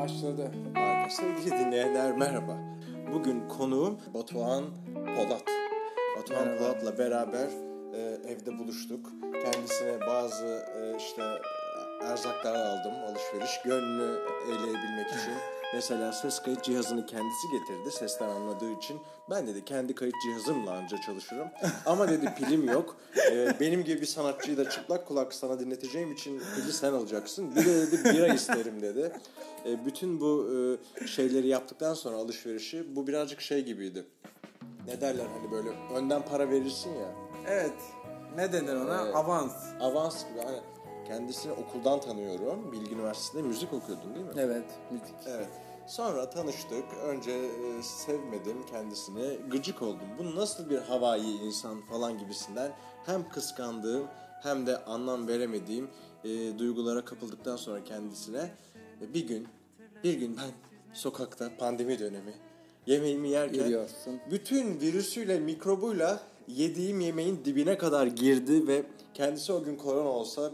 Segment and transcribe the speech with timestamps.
[0.00, 0.50] Başladı.
[1.10, 2.58] Sevgili dinleyenler merhaba.
[3.12, 5.44] Bugün konuğum Batuhan Polat.
[6.18, 6.58] Batuhan Merhaba.
[6.58, 7.48] Polat'la beraber
[7.94, 8.00] e,
[8.32, 9.12] evde buluştuk.
[9.44, 11.22] Kendisine bazı e, işte
[12.02, 13.60] erzaklar aldım alışveriş.
[13.64, 14.18] Gönlünü
[14.48, 15.32] eğleyebilmek için.
[15.74, 19.00] Mesela ses kayıt cihazını kendisi getirdi sesten anladığı için.
[19.30, 21.48] Ben dedi kendi kayıt cihazımla anca çalışırım.
[21.86, 22.96] Ama dedi pilim yok.
[23.30, 27.56] E, benim gibi bir sanatçıyı da çıplak kulak sana dinleteceğim için pili sen alacaksın.
[27.56, 29.12] Bir de dedi bira isterim dedi.
[29.66, 30.48] E, bütün bu
[31.02, 34.04] e, şeyleri yaptıktan sonra alışverişi bu birazcık şey gibiydi.
[34.86, 37.12] Ne derler hani böyle önden para verirsin ya.
[37.48, 37.74] Evet.
[38.36, 39.02] Ne denir ona?
[39.04, 39.16] Evet.
[39.16, 39.52] Avans.
[39.80, 40.60] Avans gibi hani
[41.10, 42.72] kendisini okuldan tanıyorum.
[42.72, 44.32] Bilgi Üniversitesi'nde müzik okuyordun değil mi?
[44.36, 44.64] Evet.
[44.90, 45.14] Müzik.
[45.26, 45.48] Evet.
[45.86, 46.84] Sonra tanıştık.
[47.04, 49.38] Önce e, sevmedim kendisini.
[49.50, 50.08] Gıcık oldum.
[50.18, 52.72] Bu nasıl bir havai insan falan gibisinden
[53.06, 54.06] hem kıskandığım
[54.42, 55.88] hem de anlam veremediğim
[56.24, 58.50] e, duygulara kapıldıktan sonra kendisine
[59.00, 59.48] e, bir gün
[60.04, 60.50] bir gün ben
[60.92, 62.34] sokakta pandemi dönemi
[62.86, 64.20] yemeğimi yerken Yürüyorsun.
[64.30, 68.82] bütün virüsüyle mikrobuyla yediğim yemeğin dibine kadar girdi ve
[69.20, 70.52] kendisi o gün korona olsa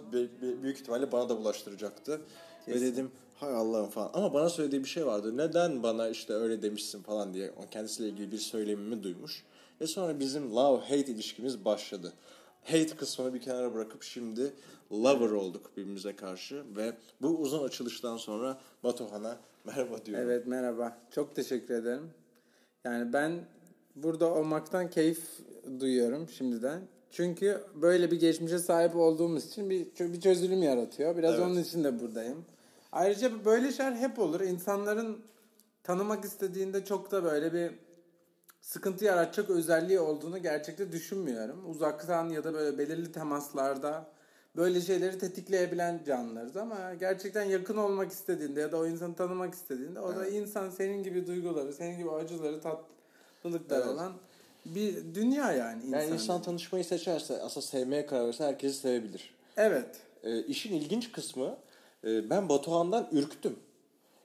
[0.63, 2.21] büyük ihtimalle bana da bulaştıracaktı.
[2.69, 4.11] Ve dedim hay Allah'ım falan.
[4.15, 5.37] Ama bana söylediği bir şey vardı.
[5.37, 7.51] Neden bana işte öyle demişsin falan diye.
[7.51, 9.45] O kendisiyle ilgili bir söylemimi duymuş.
[9.81, 12.13] Ve sonra bizim love-hate ilişkimiz başladı.
[12.65, 14.53] Hate kısmını bir kenara bırakıp şimdi
[14.93, 16.65] lover olduk birbirimize karşı.
[16.77, 20.25] Ve bu uzun açılıştan sonra Batuhan'a merhaba diyorum.
[20.25, 20.99] Evet merhaba.
[21.11, 22.11] Çok teşekkür ederim.
[22.85, 23.45] Yani ben
[23.97, 25.21] burada olmaktan keyif
[25.81, 26.96] duyuyorum şimdiden.
[27.11, 31.17] Çünkü böyle bir geçmişe sahip olduğumuz için bir, bir çözülüm yaratıyor.
[31.17, 31.47] Biraz Evet.
[31.47, 32.45] onun için de buradayım.
[32.93, 34.41] Ayrıca böyle şeyler hep olur.
[34.41, 35.19] İnsanların
[35.83, 37.71] tanımak istediğinde çok da böyle bir
[38.61, 41.71] sıkıntı yaratacak özelliği olduğunu gerçekte düşünmüyorum.
[41.71, 44.07] Uzaktan ya da böyle belirli temaslarda
[44.57, 50.01] böyle şeyleri tetikleyebilen canlılarız ama gerçekten yakın olmak istediğinde ya da o insanı tanımak istediğinde
[50.01, 53.93] o da insan senin gibi duyguları, senin gibi acıları, tatlılıkları Evet.
[53.95, 54.13] olan
[54.75, 56.01] bir dünya yani insan.
[56.01, 59.35] Yani insan tanışmayı seçerse, aslında sevmeye karar verirse herkesi sevebilir.
[59.57, 59.97] Evet.
[60.25, 61.57] E, işin ilginç kısmı
[62.05, 63.57] e, ben Batuhan'dan ürktüm.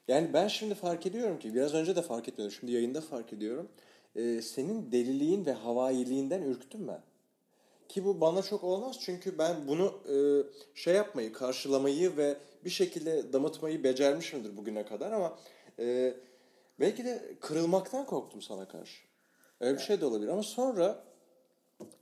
[0.07, 2.57] Yani ben şimdi fark ediyorum ki biraz önce de fark etmiyordum.
[2.59, 3.69] Şimdi yayında fark ediyorum.
[4.15, 7.01] E, senin deliliğin ve havailiğinden ürktüm ben.
[7.89, 10.15] Ki bu bana çok olmaz çünkü ben bunu e,
[10.75, 15.37] şey yapmayı, karşılamayı ve bir şekilde damıtmayı becermişimdir bugüne kadar ama
[15.79, 16.13] e,
[16.79, 19.10] belki de kırılmaktan korktum sana karşı.
[19.61, 21.03] Öyle bir şey de olabilir ama sonra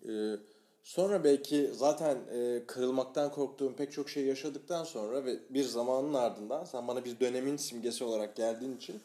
[0.09, 0.35] e,
[0.83, 6.65] sonra belki zaten e, kırılmaktan korktuğum pek çok şey yaşadıktan sonra ve bir zamanın ardından
[6.65, 9.01] sen bana bir dönemin simgesi olarak geldiğin için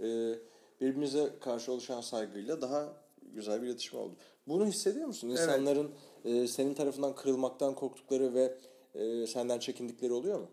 [0.00, 0.34] e,
[0.80, 2.92] birbirimize karşı oluşan saygıyla daha
[3.34, 4.14] güzel bir iletişim oldu.
[4.48, 5.28] Bunu hissediyor musun?
[5.28, 5.90] İnsanların
[6.24, 8.54] e, senin tarafından kırılmaktan korktukları ve
[8.94, 10.48] e, senden çekindikleri oluyor mu?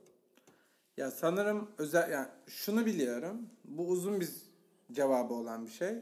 [0.98, 3.50] Ya sanırım özel yani şunu biliyorum.
[3.66, 4.30] Bu uzun bir
[4.92, 5.96] cevabı olan bir şey.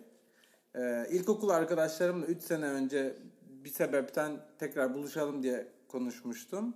[0.77, 3.15] Ee, ilkokul arkadaşlarımla 3 sene önce
[3.63, 6.75] bir sebepten tekrar buluşalım diye konuşmuştum.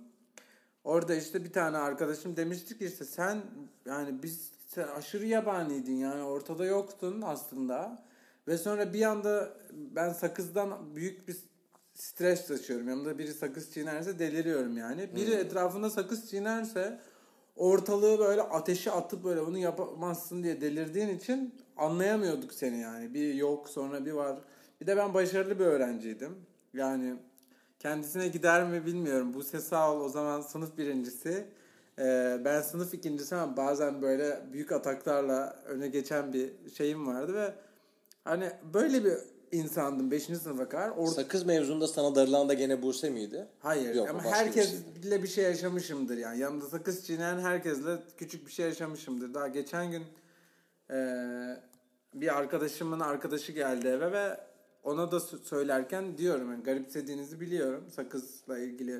[0.84, 3.42] Orada işte bir tane arkadaşım demişti ki işte sen
[3.86, 8.04] yani biz sen aşırı yabaniydin yani ortada yoktun aslında.
[8.48, 11.36] Ve sonra bir anda ben sakızdan büyük bir
[11.94, 12.88] stres taşıyorum.
[12.88, 15.16] Yanımda biri sakız çiğnerse deliriyorum yani.
[15.16, 17.00] Biri etrafında sakız çiğnerse
[17.56, 23.14] ortalığı böyle ateşe atıp böyle bunu yapamazsın diye delirdiğin için anlayamıyorduk seni yani.
[23.14, 24.38] Bir yok sonra bir var.
[24.80, 26.36] Bir de ben başarılı bir öğrenciydim.
[26.74, 27.14] Yani
[27.78, 29.34] kendisine gider mi bilmiyorum.
[29.34, 31.44] Bu ses sağ ol o zaman sınıf birincisi.
[31.98, 37.54] Ee, ben sınıf ikincisi ama bazen böyle büyük ataklarla öne geçen bir şeyim vardı ve
[38.24, 39.12] hani böyle bir
[39.52, 40.22] insandım 5.
[40.22, 40.88] sınıfa kadar.
[40.88, 43.46] Or- Sakız mevzunda sana darılan da gene Buse miydi?
[43.58, 46.38] Hayır Yok, ama herkesle bir şey yaşamışımdır yani.
[46.38, 49.34] Yanımda sakız çiğneyen herkesle küçük bir şey yaşamışımdır.
[49.34, 50.02] Daha geçen gün
[50.90, 51.60] eee,
[52.14, 54.40] bir arkadaşımın arkadaşı geldi eve ve
[54.82, 58.92] ona da sö- söylerken diyorum yani garipsediğinizi biliyorum sakızla ilgili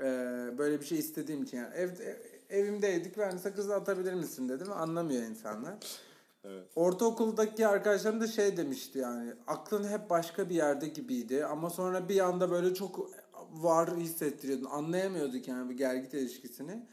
[0.00, 4.72] eee, böyle bir şey istediğim için yani evde evimdeydik ve hani sakızı atabilir misin dedim
[4.72, 5.74] anlamıyor insanlar.
[6.44, 6.64] Evet.
[6.76, 12.20] Ortaokuldaki arkadaşlarım da şey demişti yani aklın hep başka bir yerde gibiydi ama sonra bir
[12.20, 13.10] anda böyle çok
[13.52, 16.86] var hissettiriyordun anlayamıyorduk yani bir gergit ilişkisini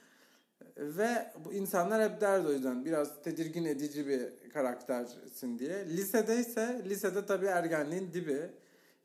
[0.80, 5.86] ve bu insanlar hep derdi o yüzden biraz tedirgin edici bir karaktersin diye.
[5.90, 8.52] Lisede ise lisede tabii ergenliğin dibi.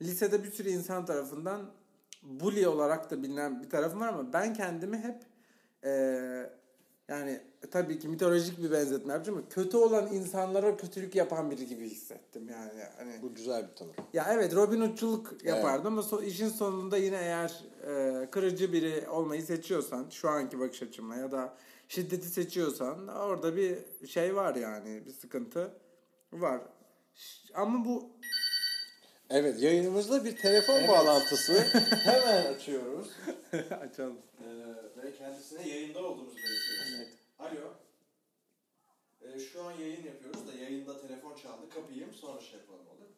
[0.01, 1.71] Lisede bir sürü insan tarafından
[2.23, 5.23] bully olarak da bilinen bir tarafım var ama ben kendimi hep
[5.85, 6.49] eee,
[7.07, 7.41] Yani
[7.71, 12.49] tabii ki mitolojik bir benzetme yapacağım ama kötü olan insanlara kötülük yapan biri gibi hissettim
[12.49, 12.83] yani.
[12.97, 13.93] Hani Bu güzel bir tanım.
[14.13, 19.43] ya evet Robin Hood'culuk yapardı ama so- işin sonunda yine eğer e, kırıcı biri olmayı
[19.43, 21.57] seçiyorsan şu anki bakış açımla ya da
[21.87, 25.71] şiddeti seçiyorsan orada bir şey var yani bir sıkıntı
[26.33, 26.61] var.
[27.53, 28.09] Ama bu
[29.29, 31.53] Evet yayınımızda bir telefon bağlantısı
[31.91, 33.07] hemen açıyoruz.
[33.81, 34.17] açalım.
[34.41, 34.47] Ee,
[35.03, 36.93] ve kendisine yayında olduğumuzu belirtiyoruz.
[36.97, 37.07] Evet.
[37.39, 37.73] Alo.
[39.21, 41.69] Ee, şu an yayın yapıyoruz da yayında telefon çaldı.
[41.75, 43.09] Kapayım sonra şey yapalım olur?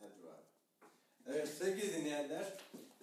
[0.00, 1.36] Hadi abi.
[1.36, 2.44] Evet sevgili dinleyenler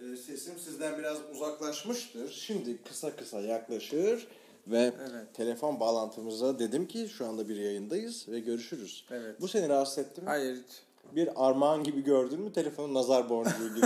[0.01, 2.31] e, sesim sizden biraz uzaklaşmıştır.
[2.31, 4.27] Şimdi kısa kısa yaklaşır
[4.67, 5.33] ve Evet.
[5.33, 9.05] telefon bağlantımıza dedim ki şu anda bir yayındayız ve görüşürüz.
[9.11, 9.41] Evet.
[9.41, 10.27] Bu seni rahatsız etti mi?
[10.27, 10.81] Hayır hiç.
[11.15, 13.85] Bir armağan gibi gördün mü telefonun nazar boncuğu gibi?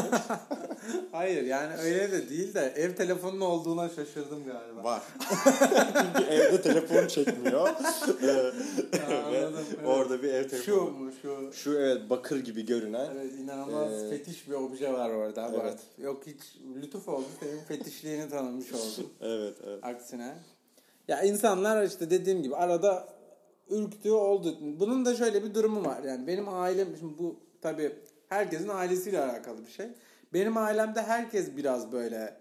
[1.11, 4.83] Hayır yani öyle de değil de ev telefonunun olduğuna şaşırdım galiba.
[4.83, 5.01] Var.
[6.15, 7.69] Çünkü evde telefon çekmiyor.
[8.23, 8.25] Ee,
[8.97, 9.87] Ya, anladım, evet.
[9.87, 10.89] Orada bir ev Şu telefonu.
[10.91, 11.53] mu şu?
[11.53, 13.07] Şu evet bakır gibi görünen.
[13.15, 15.49] Evet inanılmaz Ee, fetiş bir obje var orada.
[15.53, 15.61] evet.
[15.63, 15.79] Evet.
[15.97, 16.41] Yok hiç
[16.75, 17.25] lütuf oldu.
[17.39, 19.09] Senin fetişliğini tanımış oldum.
[19.21, 19.79] Evet evet.
[19.83, 20.33] Aksine.
[21.07, 23.07] Ya insanlar işte dediğim gibi arada
[23.69, 24.57] ürktüğü oldu.
[24.79, 26.03] Bunun da şöyle bir durumu var.
[26.03, 27.95] Yani benim ailem şimdi bu tabii
[28.29, 29.87] herkesin ailesiyle alakalı bir şey.
[30.33, 32.37] Benim ailemde herkes biraz böyle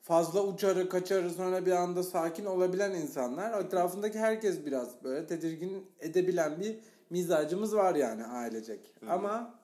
[0.00, 3.64] fazla uçarı kaçarı sonra bir anda sakin olabilen insanlar.
[3.64, 6.76] Etrafındaki herkes biraz böyle tedirgin edebilen bir
[7.10, 8.94] mizacımız var yani ailecek.
[9.08, 9.54] Ama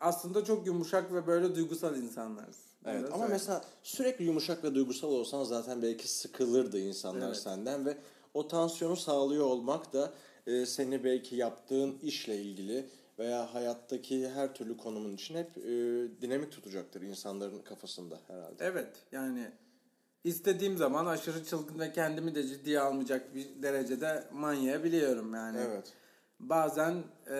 [0.00, 2.58] aslında çok yumuşak ve böyle duygusal insanlarız.
[2.84, 3.32] Evet Öyle ama söyleyeyim.
[3.32, 7.36] mesela sürekli yumuşak ve duygusal olsan zaten belki sıkılırdı insanlar Evet.
[7.36, 7.96] senden ve
[8.34, 10.12] o tansiyonu sağlıyor olmak da
[10.46, 12.86] e, seni belki yaptığın işle ilgili
[13.18, 15.70] veya hayattaki her türlü konumun için hep e,
[16.22, 18.64] dinamik tutacaktır insanların kafasında herhalde.
[18.64, 19.50] Evet yani
[20.24, 25.58] istediğim zaman aşırı çılgın ve kendimi de ciddiye almayacak bir derecede manyayabiliyorum yani.
[25.66, 25.92] Evet.
[26.40, 27.36] Bazen e,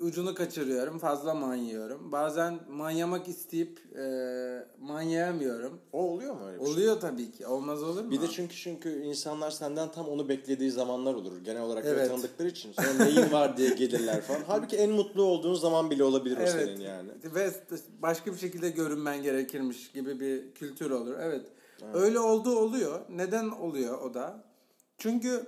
[0.00, 2.12] ucunu kaçırıyorum fazla manyıyorum.
[2.12, 5.80] Bazen manyamak isteyip e, manyayamıyorum.
[5.92, 6.74] O oluyor mu öyle bir şey?
[6.74, 8.10] Oluyor tabii ki olmaz olur mu?
[8.10, 11.38] Bir de çünkü çünkü insanlar senden tam onu beklediği zamanlar olur.
[11.44, 12.08] Genel olarak Evet.
[12.10, 12.72] tanıdıkları için.
[12.72, 14.40] Sonra neyin var diye gelirler falan.
[14.46, 16.50] Halbuki en mutlu olduğun zaman bile olabilir o Evet.
[16.50, 17.10] senin yani.
[17.24, 17.50] Ve
[18.02, 21.14] başka bir şekilde görünmen gerekirmiş gibi bir kültür olur.
[21.20, 21.46] Evet.
[21.94, 23.00] Öyle olduğu oluyor.
[23.10, 24.44] Neden oluyor o da?
[24.98, 25.46] Çünkü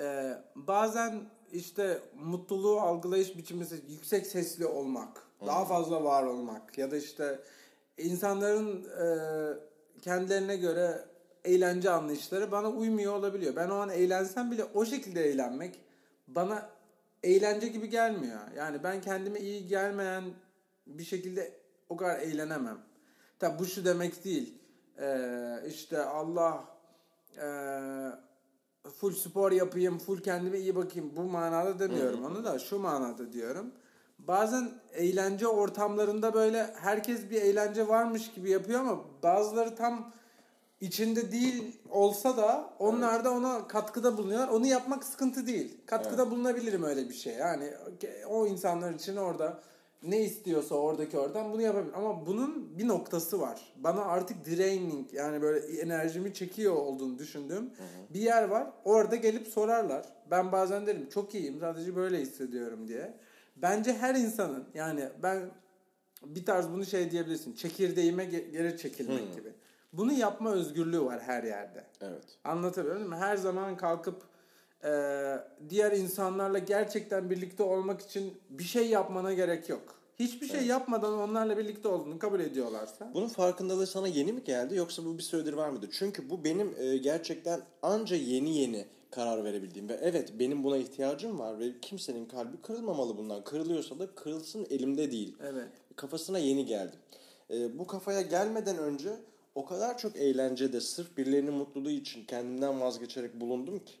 [0.00, 1.20] e, bazen
[1.52, 7.40] işte mutluluğu algılayış biçimi yüksek sesli olmak, daha fazla var olmak ya da işte
[7.98, 9.06] insanların e,
[10.02, 11.04] kendilerine göre
[11.44, 13.56] eğlence anlayışları bana uymuyor olabiliyor.
[13.56, 15.80] Ben o an eğlensem bile o şekilde eğlenmek
[16.28, 16.70] bana
[17.22, 18.40] eğlence gibi gelmiyor.
[18.56, 20.24] Yani ben kendime iyi gelmeyen
[20.86, 21.52] bir şekilde
[21.88, 22.78] o kadar eğlenemem.
[23.38, 24.54] Tabi bu şu demek değil.
[25.00, 26.64] Ee, işte Allah
[27.36, 27.46] e,
[28.90, 31.12] full spor yapayım, full kendime iyi bakayım.
[31.16, 33.72] Bu manada demiyorum onu da şu manada diyorum.
[34.18, 40.12] Bazen eğlence ortamlarında böyle herkes bir eğlence varmış gibi yapıyor ama bazıları tam
[40.80, 44.48] içinde değil olsa da onlar da ona katkıda bulunuyor.
[44.48, 45.76] Onu yapmak sıkıntı değil.
[45.86, 47.34] Katkıda bulunabilirim öyle bir şey.
[47.34, 47.70] Yani
[48.28, 49.62] o insanlar için orada
[50.02, 51.92] ne istiyorsa oradaki oradan bunu yapabilir.
[51.94, 53.72] Ama bunun bir noktası var.
[53.76, 57.70] Bana artık draining yani böyle enerjimi çekiyor olduğunu düşündüğüm
[58.10, 58.70] bir yer var.
[58.84, 60.06] Orada gelip sorarlar.
[60.30, 63.14] Ben bazen derim çok iyiyim sadece böyle hissediyorum diye.
[63.56, 65.50] Bence her insanın yani ben
[66.26, 67.52] bir tarz bunu şey diyebilirsin.
[67.52, 69.52] Çekirdeğime ge- geri çekilmek gibi.
[69.92, 71.84] Bunu yapma özgürlüğü var her yerde.
[72.00, 72.24] Evet.
[72.44, 73.12] Anlatabiliyor muyum?
[73.12, 74.22] Her zaman kalkıp
[74.84, 74.90] e,
[75.68, 80.02] diğer insanlarla gerçekten birlikte olmak için bir şey yapmana gerek yok.
[80.18, 83.10] Hiçbir şey yapmadan onlarla birlikte olduğunu kabul ediyorlarsa.
[83.14, 85.88] Bunun farkındalığı sana yeni mi geldi yoksa bu bir süredir var mıydı?
[85.92, 91.38] Çünkü bu benim e, gerçekten anca yeni yeni karar verebildiğim ve evet benim buna ihtiyacım
[91.38, 93.44] var ve kimsenin kalbi kırılmamalı bundan.
[93.44, 95.36] Kırılıyorsa da kırılsın elimde değil.
[95.42, 95.68] Evet.
[95.96, 96.98] Kafasına yeni geldim.
[97.50, 99.10] E, bu kafaya gelmeden önce
[99.54, 103.92] o kadar çok eğlencede sırf birilerinin mutluluğu için kendimden vazgeçerek bulundum ki.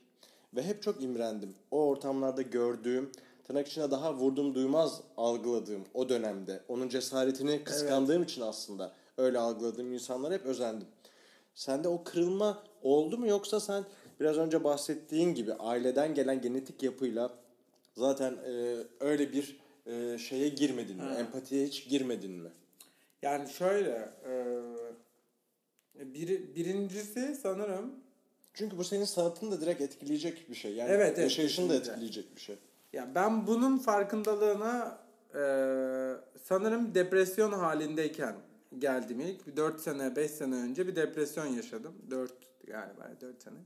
[0.56, 1.54] Ve hep çok imrendim.
[1.70, 3.12] O ortamlarda gördüğüm,
[3.44, 6.60] tırnak içine daha vurdum duymaz algıladığım o dönemde.
[6.68, 10.88] Onun cesaretini kıskandığım için aslında öyle algıladığım insanlara hep özendim.
[11.54, 13.84] Sende o kırılma oldu mu yoksa sen
[14.20, 17.30] biraz önce bahsettiğin gibi aileden gelen genetik yapıyla
[17.96, 21.14] zaten e, öyle bir e, şeye girmedin mi?
[21.18, 22.50] Empatiye hiç girmedin mi?
[23.22, 24.34] Yani şöyle e,
[25.94, 28.01] biri, birincisi sanırım
[28.54, 30.74] Çünkü bu senin sanatını da direkt etkileyecek bir şey.
[30.74, 32.58] Yani Evet, evet, yaşayışını da etkileyecek bir şey.
[32.92, 34.98] Ya ben bunun farkındalığına
[35.34, 35.42] e,
[36.44, 38.34] sanırım depresyon halindeyken
[38.78, 39.56] geldim ilk.
[39.56, 41.94] 4 sene 5 sene önce bir depresyon yaşadım.
[42.10, 42.32] 4
[42.66, 43.58] galiba 4 sene.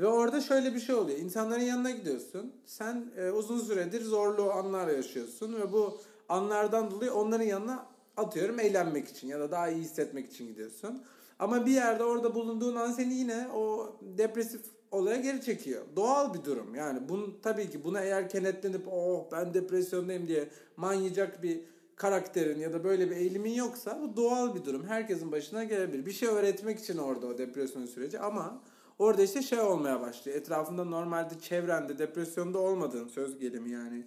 [0.00, 1.18] Ve orada şöyle bir şey oluyor.
[1.18, 2.52] İnsanların yanına gidiyorsun.
[2.66, 9.08] Sen e, uzun süredir zorlu anlar yaşıyorsun ve bu anlardan dolayı onların yanına atıyorum eğlenmek
[9.08, 11.02] için ya da daha iyi hissetmek için gidiyorsun.
[11.40, 15.82] Ama bir yerde orada bulunduğun an seni yine o depresif olaya geri çekiyor.
[15.96, 16.74] Doğal bir durum.
[16.74, 21.60] Yani bunun tabii ki buna eğer kenetlenip oh ben depresyondayım diye manyacak bir
[21.96, 24.86] karakterin ya da böyle bir eğilimin yoksa bu doğal bir durum.
[24.86, 26.06] Herkesin başına gelebilir.
[26.06, 28.62] Bir şey öğretmek için orada o depresyon süreci ama
[28.98, 30.38] orada işte şey olmaya başlıyor.
[30.38, 34.06] Etrafında normalde çevrende depresyonda olmadığın söz gelimi yani.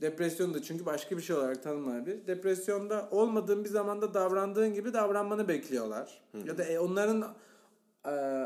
[0.00, 2.26] Depresyonda çünkü başka bir şey olarak tanımlanabilir.
[2.26, 6.22] Depresyonda olmadığın bir zamanda davrandığın gibi davranmanı bekliyorlar.
[6.46, 7.34] Ya da e, onların
[8.06, 8.44] e,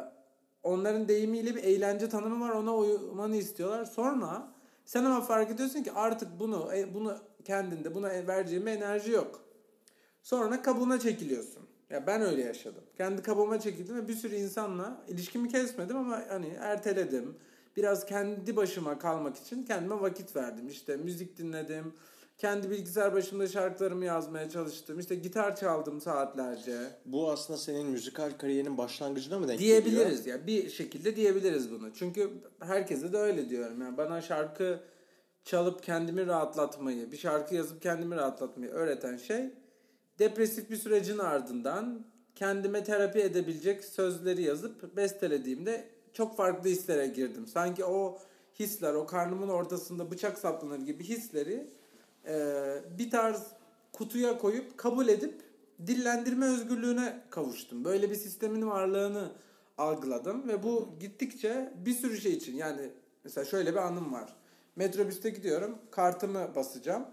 [0.62, 3.84] onların deyimiyle bir eğlence tanımı var ona uymanı istiyorlar.
[3.84, 4.52] Sonra
[4.84, 9.40] sen ama fark ediyorsun ki artık bunu e, bunu kendinde buna vereceğim enerji yok.
[10.22, 11.68] Sonra kabuğuna çekiliyorsun.
[11.90, 12.84] Ya ben öyle yaşadım.
[12.96, 17.36] Kendi kabuğuma çekildim ve bir sürü insanla ilişkimi kesmedim ama hani erteledim.
[17.76, 20.68] Biraz kendi başıma kalmak için kendime vakit verdim.
[20.68, 21.94] İşte müzik dinledim.
[22.38, 24.98] Kendi bilgisayar başımda şarkılarımı yazmaya çalıştım.
[24.98, 26.78] İşte gitar çaldım saatlerce.
[27.04, 30.46] Bu aslında senin müzikal kariyerinin başlangıcına mı denk Diyebiliriz ya.
[30.46, 31.94] Bir şekilde diyebiliriz bunu.
[31.94, 33.82] Çünkü herkese de öyle diyorum.
[33.82, 34.80] Yani bana şarkı
[35.44, 39.50] çalıp kendimi rahatlatmayı, bir şarkı yazıp kendimi rahatlatmayı öğreten şey
[40.18, 47.46] depresif bir sürecin ardından kendime terapi edebilecek sözleri yazıp bestelediğimde çok farklı hislere girdim.
[47.46, 48.18] Sanki o
[48.58, 51.70] hisler, o karnımın ortasında bıçak saplanır gibi hisleri
[52.26, 52.34] e,
[52.98, 53.42] bir tarz
[53.92, 55.42] kutuya koyup kabul edip
[55.86, 57.84] dillendirme özgürlüğüne kavuştum.
[57.84, 59.32] Böyle bir sistemin varlığını
[59.78, 62.90] algıladım ve bu gittikçe bir sürü şey için yani
[63.24, 64.36] mesela şöyle bir anım var.
[64.76, 67.06] Metrobüste gidiyorum, kartımı basacağım.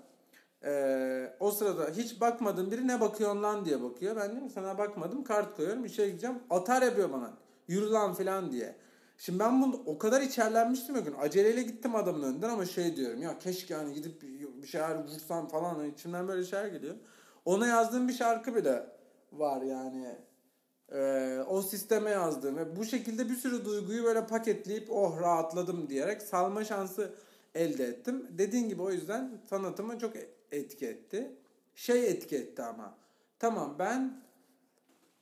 [0.64, 4.16] Ee, o sırada hiç bakmadığım biri ne bakıyorsun lan diye bakıyor.
[4.16, 6.40] Ben diyorum sana bakmadım kart koyuyorum içeri gideceğim.
[6.50, 7.34] Atar yapıyor bana.
[7.68, 8.85] Yürü lan falan diye.
[9.18, 11.16] Şimdi ben bunu o kadar içerlenmiştim o gün.
[11.20, 14.22] Aceleyle gittim adamın önünden ama şey diyorum ya keşke yani gidip
[14.62, 15.76] bir şeyler vursam falan.
[15.76, 16.96] Hani içimden böyle şeyler geliyor.
[17.46, 18.88] Ona yazdığım bir şarkı bile
[19.32, 20.16] var yani.
[20.92, 26.22] Ee, o sisteme yazdığım ve bu şekilde bir sürü duyguyu böyle paketleyip oh rahatladım diyerek
[26.22, 27.14] salma şansı
[27.56, 28.28] elde ettim.
[28.30, 30.14] Dediğin gibi o yüzden sanatıma çok
[30.52, 31.36] etki etti.
[31.76, 32.98] Şey etki etti ama.
[33.40, 34.25] Tamam ben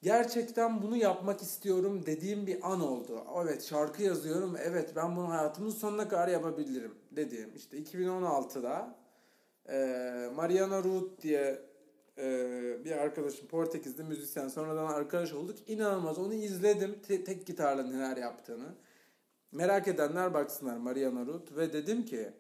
[0.04, 3.24] gerçekten bunu yapmak istiyorum dediğim bir an oldu.
[3.44, 4.56] Evet şarkı yazıyorum.
[4.64, 7.56] Evet ben bunu hayatımın sonuna kadar yapabilirim dediğim.
[7.56, 8.96] İşte 2016'da
[9.70, 9.78] e,
[10.36, 11.62] Mariana Ruth diye
[12.18, 12.26] e,
[12.86, 15.58] bir arkadaşım Portekizli müzisyen sonradan arkadaş olduk.
[15.68, 18.76] İnanılmaz onu izledim te- tek gitarla neler yaptığını.
[19.52, 22.34] Merak edenler baksınlar Mariana Ruth ve dedim ki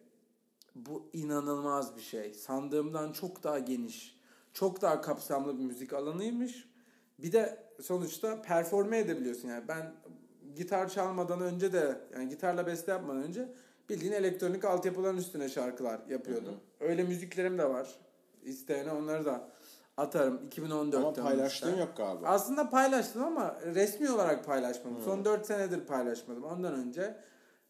[0.75, 2.33] bu inanılmaz bir şey.
[2.33, 4.17] Sandığımdan çok daha geniş,
[4.53, 6.72] çok daha kapsamlı bir müzik alanıymış.
[7.23, 9.67] Bir de sonuçta performe edebiliyorsun yani.
[9.67, 9.93] Ben
[10.55, 13.49] gitar çalmadan önce de yani gitarla beste yapmadan önce
[13.89, 16.53] bildiğin elektronik altyapıların üstüne şarkılar yapıyordum.
[16.79, 16.89] Hı hı.
[16.89, 17.87] Öyle müziklerim de var.
[18.43, 19.49] İsteyene onları da
[19.97, 20.97] atarım 2014'te.
[20.97, 21.81] Ama paylaştığın işte.
[21.81, 22.27] yok galiba.
[22.27, 24.97] Aslında paylaştım ama resmi olarak paylaşmadım.
[24.97, 25.03] Hmm.
[25.03, 26.43] Son 4 senedir paylaşmadım.
[26.43, 27.17] Ondan önce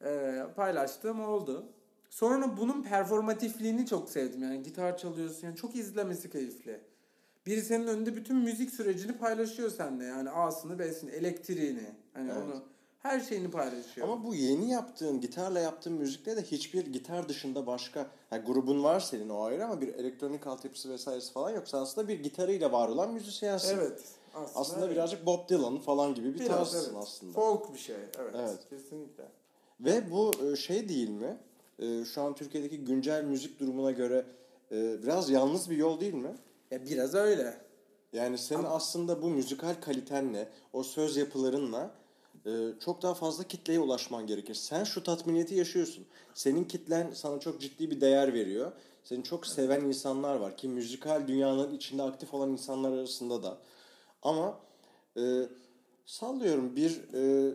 [0.05, 1.65] e, paylaştığım oldu.
[2.10, 4.43] Sonra bunun performatifliğini çok sevdim.
[4.43, 5.48] Yani gitar çalıyorsun.
[5.48, 6.92] Yani çok izlemesi keyifli.
[7.45, 10.05] Biri senin önünde bütün müzik sürecini paylaşıyor seninle.
[10.05, 11.91] Yani A'sını, B'sini, elektriğini.
[12.13, 12.43] Hani evet.
[12.43, 12.63] onu
[13.00, 14.07] her şeyini paylaşıyor.
[14.07, 19.00] Ama bu yeni yaptığın, gitarla yaptığın müzikte de hiçbir gitar dışında başka yani grubun var
[19.00, 21.67] senin o ayrı ama bir elektronik altyapısı vesairesi falan yok.
[21.67, 23.77] Sen aslında bir gitarıyla var olan müzisyensin.
[23.77, 24.01] Evet.
[24.33, 24.95] Aslında, aslında evet.
[24.95, 27.03] birazcık Bob Dylan falan gibi bir Biraz, tarzsın evet.
[27.03, 27.33] aslında.
[27.33, 27.95] Folk bir şey.
[27.95, 28.35] Evet.
[28.38, 28.69] evet.
[28.69, 29.23] Kesinlikle.
[29.79, 31.38] Ve bu e, şey değil mi?
[31.79, 34.25] E, şu an Türkiye'deki güncel müzik durumuna göre
[34.71, 36.31] e, biraz yalnız bir yol değil mi?
[36.74, 37.58] Ya biraz öyle.
[38.13, 38.70] Yani senin Ama...
[38.70, 41.92] aslında bu müzikal kalitenle, o söz yapılarınla
[42.46, 44.53] e, çok daha fazla kitleye ulaşman gerekir.
[44.53, 46.06] Sen şu tatminiyeti yaşıyorsun.
[46.34, 48.72] Senin kitlen sana çok ciddi bir değer veriyor.
[49.03, 53.58] Seni çok seven insanlar var ki müzikal dünyanın içinde aktif olan insanlar arasında da.
[54.22, 54.60] Ama
[55.18, 55.22] e,
[56.06, 57.53] sallıyorum bir e,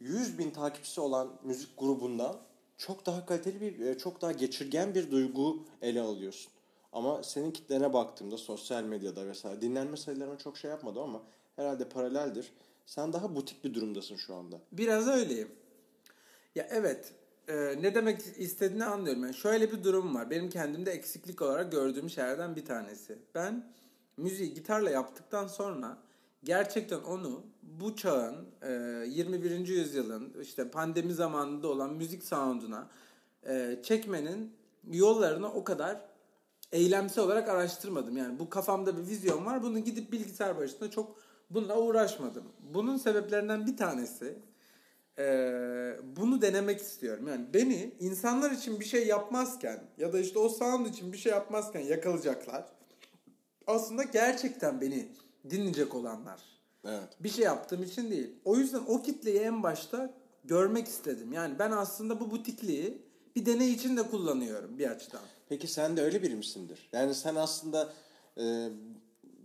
[0.00, 2.36] 100 bin takipçisi olan müzik grubundan
[2.78, 6.55] çok daha kaliteli bir, e, çok daha geçirgen bir duygu ele alıyorsun.
[6.96, 11.22] Ama senin kitlene baktığımda sosyal medyada vesaire dinlenme sayılarına çok şey yapmadım ama
[11.56, 12.52] herhalde paraleldir.
[12.86, 14.56] Sen daha butik bir durumdasın şu anda.
[14.72, 15.48] Biraz öyleyim.
[16.54, 17.12] Ya evet
[17.48, 19.22] e, ne demek istediğini anlıyorum.
[19.22, 20.30] Yani şöyle bir durum var.
[20.30, 23.18] Benim kendimde eksiklik olarak gördüğüm şeylerden bir tanesi.
[23.34, 23.72] Ben
[24.16, 25.98] müziği gitarla yaptıktan sonra
[26.44, 28.72] gerçekten onu bu çağın e,
[29.08, 29.68] 21.
[29.68, 32.88] yüzyılın işte pandemi zamanında olan müzik sound'una
[33.48, 34.52] e, çekmenin
[34.90, 36.15] yollarını o kadar
[36.76, 38.16] eylemsel olarak araştırmadım.
[38.16, 39.62] Yani bu kafamda bir vizyon var.
[39.62, 41.16] Bunu gidip bilgisayar başında çok
[41.50, 42.44] bununla uğraşmadım.
[42.74, 44.38] Bunun sebeplerinden bir tanesi
[45.18, 47.28] ee, bunu denemek istiyorum.
[47.28, 51.32] Yani beni insanlar için bir şey yapmazken ya da işte o sound için bir şey
[51.32, 52.64] yapmazken yakalayacaklar.
[53.66, 55.08] Aslında gerçekten beni
[55.50, 56.40] dinleyecek olanlar.
[56.84, 57.08] Evet.
[57.20, 58.30] Bir şey yaptığım için değil.
[58.44, 60.14] O yüzden o kitleyi en başta
[60.44, 61.32] görmek istedim.
[61.32, 63.02] Yani ben aslında bu butikliği
[63.36, 65.20] bir deney için de kullanıyorum bir açıdan.
[65.48, 66.88] Peki sen de öyle biri misindir?
[66.92, 67.92] Yani sen aslında
[68.38, 68.68] e,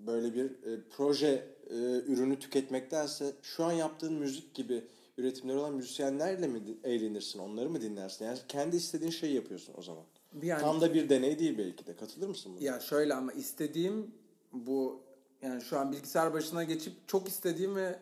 [0.07, 1.75] böyle bir e, proje e,
[2.07, 4.83] ürünü tüketmektense şu an yaptığın müzik gibi
[5.17, 7.39] üretimleri olan müzisyenlerle mi eğlenirsin?
[7.39, 8.25] Onları mı dinlersin?
[8.25, 10.03] Yani kendi istediğin şeyi yapıyorsun o zaman.
[10.43, 11.95] Yani Tam da bir deney değil belki de.
[11.95, 12.65] Katılır mısın buna?
[12.65, 14.11] Ya şöyle ama istediğim
[14.53, 15.01] bu
[15.41, 17.99] yani şu an bilgisayar başına geçip çok istediğim ve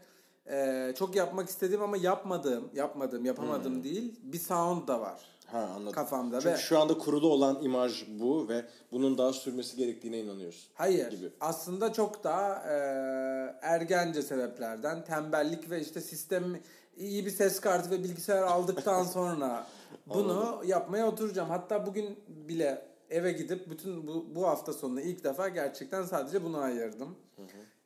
[0.50, 5.94] e, çok yapmak istediğim ama yapmadığım, yapmadığım, yapamadığım değil bir sound da var Ha anladım.
[5.94, 10.72] kafamda Çünkü ve şu anda kurulu olan imaj bu ve bunun daha sürmesi gerektiğine inanıyorsun.
[10.74, 11.30] hayır gibi.
[11.42, 12.76] aslında çok daha e,
[13.62, 16.60] ergence sebeplerden tembellik ve işte sistem
[16.98, 19.68] iyi bir ses kartı ve bilgisayar aldıktan sonra
[20.06, 21.50] bunu yapmaya oturacağım.
[21.50, 26.60] Hatta bugün bile eve gidip bütün bu, bu hafta sonunu ilk defa gerçekten sadece buna
[26.60, 27.16] ayırdım.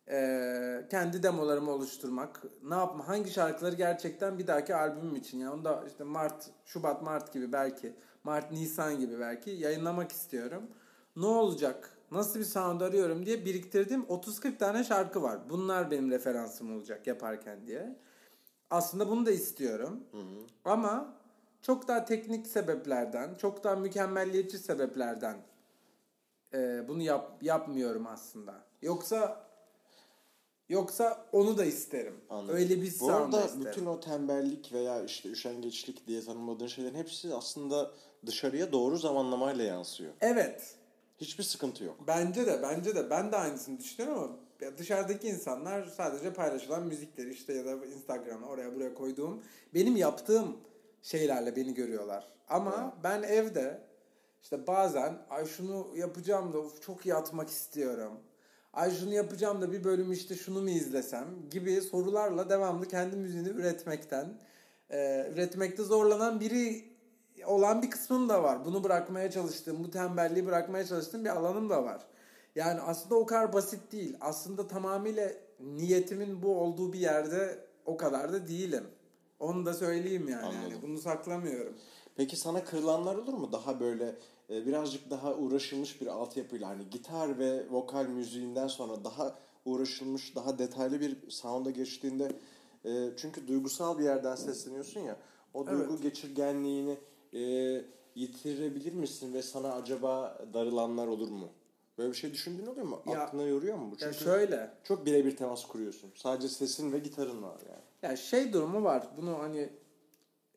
[0.09, 5.65] Ee, kendi demolarımı oluşturmak, ne yapma, hangi şarkıları gerçekten bir dahaki albümüm için yani onu
[5.65, 7.93] da işte Mart, Şubat, Mart gibi belki,
[8.23, 10.63] Mart, Nisan gibi belki yayınlamak istiyorum.
[11.15, 15.39] Ne olacak, nasıl bir sound arıyorum diye biriktirdiğim 30-40 tane şarkı var.
[15.49, 17.99] Bunlar benim referansım olacak yaparken diye.
[18.69, 20.03] Aslında bunu da istiyorum.
[20.65, 21.15] Ama
[21.61, 25.37] çok daha teknik sebeplerden, çok daha mükemmelliyetçi sebeplerden
[26.53, 28.53] e, bunu yap, yapmıyorum aslında.
[28.81, 29.42] Yoksa
[30.69, 32.15] yoksa onu da isterim.
[32.29, 32.55] Anladım.
[32.55, 33.65] Öyle bir Bu arada isterim.
[33.65, 37.91] bütün o tembellik veya işte üşengeçlik diye tanımladığın şeylerin hepsi aslında
[38.25, 40.13] dışarıya doğru zamanlamayla yansıyor.
[40.21, 40.75] Evet.
[41.17, 41.95] Hiçbir sıkıntı yok.
[42.07, 44.37] Bence de bence de ben de aynısını düşünüyorum ama
[44.77, 49.43] dışarıdaki insanlar sadece paylaşılan müzikleri işte ya da Instagram'a oraya buraya koyduğum
[49.73, 50.57] benim yaptığım
[51.01, 52.27] şeylerle beni görüyorlar.
[52.49, 53.81] Ama ben evde
[54.43, 58.19] işte bazen ay şunu yapacağım da of, çok iyi atmak istiyorum.
[58.73, 63.49] Ay şunu yapacağım da bir bölüm işte şunu mu izlesem gibi sorularla devamlı kendi müziğini
[63.49, 64.37] üretmekten
[64.89, 66.93] e, üretmekte zorlanan biri
[67.45, 68.65] olan bir kısmım da var.
[68.65, 72.01] Bunu bırakmaya çalıştığım, bu tembelliği bırakmaya çalıştığım bir alanım da var.
[72.55, 74.17] Yani aslında o kadar basit değil.
[74.21, 78.83] Aslında tamamıyla niyetimin bu olduğu bir yerde o kadar da değilim.
[79.39, 80.45] Onu da söyleyeyim yani.
[80.45, 80.61] Anladım.
[80.71, 81.73] yani bunu saklamıyorum.
[82.15, 83.51] Peki sana kırılanlar olur mu?
[83.51, 84.15] Daha böyle
[84.49, 90.59] e, birazcık daha uğraşılmış bir altyapıyla hani gitar ve vokal müziğinden sonra daha uğraşılmış, daha
[90.59, 92.31] detaylı bir sound'a geçtiğinde
[92.85, 95.17] e, çünkü duygusal bir yerden sesleniyorsun ya.
[95.53, 96.97] O duygu geçirgenliğini
[97.33, 97.41] e,
[98.15, 101.49] yitirebilir misin ve sana acaba darılanlar olur mu?
[101.97, 103.01] Böyle bir şey düşündüğün oluyor mu?
[103.07, 104.03] Ya- Aklına yoruyor mu bu?
[104.03, 104.71] Ya Çünkü şöyle.
[104.83, 106.11] çok birebir temas kuruyorsun.
[106.15, 107.81] Sadece sesin ve gitarın var yani.
[108.11, 109.07] Ya şey durumu var.
[109.17, 109.69] Bunu hani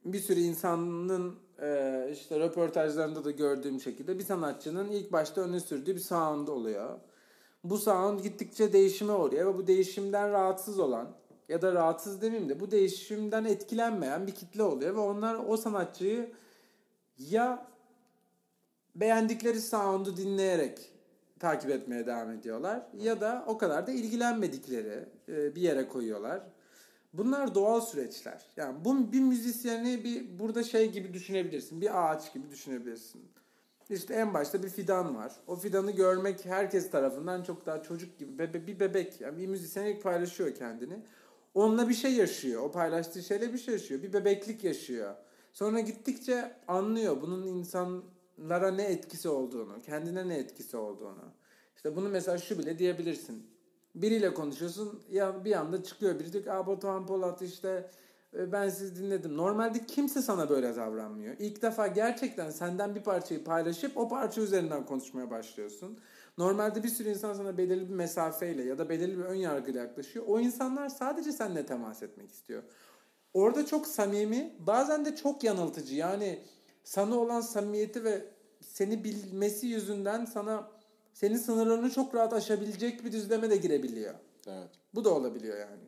[0.04, 5.94] bir sürü insanın e, işte röportajlarında da gördüğüm şekilde bir sanatçının ilk başta öne sürdüğü
[5.94, 6.98] bir sound oluyor.
[7.64, 11.08] Bu sound gittikçe değişime uğruyor ve bu değişimden rahatsız olan
[11.48, 16.32] ya da rahatsız demeyeyim de bu değişimden etkilenmeyen bir kitle oluyor ve onlar o sanatçıyı
[17.18, 17.66] ya
[18.94, 20.92] beğendikleri sound'u dinleyerek
[21.38, 26.42] takip etmeye devam ediyorlar ya da o kadar da ilgilenmedikleri e, bir yere koyuyorlar.
[27.18, 28.46] Bunlar doğal süreçler.
[28.56, 31.80] Yani bu bir müzisyeni bir burada şey gibi düşünebilirsin.
[31.80, 33.22] Bir ağaç gibi düşünebilirsin.
[33.90, 35.32] İşte en başta bir fidan var.
[35.46, 39.20] O fidanı görmek herkes tarafından çok daha çocuk gibi bebe, bir bebek.
[39.20, 41.02] Yani bir müzisyen ilk paylaşıyor kendini.
[41.54, 42.62] Onunla bir şey yaşıyor.
[42.62, 44.02] O paylaştığı şeyle bir şey yaşıyor.
[44.02, 45.14] Bir bebeklik yaşıyor.
[45.52, 51.32] Sonra gittikçe anlıyor bunun insanlara ne etkisi olduğunu, kendine ne etkisi olduğunu.
[51.76, 53.55] İşte bunu mesela şu bile diyebilirsin.
[53.96, 57.90] Biriyle konuşuyorsun ya bir anda çıkıyor biri diyor ki Aa, Batuhan Polat işte
[58.38, 59.36] e, ben sizi dinledim.
[59.36, 61.36] Normalde kimse sana böyle davranmıyor.
[61.38, 65.98] İlk defa gerçekten senden bir parçayı paylaşıp o parça üzerinden konuşmaya başlıyorsun.
[66.38, 70.24] Normalde bir sürü insan sana belirli bir mesafeyle ya da belirli bir ön yargıyla yaklaşıyor.
[70.28, 72.62] O insanlar sadece seninle temas etmek istiyor.
[73.34, 75.94] Orada çok samimi, bazen de çok yanıltıcı.
[75.94, 76.38] Yani
[76.84, 78.24] sana olan samimiyeti ve
[78.60, 80.70] seni bilmesi yüzünden sana
[81.16, 84.14] senin sınırlarını çok rahat aşabilecek bir düzleme de girebiliyor.
[84.46, 84.68] Evet.
[84.94, 85.82] Bu da olabiliyor yani.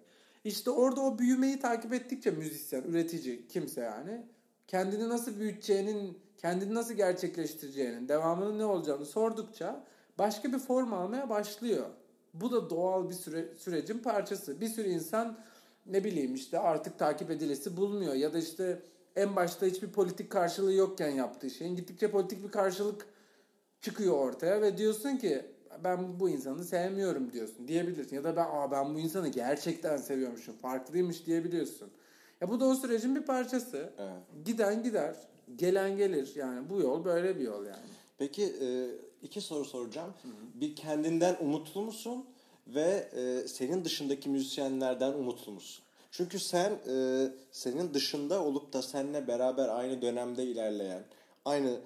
[0.44, 4.26] İşte orada o büyümeyi takip ettikçe müzisyen, üretici, kimse yani
[4.66, 9.84] kendini nasıl büyüteceğinin, kendini nasıl gerçekleştireceğinin, devamının ne olacağını sordukça
[10.18, 11.86] başka bir form almaya başlıyor.
[12.34, 14.60] Bu da doğal bir süre, sürecin parçası.
[14.60, 15.38] Bir sürü insan
[15.86, 18.82] ne bileyim işte artık takip edilesi bulmuyor ya da işte
[19.16, 23.06] en başta hiçbir politik karşılığı yokken yaptığı şeyin gittikçe politik bir karşılık
[23.80, 25.44] çıkıyor ortaya ve diyorsun ki
[25.84, 28.16] ben bu insanı sevmiyorum diyorsun diyebilirsin.
[28.16, 31.90] Ya da ben Aa, ben bu insanı gerçekten seviyormuşum farklıymış diyebiliyorsun.
[32.40, 33.90] Ya bu da o sürecin bir parçası.
[33.98, 34.44] Evet.
[34.44, 35.16] Giden gider,
[35.56, 36.32] gelen gelir.
[36.34, 37.86] Yani bu yol böyle bir yol yani.
[38.18, 38.88] Peki e,
[39.22, 40.14] iki soru soracağım.
[40.54, 42.24] Bir kendinden umutlu musun
[42.66, 45.84] ve e, senin dışındaki müzisyenlerden umutlu musun?
[46.10, 51.02] Çünkü sen e, senin dışında olup da seninle beraber aynı dönemde ilerleyen,
[51.44, 51.76] aynı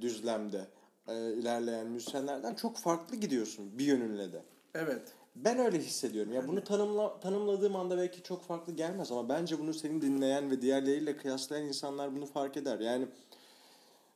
[0.00, 0.66] düzlemde
[1.08, 4.42] e, ilerleyen müzisyenlerden çok farklı gidiyorsun bir yönünle de.
[4.74, 5.02] Evet.
[5.36, 6.32] Ben öyle hissediyorum.
[6.32, 10.62] Ya bunu tanımla, tanımladığım anda belki çok farklı gelmez ama bence bunu senin dinleyen ve
[10.62, 12.80] diğerleriyle kıyaslayan insanlar bunu fark eder.
[12.80, 13.06] Yani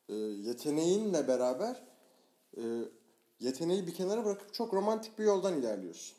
[0.09, 1.83] e, yeteneğinle beraber
[2.57, 2.63] e,
[3.41, 6.17] yeteneği bir kenara bırakıp çok romantik bir yoldan ilerliyorsun.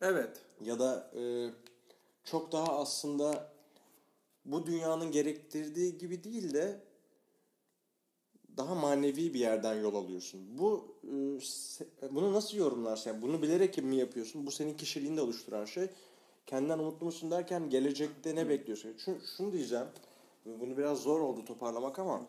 [0.00, 0.40] Evet.
[0.64, 1.50] Ya da e,
[2.24, 3.52] çok daha aslında
[4.44, 6.80] bu dünyanın gerektirdiği gibi değil de
[8.58, 10.40] daha manevi bir yerden yol alıyorsun.
[10.58, 10.84] Bu
[11.38, 13.10] se- bunu nasıl yorumlarsın?
[13.10, 14.46] Yani bunu bilerek mi yapıyorsun?
[14.46, 15.86] Bu senin kişiliğini de oluşturan şey.
[16.46, 18.94] Kendinden umutlu musun derken gelecekte ne bekliyorsun?
[18.98, 19.86] Şunu, şunu diyeceğim.
[20.46, 22.22] Bunu biraz zor oldu toparlamak ama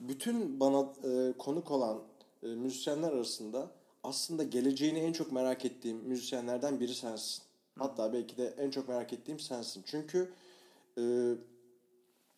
[0.00, 1.98] bütün bana e, konuk olan
[2.42, 3.70] e, müzisyenler arasında
[4.04, 7.42] aslında geleceğini en çok merak ettiğim müzisyenlerden biri sensin.
[7.78, 9.82] Hatta belki de en çok merak ettiğim sensin.
[9.86, 10.32] Çünkü
[10.98, 11.02] e,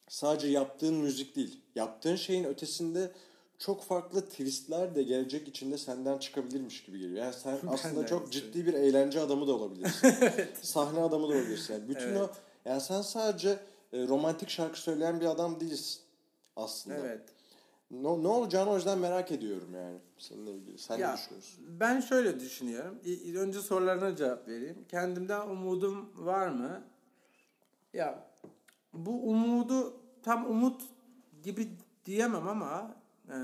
[0.09, 1.61] sadece yaptığın müzik değil.
[1.75, 3.11] Yaptığın şeyin ötesinde
[3.59, 7.25] çok farklı twistler de gelecek içinde senden çıkabilirmiş gibi geliyor.
[7.25, 10.15] Yani sen aslında çok öyle ciddi bir eğlence adamı da olabilirsin.
[10.63, 11.75] Sahne adamı da olabilirsin.
[11.75, 12.21] Yani bütün Evet.
[12.21, 12.31] o
[12.65, 13.59] yani sen sadece
[13.93, 16.01] e, romantik şarkı söyleyen bir adam değilsin
[16.57, 16.97] aslında.
[16.97, 17.21] Evet.
[17.91, 20.79] Ne, ne olacağını o yüzden merak ediyorum yani seninle ilgili.
[20.79, 21.65] Sen ne Ya, düşünüyorsun?
[21.81, 22.99] Ben şöyle düşünüyorum.
[23.37, 24.85] Önce sorularına cevap vereyim.
[24.89, 26.85] Kendimden umudum var mı?
[27.93, 28.34] Ya
[28.95, 30.83] bu umudu tam umut
[31.43, 31.69] gibi
[32.05, 32.97] diyemem ama
[33.29, 33.37] e,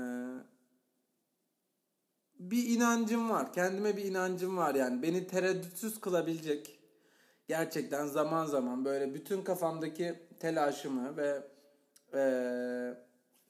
[2.39, 3.53] bir inancım var.
[3.53, 5.03] Kendime bir inancım var yani.
[5.03, 6.79] Beni tereddütsüz kılabilecek.
[7.47, 11.43] Gerçekten zaman zaman böyle bütün kafamdaki telaşımı ve
[12.13, 12.21] e,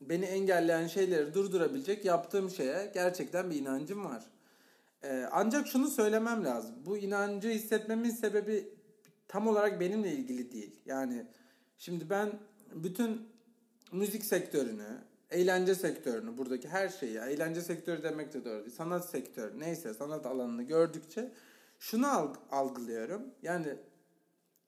[0.02, 4.24] beni engelleyen şeyleri durdurabilecek yaptığım şeye gerçekten bir inancım var.
[5.04, 6.76] E, ancak şunu söylemem lazım.
[6.86, 8.74] Bu inancı hissetmemin sebebi
[9.28, 10.82] tam olarak benimle ilgili değil.
[10.86, 11.26] Yani
[11.82, 12.39] şimdi ben
[12.76, 13.28] bütün
[13.91, 14.98] müzik sektörünü,
[15.32, 20.26] eğlence sektörünü, buradaki her şeyi, eğlence sektörü demek de doğru değil, sanat sektörü, neyse sanat
[20.26, 21.32] alanını gördükçe
[21.80, 23.22] şunu alg- algılıyorum.
[23.41, 23.76] Yani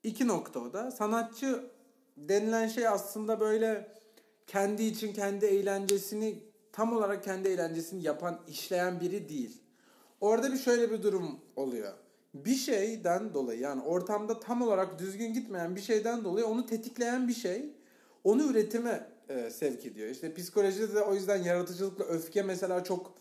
[0.03, 0.91] iki nokta o da.
[0.91, 1.65] Sanatçı
[2.17, 3.91] denilen şey aslında böyle
[4.47, 9.61] kendi için kendi eğlencesini tam olarak kendi eğlencesini yapan, işleyen biri değil.
[10.21, 11.93] Orada bir şöyle bir durum oluyor.
[12.33, 17.33] Bir şeyden dolayı yani ortamda tam olarak düzgün gitmeyen bir şeyden dolayı onu tetikleyen bir
[17.33, 17.69] şey
[18.23, 20.09] onu üretime e, sevk ediyor.
[20.09, 23.13] İşte psikolojide de o yüzden yaratıcılıkla öfke mesela çok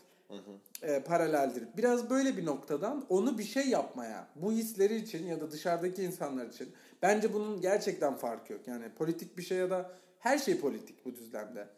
[0.83, 1.65] e, paraleldir.
[1.77, 6.47] Biraz böyle bir noktadan onu bir şey yapmaya, bu hisleri için ya da dışarıdaki insanlar
[6.47, 6.69] için
[7.03, 8.69] bence bunun gerçekten farkı yok.
[8.69, 11.69] Yani politik bir şey ya da her şey politik bu düzlemde.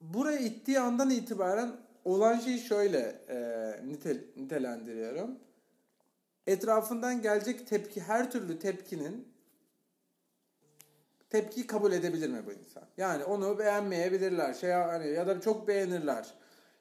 [0.00, 1.72] Buraya ittiği andan itibaren
[2.04, 2.98] olan şeyi şöyle
[3.28, 3.36] e,
[3.86, 5.38] nitel, nitelendiriyorum.
[6.46, 9.28] Etrafından gelecek tepki, her türlü tepkinin
[11.30, 12.82] tepkiyi kabul edebilir mi bu insan?
[12.96, 14.54] Yani onu beğenmeyebilirler.
[14.54, 16.34] Şey hani ya da çok beğenirler.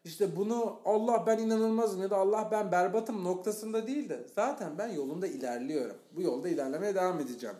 [0.03, 4.87] İşte bunu Allah ben inanılmazım ya da Allah ben berbatım noktasında değil de zaten ben
[4.87, 5.97] yolunda ilerliyorum.
[6.11, 7.55] Bu yolda ilerlemeye devam edeceğim.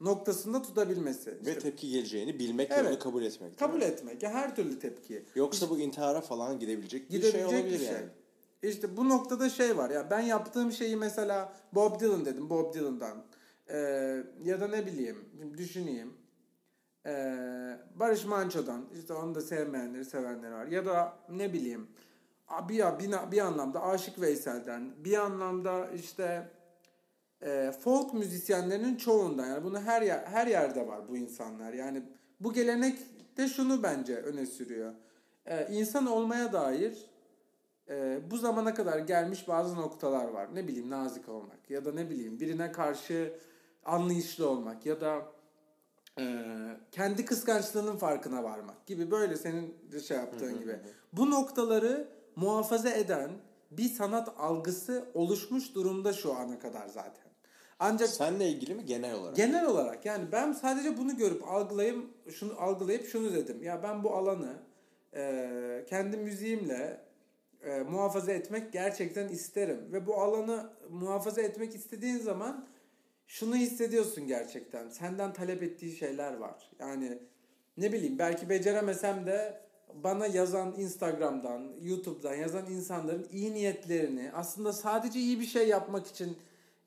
[0.00, 1.30] Noktasında tutabilmesi.
[1.30, 2.90] Ve İşte tepki geleceğini bilmek ve Evet.
[2.90, 3.58] onu kabul etmek.
[3.58, 3.84] kabul mi?
[3.84, 4.22] etmek.
[4.22, 5.22] Her türlü tepki.
[5.34, 7.94] Yoksa bu intihara falan gidebilecek bir Gidebilecek şey olabilir bir şey.
[7.94, 8.06] yani.
[8.62, 13.24] İşte bu noktada şey var ya ben yaptığım şeyi mesela Bob Dylan dedim Bob Dylan'dan.
[13.68, 16.14] Ee, ya da ne bileyim düşüneyim.
[17.06, 20.66] Ee, Barış Manço'dan işte onu da sevmeyenleri sevenleri var.
[20.66, 21.88] Ya da ne bileyim
[22.68, 26.50] bir, bir, bir anlamda Aşık Veysel'den bir anlamda işte
[27.42, 31.72] e, folk müzisyenlerinin çoğundan yani bunu her yer, her yerde var bu insanlar.
[31.72, 32.02] Yani
[32.40, 32.98] bu gelenek
[33.36, 34.92] de şunu bence öne sürüyor.
[35.46, 37.11] E, insan olmaya dair
[37.92, 40.54] e, bu zamana kadar gelmiş bazı noktalar var.
[40.54, 43.38] Ne bileyim nazik olmak ya da ne bileyim birine karşı
[43.84, 45.22] anlayışlı olmak ya da
[46.18, 46.24] e,
[46.92, 50.80] kendi kıskançlığının farkına varmak gibi böyle senin de şey yaptığın gibi.
[51.12, 53.30] Bu noktaları muhafaza eden
[53.70, 57.32] bir sanat algısı oluşmuş durumda şu ana kadar zaten.
[57.78, 59.36] Ancak Seninle ilgili mi genel olarak?
[59.36, 63.62] Genel olarak yani ben sadece bunu görüp algılayıp şunu algılayıp şunu dedim.
[63.62, 64.52] Ya ben bu alanı
[65.14, 67.00] e, kendi müziğimle
[67.64, 72.66] e, muhafaza etmek gerçekten isterim ve bu alanı muhafaza etmek istediğin zaman
[73.26, 74.88] şunu hissediyorsun gerçekten.
[74.88, 76.70] Senden talep ettiği şeyler var.
[76.78, 77.18] Yani
[77.76, 79.60] ne bileyim belki beceremesem de
[79.94, 86.36] bana yazan Instagram'dan, YouTube'dan yazan insanların iyi niyetlerini aslında sadece iyi bir şey yapmak için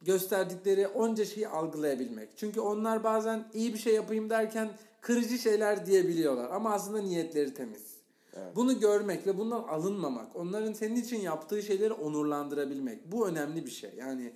[0.02, 2.30] gösterdikleri onca şeyi algılayabilmek.
[2.36, 4.70] Çünkü onlar bazen iyi bir şey yapayım derken
[5.02, 7.95] kırıcı şeyler diyebiliyorlar ama aslında niyetleri temiz.
[8.36, 8.56] Evet.
[8.56, 13.92] Bunu görmek ve bundan alınmamak, onların senin için yaptığı şeyleri onurlandırabilmek bu önemli bir şey.
[13.98, 14.34] Yani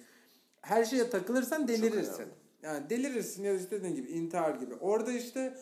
[0.62, 2.26] her şeye takılırsan delirirsin.
[2.64, 4.76] Yani delirirsin ya işte dediğin gibi intihar gibi.
[4.76, 5.58] Orada işte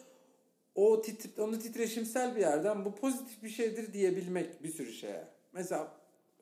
[0.76, 5.28] o tit onu titreşimsel bir yerden bu pozitif bir şeydir diyebilmek bir sürü şeye.
[5.54, 5.92] Mesela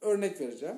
[0.02, 0.78] örnek vereceğim.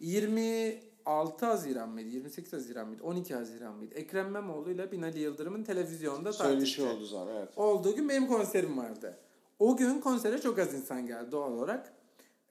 [0.00, 2.08] 26 Haziran mıydı?
[2.08, 3.02] 28 Haziran mıydı?
[3.02, 3.94] 12 Haziran mıydı?
[3.94, 7.58] Ekrem İmamoğlu ile Binali Yıldırım'ın televizyonda Söyleşi tartıştığı oldu zaten evet.
[7.58, 9.18] olduğu gün benim konserim vardı.
[9.58, 11.92] O gün konsere çok az insan geldi doğal olarak.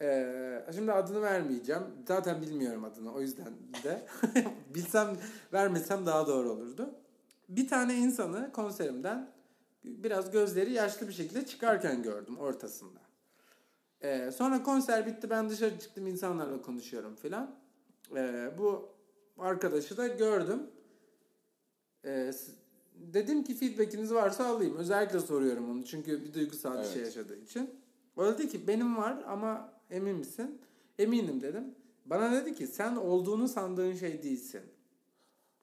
[0.02, 1.82] Ee, şimdi adını vermeyeceğim.
[2.08, 4.06] Zaten bilmiyorum adını o yüzden de.
[4.76, 5.18] Bilsem
[5.54, 6.96] vermesem daha doğru olurdu.
[7.50, 9.32] Bir tane insanı konserimden
[9.84, 13.00] biraz gözleri yaşlı bir şekilde çıkarken gördüm ortasında.
[14.02, 17.56] Ee, sonra konser bitti ben dışarı çıktım insanlarla konuşuyorum filan.
[18.16, 18.90] Ee, bu
[19.38, 20.64] arkadaşı da gördüm.
[22.06, 22.32] Ee,
[23.14, 24.76] dedim ki feedbackiniz varsa alayım.
[24.78, 26.94] Özellikle soruyorum onu çünkü bir duygusal bir Evet.
[26.94, 27.70] şey yaşadığı için.
[28.18, 30.62] O dedi ki benim var ama emin misin?
[31.00, 31.76] Eminim dedim.
[32.06, 34.62] Bana dedi ki sen olduğunu sandığın şey değilsin.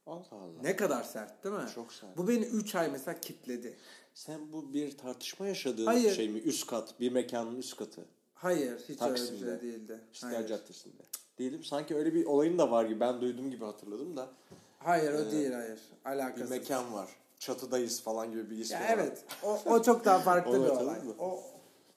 [0.07, 0.63] Allah Allah.
[0.63, 1.63] Ne kadar sert değil mi?
[1.75, 2.17] Çok sert.
[2.17, 3.77] Bu beni 3 ay mesela kitledi.
[4.15, 6.13] Sen bu bir tartışma yaşadığın Hayır.
[6.15, 6.39] şey mi?
[6.39, 8.05] Üst kat, bir mekanın üst katı.
[8.35, 9.39] Hayır hiç öyle bir Taksim'de.
[9.61, 10.01] şey değildi.
[10.13, 10.49] İstiklal Hayır.
[10.49, 11.03] Caddesi'nde.
[11.39, 11.65] Değilim.
[11.65, 13.01] Sanki öyle bir olayın da var gibi.
[13.01, 14.31] Ben duyduğum gibi hatırladım da.
[14.79, 15.79] Hayır o Ee, değil hayır.
[16.05, 16.51] Bir Alakasız.
[16.51, 17.09] mekan var.
[17.45, 18.89] Çatıdayız falan gibi bir ismi Ya var.
[18.95, 19.25] evet.
[19.43, 21.01] O, o çok daha farklı bir olay.
[21.03, 21.15] mı?
[21.19, 21.41] O,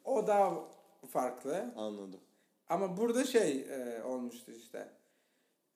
[0.06, 0.54] o daha
[1.10, 1.74] farklı.
[1.78, 2.20] Anladım.
[2.70, 4.90] Ama burada şey e, olmuştu işte.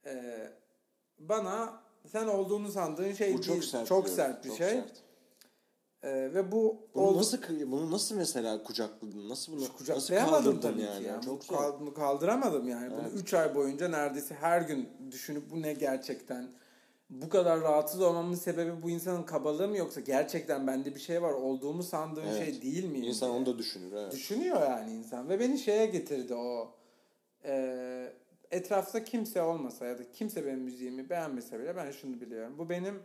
[0.06, 0.48] E,
[1.20, 1.74] bana
[2.08, 3.88] sen olduğunu sandığın şey Bu çok sert.
[3.88, 4.70] Çok sert bir Çok şey.
[4.70, 4.92] sert.
[6.04, 7.38] E, ve bu Bunu oldu- nasıl
[7.72, 9.30] bunu nasıl mesela kucakladın?
[9.30, 11.08] Nasıl bunu nasıl kucaklayamadım kaldırdın tabii yani?
[11.08, 11.26] Yani.
[11.26, 11.80] Çok zor.
[11.80, 12.92] bunu kaldıramadım yani.
[12.92, 13.22] Bunu Evet.
[13.22, 16.52] 3 ay boyunca neredeyse her gün düşünüp bu ne gerçekten
[17.12, 21.34] bu kadar rahatsız olmamın sebebi bu insanın kabalığı mı yoksa gerçekten bende bir şey var
[21.34, 22.45] olduğumu sandığın Evet.
[22.45, 22.97] şey değil mi?
[23.00, 23.93] İnsan onu da düşünür.
[23.93, 24.13] Evet.
[24.13, 26.76] Düşünüyor yani insan ve beni şeye getirdi o
[27.45, 28.13] e,
[28.52, 32.56] etrafta kimse olmasa ya da kimse benim müziğimi beğenmese bile ben şunu biliyorum.
[32.58, 33.00] Bu benim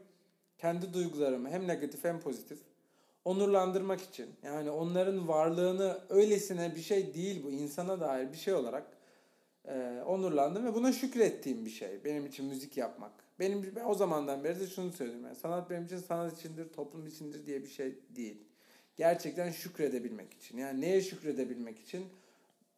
[0.59, 2.59] kendi duygularımı hem negatif hem pozitif
[3.25, 4.27] onurlandırmak için.
[4.42, 8.87] Yani onların varlığını öylesine bir şey değil bu insana dair bir şey olarak
[9.64, 12.05] e, onurlandım ve buna şükrettiğim bir şey.
[12.05, 13.26] Benim için müzik yapmak.
[13.40, 15.25] Benim ben o zamandan beri de şunu söylüyorum.
[15.25, 18.42] Yani sanat benim için sanat içindir, toplum içindir diye bir şey değil.
[18.96, 20.59] Gerçekten şükredebilmek için.
[20.59, 22.07] Yani neye şükredebilmek için?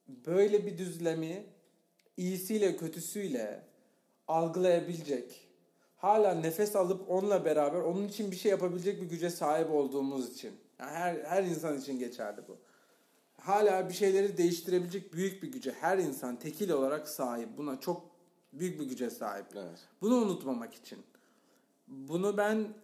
[0.08, 1.44] Böyle bir düzlemi
[2.16, 3.62] iyisiyle kötüsüyle
[4.28, 5.48] algılayabilecek,
[5.96, 10.52] hala nefes alıp onunla beraber onun için bir şey yapabilecek bir güce sahip olduğumuz için.
[10.78, 12.58] Yani her, her insan için geçerli bu.
[13.36, 17.48] Hala bir şeyleri değiştirebilecek büyük bir güce her insan tekil olarak sahip.
[17.56, 18.17] Buna çok
[18.52, 19.46] büyük bir güce sahip.
[19.54, 19.78] Evet.
[20.00, 20.98] Bunu unutmamak için.
[21.88, 22.74] Bunu ben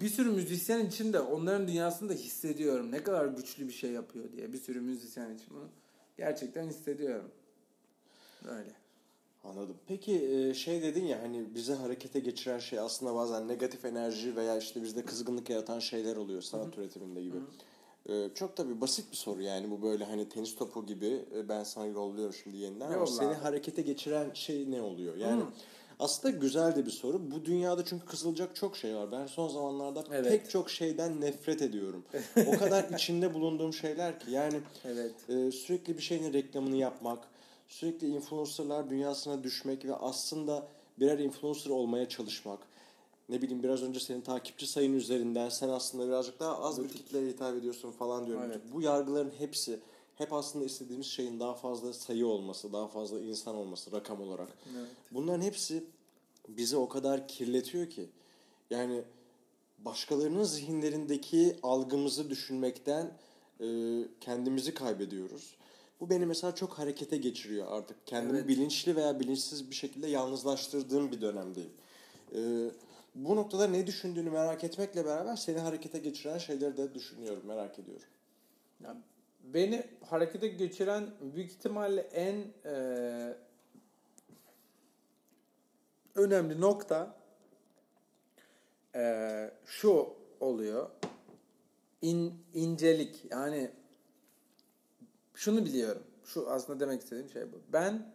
[0.00, 2.92] bir sürü müzisyen için de onların dünyasında hissediyorum.
[2.92, 5.68] Ne kadar güçlü bir şey yapıyor diye bir sürü müzisyen için bunu
[6.16, 7.30] gerçekten hissediyorum.
[8.48, 8.80] Öyle.
[9.44, 9.76] Anladım.
[9.86, 14.58] Peki e, şey dedin ya hani bize harekete geçiren şey aslında bazen negatif enerji veya
[14.58, 17.36] işte bizde kızgınlık yaratan şeyler oluyor sanat üretiminde gibi.
[17.36, 17.40] E,
[18.34, 21.86] Çok tabii basit bir soru yani bu böyle hani tenis topu gibi e, ben sana
[21.86, 25.16] yolluyorum şimdi yeniden ama seni harekete geçiren şey ne oluyor?
[25.16, 25.46] Yani Hı.
[25.98, 27.30] aslında güzel de bir soru.
[27.30, 29.12] Bu dünyada çünkü kızılacak çok şey var.
[29.12, 30.28] Ben son zamanlarda Evet.
[30.28, 32.04] pek çok şeyden nefret ediyorum.
[32.46, 35.14] o kadar içinde bulunduğum şeyler ki yani Evet.
[35.28, 37.18] ee, sürekli bir şeyin reklamını yapmak,
[37.68, 40.66] sürekli influencerlar dünyasına düşmek ve aslında
[40.98, 42.69] birer influencer olmaya çalışmak.
[43.30, 47.28] Ne bileyim biraz önce senin takipçi sayın üzerinden sen aslında birazcık daha az bir kitleye
[47.28, 48.44] hitap ediyorsun falan diyorum.
[48.46, 48.60] Evet.
[48.72, 49.80] Bu yargıların hepsi
[50.14, 54.48] hep aslında istediğimiz şeyin daha fazla sayı olması, daha fazla insan olması rakam olarak.
[54.76, 54.88] Evet.
[55.10, 55.84] Bunların hepsi
[56.48, 58.08] bizi o kadar kirletiyor ki.
[58.70, 59.02] Yani
[59.78, 63.12] başkalarının zihinlerindeki algımızı düşünmekten
[63.60, 63.66] e,
[64.20, 65.56] kendimizi kaybediyoruz.
[66.00, 68.06] Bu beni mesela çok harekete geçiriyor artık.
[68.06, 68.48] Kendimi Evet.
[68.48, 71.70] bilinçli veya bilinçsiz bir şekilde yalnızlaştırdığım bir dönemdeyim.
[72.34, 72.70] E,
[73.14, 78.06] bu noktada ne düşündüğünü merak etmekle beraber seni harekete geçiren şeyleri de düşünüyorum, merak ediyorum.
[78.80, 78.96] Ya
[79.44, 83.34] beni harekete geçiren büyük ihtimalle en e,
[86.14, 87.16] önemli nokta
[88.94, 90.90] e, şu oluyor.
[92.02, 93.24] İn, incelik.
[93.30, 93.70] Yani
[95.34, 96.02] şunu biliyorum.
[96.24, 97.60] Şu aslında demek istediğim şey bu.
[97.72, 98.12] Ben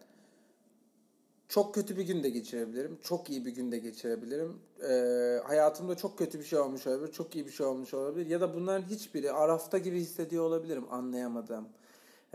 [1.48, 2.98] çok kötü bir gün de geçirebilirim.
[3.02, 4.58] Çok iyi bir gün de geçirebilirim.
[4.82, 7.12] Ee, hayatımda çok kötü bir şey olmuş olabilir.
[7.12, 8.26] Çok iyi bir şey olmuş olabilir.
[8.26, 11.68] Ya da bunların hiçbiri arafta gibi hissediyor olabilirim anlayamadığım.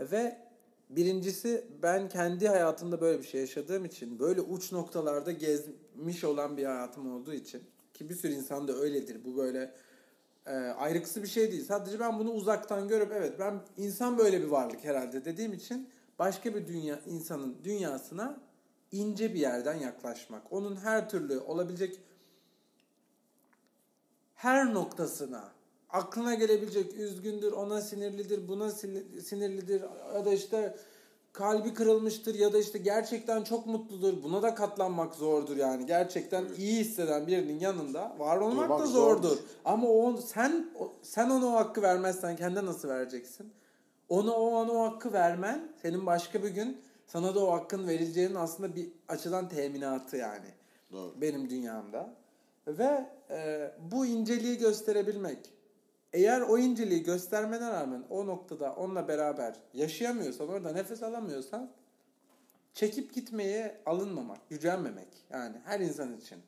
[0.00, 0.38] Ve
[0.90, 6.64] birincisi ben kendi hayatımda böyle bir şey yaşadığım için böyle uç noktalarda gezmiş olan bir
[6.64, 7.62] hayatım olduğu için
[7.94, 9.24] ki bir sürü insan da öyledir.
[9.24, 9.72] Bu böyle
[10.46, 11.64] e, ayrıksı bir şey değil.
[11.64, 16.54] Sadece ben bunu uzaktan görüp evet ben insan böyle bir varlık herhalde dediğim için başka
[16.54, 18.40] bir dünya insanın dünyasına
[18.92, 20.52] ince bir yerden yaklaşmak.
[20.52, 22.00] Onun her türlü olabilecek
[24.34, 25.52] her noktasına
[25.90, 29.82] aklına gelebilecek üzgündür, ona sinirlidir, buna sinirlidir
[30.14, 30.76] ya da işte
[31.32, 34.22] kalbi kırılmıştır ya da işte gerçekten çok mutludur.
[34.22, 35.86] Buna da katlanmak zordur yani.
[35.86, 36.58] Gerçekten evet.
[36.58, 39.28] iyi hisseden birinin yanında var olmak Durmak da zordur.
[39.28, 39.42] zordur.
[39.64, 40.70] Ama o sen
[41.02, 43.52] sen ona o hakkı vermezsen kendine nasıl vereceksin?
[44.08, 48.34] Ona o an o hakkı vermen senin başka bir gün sana da o hakkın verileceğinin
[48.34, 50.48] aslında bir açıdan teminatı yani.
[50.92, 51.20] Doğru.
[51.20, 52.14] Benim dünyamda.
[52.66, 55.52] Ve e, bu inceliği gösterebilmek.
[56.12, 61.70] Eğer o inceliği göstermene rağmen o noktada onunla beraber yaşayamıyorsan, orada nefes alamıyorsan
[62.74, 65.08] çekip gitmeye alınmamak, gücenmemek.
[65.30, 66.38] Yani her insan için.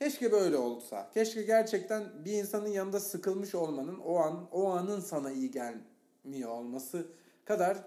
[0.00, 1.10] Keşke böyle olsa.
[1.14, 7.06] Keşke gerçekten bir insanın yanında sıkılmış olmanın o an o anın sana iyi gelmiyor olması
[7.44, 7.78] kadar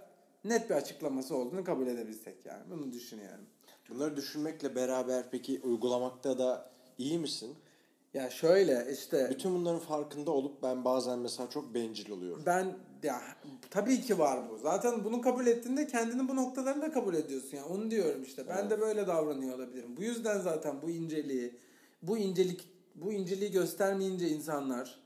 [0.43, 2.63] net bir açıklaması olduğunu kabul edebilsek yani.
[2.69, 3.45] Bunu düşünüyorum.
[3.89, 7.55] Bunları düşünmekle beraber peki uygulamakta da iyi misin?
[8.13, 9.27] Ya şöyle işte.
[9.31, 12.43] Bütün bunların farkında olup ben bazen mesela çok bencil oluyorum.
[12.45, 13.21] Ben ya
[13.69, 14.57] tabii ki var bu.
[14.57, 17.65] Zaten bunu kabul ettiğinde kendini bu noktalarını da kabul ediyorsun ya.
[17.65, 18.47] Onu diyorum işte.
[18.47, 18.71] Ben evet.
[18.71, 19.97] de böyle davranıyor olabilirim.
[19.97, 21.55] Bu yüzden zaten bu inceliği,
[22.01, 25.00] bu incelik, bu inceliği göstermeyince insanlar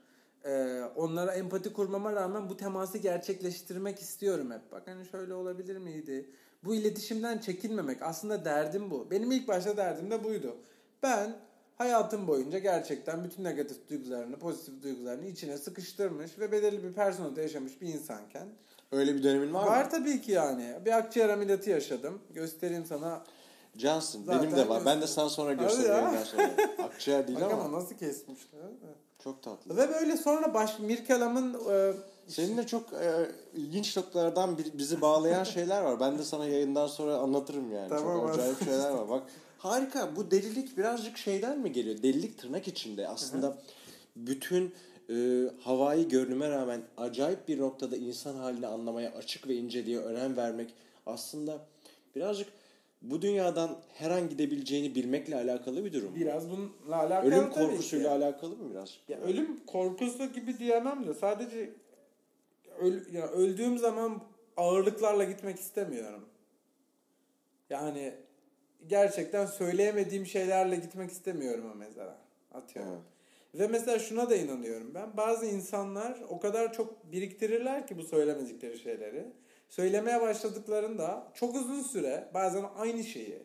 [0.46, 4.72] e, onlara empati kurmama rağmen bu teması gerçekleştirmek istiyorum hep.
[4.72, 6.30] Bak hani şöyle olabilir miydi?
[6.64, 8.02] Bu iletişimden çekinmemek.
[8.02, 9.12] Aslında derdim bu.
[9.12, 10.58] Benim ilk başta derdim de buydu.
[11.04, 11.36] Ben
[11.78, 17.82] hayatım boyunca gerçekten bütün negatif duygularını, pozitif duygularını içine sıkıştırmış ve belirli bir personada yaşamış
[17.82, 18.48] bir insanken.
[18.92, 19.72] Öyle bir dönemin var, var mı?
[19.72, 20.76] Var tabii ki yani.
[20.86, 22.20] Bir akciğer ameliyatı yaşadım.
[22.34, 23.24] Göstereyim sana.
[23.78, 24.24] Cansın.
[24.24, 24.86] Zaten benim de var.
[24.86, 26.26] Ben de sana sonra göstereyim.
[26.26, 26.50] sonra.
[26.84, 27.64] Akciğer değil Bak ama.
[27.64, 28.62] ama nasıl kesmişler.
[29.26, 29.78] Çok tatlı.
[29.78, 31.94] Ve böyle sonra baş Mirkelam'ın e,
[32.28, 36.00] Seninle çok e, ilginç noktalardan bir, bizi bağlayan şeyler var.
[36.00, 37.90] Ben de sana yayından sonra anlatırım yani.
[37.90, 39.10] Tamam, çok acayip şeyler var.
[39.10, 39.24] Bak
[39.58, 40.16] harika.
[40.16, 42.04] Bu delilik birazcık şeyden mi geliyor?
[42.04, 43.08] Delilik tırnak içinde.
[43.08, 43.58] Aslında
[44.16, 44.74] bütün
[45.10, 45.16] e,
[45.64, 50.74] havai görünüme rağmen acayip bir noktada insan halini anlamaya açık ve inceliğe önem vermek
[51.06, 51.60] aslında
[52.16, 52.48] birazcık
[53.10, 56.16] bu dünyadan her an gidebileceğini bilmekle alakalı bir durum.
[56.16, 58.98] Biraz bununla alakalı Ölüm korkusuyla alakalı mı biraz?
[59.10, 61.70] Ya ölüm korkusu gibi diyemem de sadece
[62.80, 64.22] öl, ya öldüğüm zaman
[64.58, 66.26] ağırlıklarla gitmek istemiyorum.
[67.70, 68.14] Yani
[68.88, 72.18] gerçekten söyleyemediğim şeylerle gitmek istemiyorum o mezara.
[72.54, 72.92] Atıyorum.
[72.92, 73.02] Evet.
[73.62, 75.18] Ve mesela şuna da inanıyorum ben.
[75.18, 79.26] Bazı insanlar o kadar çok biriktirirler ki bu söylemedikleri şeyleri.
[79.70, 83.44] Söylemeye başladıklarında çok uzun süre bazen aynı şeyi,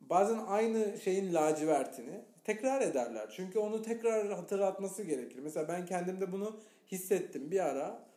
[0.00, 3.32] bazen aynı şeyin lacivertini tekrar ederler.
[3.36, 5.38] Çünkü onu tekrar hatırlatması gerekir.
[5.42, 6.60] Mesela ben kendimde bunu
[6.92, 8.08] hissettim bir ara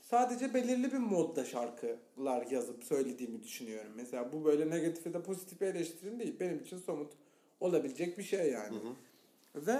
[0.00, 3.92] sadece belirli bir modda şarkılar yazıp söylediğimi düşünüyorum.
[3.96, 6.40] Mesela bu böyle negatif ya da pozitif eleştirim değil.
[6.40, 7.12] Benim için somut
[7.60, 8.76] olabilecek bir şey yani.
[8.76, 9.66] Hı hı.
[9.66, 9.78] Ve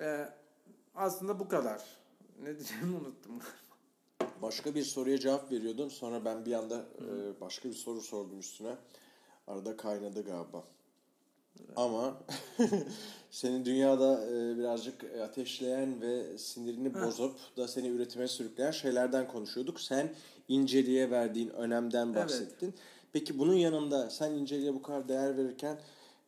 [0.00, 0.28] e,
[0.94, 1.82] aslında bu kadar.
[2.42, 3.40] Ne diyeceğimi unuttum.
[4.42, 5.88] Başka bir soruya cevap veriyordun.
[5.88, 8.76] Sonra ben bir anda e, başka bir soru sordum üstüne.
[9.46, 10.64] Arada kaynadı galiba.
[11.76, 12.16] Ama
[13.30, 17.06] senin dünyada e, birazcık ateşleyen ve sinirini ha.
[17.06, 19.80] bozup da seni üretime sürükleyen şeylerden konuşuyorduk.
[19.80, 20.14] Sen
[20.48, 22.66] inceliğe verdiğin önemden bahsettin.
[22.66, 22.78] Evet.
[23.12, 25.78] Peki bunun yanında sen inceliğe bu kadar değer verirken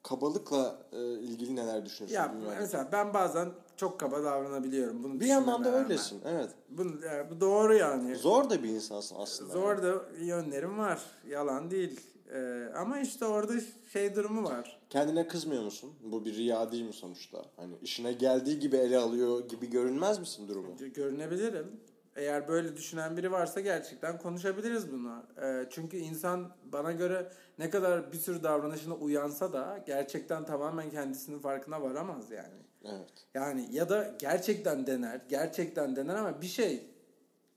[0.03, 2.17] kabalıkla e, ilgili neler düşünüyorsun?
[2.17, 2.61] Ya dünyada?
[2.61, 5.05] mesela ben bazen çok kaba davranabiliyorum.
[5.05, 6.23] Bunu bir yandan da öylesin.
[6.25, 6.51] Evet.
[6.69, 8.17] Bu, yani, bu doğru yani.
[8.17, 9.53] Zor da bir insansın aslında.
[9.53, 9.83] Zor yani.
[9.83, 11.01] da yönlerim var.
[11.29, 12.01] Yalan değil.
[12.35, 13.53] Ee, ama işte orada
[13.93, 14.81] şey durumu var.
[14.91, 15.93] Kendine kızmıyor musun?
[16.03, 17.45] Bu bir riya değil mi sonuçta?
[17.57, 20.77] Hani işine geldiği gibi ele alıyor gibi görünmez misin durumu?
[20.95, 21.81] Görünebilirim.
[22.17, 25.23] Eğer böyle düşünen biri varsa gerçekten konuşabiliriz bunu.
[25.43, 31.39] Ee, çünkü insan bana göre ne kadar bir sürü davranışına uyansa da gerçekten tamamen kendisinin
[31.39, 32.68] farkına varamaz yani.
[32.85, 33.11] Evet.
[33.35, 36.83] Yani ya da gerçekten dener, gerçekten dener ama bir şey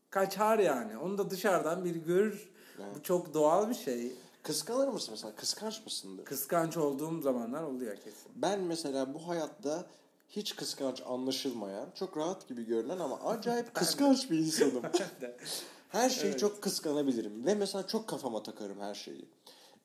[0.10, 0.97] kaçar yani.
[0.97, 2.49] Onu da dışarıdan bir görür.
[2.79, 2.95] Evet.
[2.95, 4.12] Bu çok doğal bir şey.
[4.43, 5.35] Kıskanır mısın mesela?
[5.35, 6.25] Kıskanç mısındır?
[6.25, 8.31] Kıskanç olduğum zamanlar oluyor kesin.
[8.35, 9.85] Ben mesela bu hayatta
[10.29, 14.83] hiç kıskanç anlaşılmayan, çok rahat gibi görünen ama acayip kıskanç bir insanım.
[15.89, 16.39] Her şeyi evet.
[16.39, 19.25] çok kıskanabilirim ve mesela çok kafama takarım her şeyi.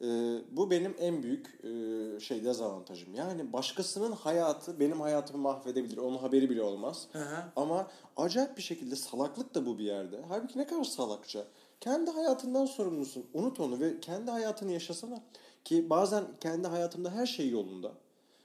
[0.02, 3.14] Ee, bu benim en büyük e, şey dezavantajım.
[3.14, 5.96] Yani başkasının hayatı benim hayatımı mahvedebilir.
[5.96, 7.08] Onun haberi bile olmaz.
[7.12, 7.44] Hı hı.
[7.56, 10.20] Ama acayip bir şekilde salaklık da bu bir yerde.
[10.28, 11.44] Halbuki ne kadar salakça.
[11.80, 13.26] Kendi hayatından sorumlusun.
[13.34, 15.22] Unut onu ve kendi hayatını yaşasana.
[15.64, 17.92] Ki bazen kendi hayatımda her şey yolunda.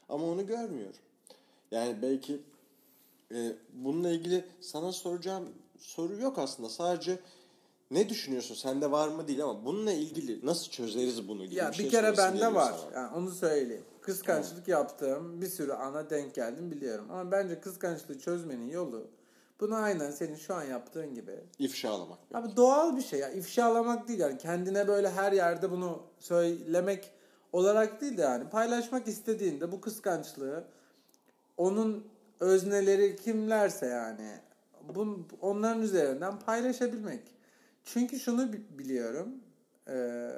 [0.09, 0.93] Ama onu görmüyor.
[1.71, 2.41] Yani belki
[3.33, 6.69] e, bununla ilgili sana soracağım soru yok aslında.
[6.69, 7.19] Sadece
[7.91, 8.55] ne düşünüyorsun?
[8.55, 12.15] Sende var mı değil ama bununla ilgili nasıl çözeriz bunu gibi Ya şey bir kere
[12.15, 12.73] sorası bende var.
[12.91, 13.01] sana.
[13.01, 13.83] Yani onu söyleyeyim.
[14.01, 17.05] Kıskançlık yaptığım bir sürü ana denk geldim biliyorum.
[17.11, 19.07] Ama bence kıskançlığı çözmenin yolu
[19.59, 21.39] bunu aynen senin şu an yaptığın gibi.
[21.59, 22.19] İfşalamak.
[22.33, 23.29] Abi doğal bir şey ya.
[23.29, 24.37] İfşalamak değil yani.
[24.37, 27.11] Kendine böyle her yerde bunu söylemek
[27.53, 30.63] olarak değil de yani paylaşmak istediğinde bu kıskançlığı
[31.57, 32.07] onun
[32.39, 34.37] özneleri kimlerse yani
[34.95, 37.21] bun, onların üzerinden paylaşabilmek.
[37.83, 39.29] Çünkü şunu bi- biliyorum.
[39.87, 40.31] Ee,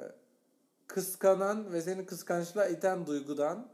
[0.86, 3.68] kıskanan ve seni kıskançlığa iten duygudan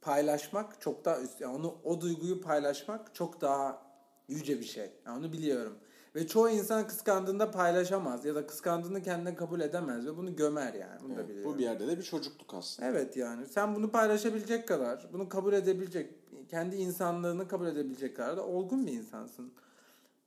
[0.00, 1.40] paylaşmak çok daha üst.
[1.40, 3.82] Yani onu o duyguyu paylaşmak çok daha
[4.28, 4.90] yüce bir şey.
[5.06, 5.78] Yani onu biliyorum.
[6.14, 11.00] Ve çoğu insan kıskandığında paylaşamaz ya da kıskandığını kendine kabul edemez ve bunu gömer yani.
[11.02, 11.54] Bunu da Evet, biliyorum.
[11.54, 12.88] bu bir yerde de bir çocukluk aslında.
[12.88, 16.14] Evet yani sen bunu paylaşabilecek kadar, bunu kabul edebilecek,
[16.48, 19.52] kendi insanlığını kabul edebilecek kadar da olgun bir insansın.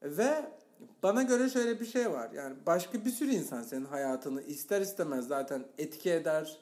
[0.03, 0.51] Ve
[1.03, 2.31] bana göre şöyle bir şey var.
[2.31, 6.57] Yani başka bir sürü insan senin hayatını ister istemez zaten etki eder.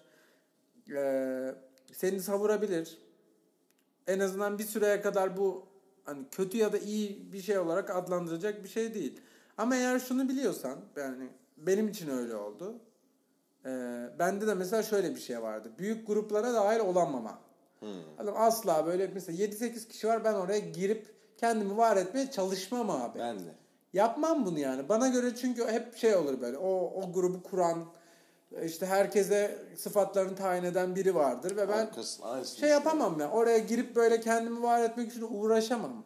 [0.96, 1.56] Ee,
[1.94, 2.98] seni savurabilir.
[4.08, 5.66] En azından bir süreye kadar bu
[6.06, 9.22] hani kötü ya da iyi bir şey olarak adlandıracak bir şey değil.
[9.58, 12.76] Ama eğer şunu biliyorsan yani benim için öyle oldu.
[13.66, 15.72] Ee, bende de mesela şöyle bir şey vardı.
[15.78, 17.40] Büyük gruplara dahil olamama.
[17.80, 17.90] Hmm.
[18.18, 23.20] Adam asla böyle mesela 7-8 kişi var ben oraya girip kendimi var etmeye çalışmam abi.
[23.20, 23.56] Ben de.
[23.94, 24.90] Yapmam bunu yani.
[24.90, 26.58] Bana göre çünkü hep şey olur böyle.
[26.58, 27.86] O o grubu kuran
[28.66, 33.30] işte herkese sıfatlarını tayin eden biri vardır ve ben Arkasına şey yapamam ya.
[33.30, 36.04] Oraya girip böyle kendimi var etmek için uğraşamam.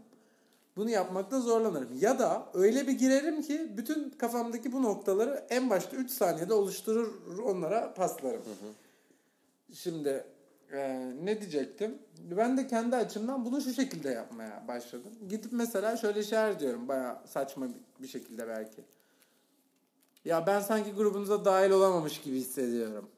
[0.75, 1.89] Bunu yapmakta zorlanırım.
[1.99, 7.39] Ya da öyle bir girerim ki bütün kafamdaki bu noktaları en başta 3 saniyede oluşturur
[7.39, 8.41] onlara paslarım.
[9.73, 10.23] Şimdi
[10.73, 11.97] e, ne diyecektim?
[12.37, 15.11] Ben de kendi açımdan bunu şu şekilde yapmaya başladım.
[15.29, 16.87] Gidip mesela şöyle şeyler diyorum.
[16.87, 17.67] Baya saçma
[17.99, 18.81] bir- şekilde belki.
[20.25, 23.09] Ya ben sanki grubunuza dahil olamamış gibi hissediyorum.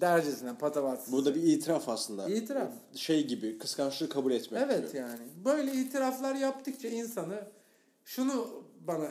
[0.00, 1.12] Dercesine patavatsız.
[1.12, 2.28] Bu da bir itiraf aslında.
[2.28, 2.72] İtiraf.
[2.94, 4.96] Şey gibi kıskançlığı kabul etmek Evet gibi.
[4.96, 5.20] yani.
[5.44, 7.44] Böyle itiraflar yaptıkça insanı
[8.04, 9.08] şunu bana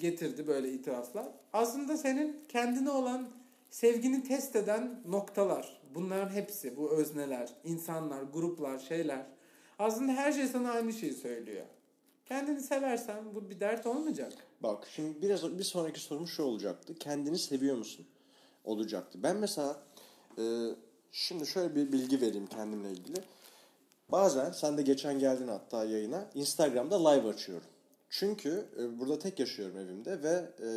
[0.00, 1.26] getirdi böyle itiraflar.
[1.52, 3.28] Aslında senin kendine olan
[3.70, 5.81] sevgini test eden noktalar.
[5.94, 9.26] Bunların hepsi bu özneler, insanlar, gruplar, şeyler.
[9.78, 11.66] Aslında her şey sana aynı şeyi söylüyor.
[12.26, 14.32] Kendini seversen bu bir dert olmayacak.
[14.60, 16.94] Bak şimdi biraz bir sonraki sorum şu olacaktı.
[16.94, 18.06] Kendini seviyor musun?
[18.64, 19.22] Olacaktı.
[19.22, 19.82] Ben mesela
[20.38, 20.42] e,
[21.12, 23.16] şimdi şöyle bir bilgi vereyim kendimle ilgili.
[24.08, 27.68] Bazen sen de geçen geldin hatta yayına Instagram'da live açıyorum.
[28.10, 30.68] Çünkü e, burada tek yaşıyorum evimde ve e,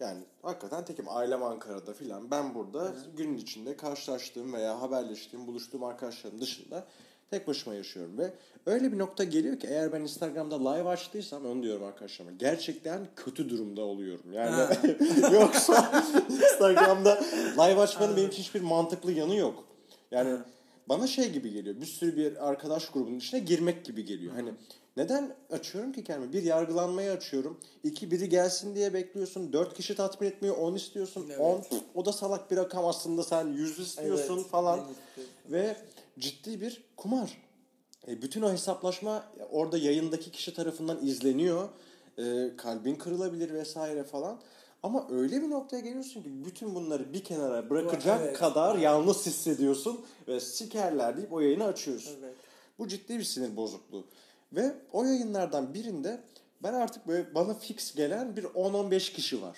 [0.00, 1.04] yani hakikaten tekim.
[1.08, 2.30] Ailem Ankara'da filan.
[2.30, 6.84] Ben burada günün içinde karşılaştığım veya haberleştiğim, buluştuğum arkadaşlarım dışında
[7.30, 8.32] tek başıma yaşıyorum ve
[8.66, 12.36] öyle bir nokta geliyor ki eğer ben Instagram'da live açtıysam onu diyorum arkadaşlarıma.
[12.36, 14.32] Gerçekten kötü durumda oluyorum.
[14.32, 14.76] Yani
[15.32, 17.20] yoksa Instagram'da
[17.54, 19.64] live açmanın benim için hiçbir mantıklı yanı yok.
[20.10, 20.38] Yani
[20.88, 21.80] bana şey gibi geliyor.
[21.80, 24.34] Bir sürü bir arkadaş grubunun içine girmek gibi geliyor.
[24.34, 24.52] Hani
[24.98, 26.32] neden açıyorum ki kendimi?
[26.32, 27.60] Bir yargılanmaya açıyorum.
[27.84, 29.52] İki biri gelsin diye bekliyorsun.
[29.52, 30.56] Dört kişi tatmin etmiyor.
[30.56, 31.26] On istiyorsun.
[31.28, 31.40] Evet.
[31.40, 33.22] On o da salak bir rakam aslında.
[33.22, 34.80] Sen yüz istiyorsun Evet, falan.
[35.50, 35.76] Ve
[36.18, 37.42] ciddi bir kumar.
[38.08, 41.68] E, bütün o hesaplaşma orada yayındaki kişi tarafından izleniyor.
[42.18, 44.40] E, kalbin kırılabilir vesaire falan.
[44.82, 48.38] Ama öyle bir noktaya geliyorsun ki bütün bunları bir kenara bırakacak Evet.
[48.38, 52.16] kadar yalnız hissediyorsun ve sikerler deyip o yayını açıyorsun.
[52.22, 52.34] Evet.
[52.78, 54.04] Bu ciddi bir sinir bozukluğu.
[54.52, 56.20] Ve o yayınlardan birinde
[56.62, 59.56] ben artık böyle bana fix gelen bir 10-15 kişi var.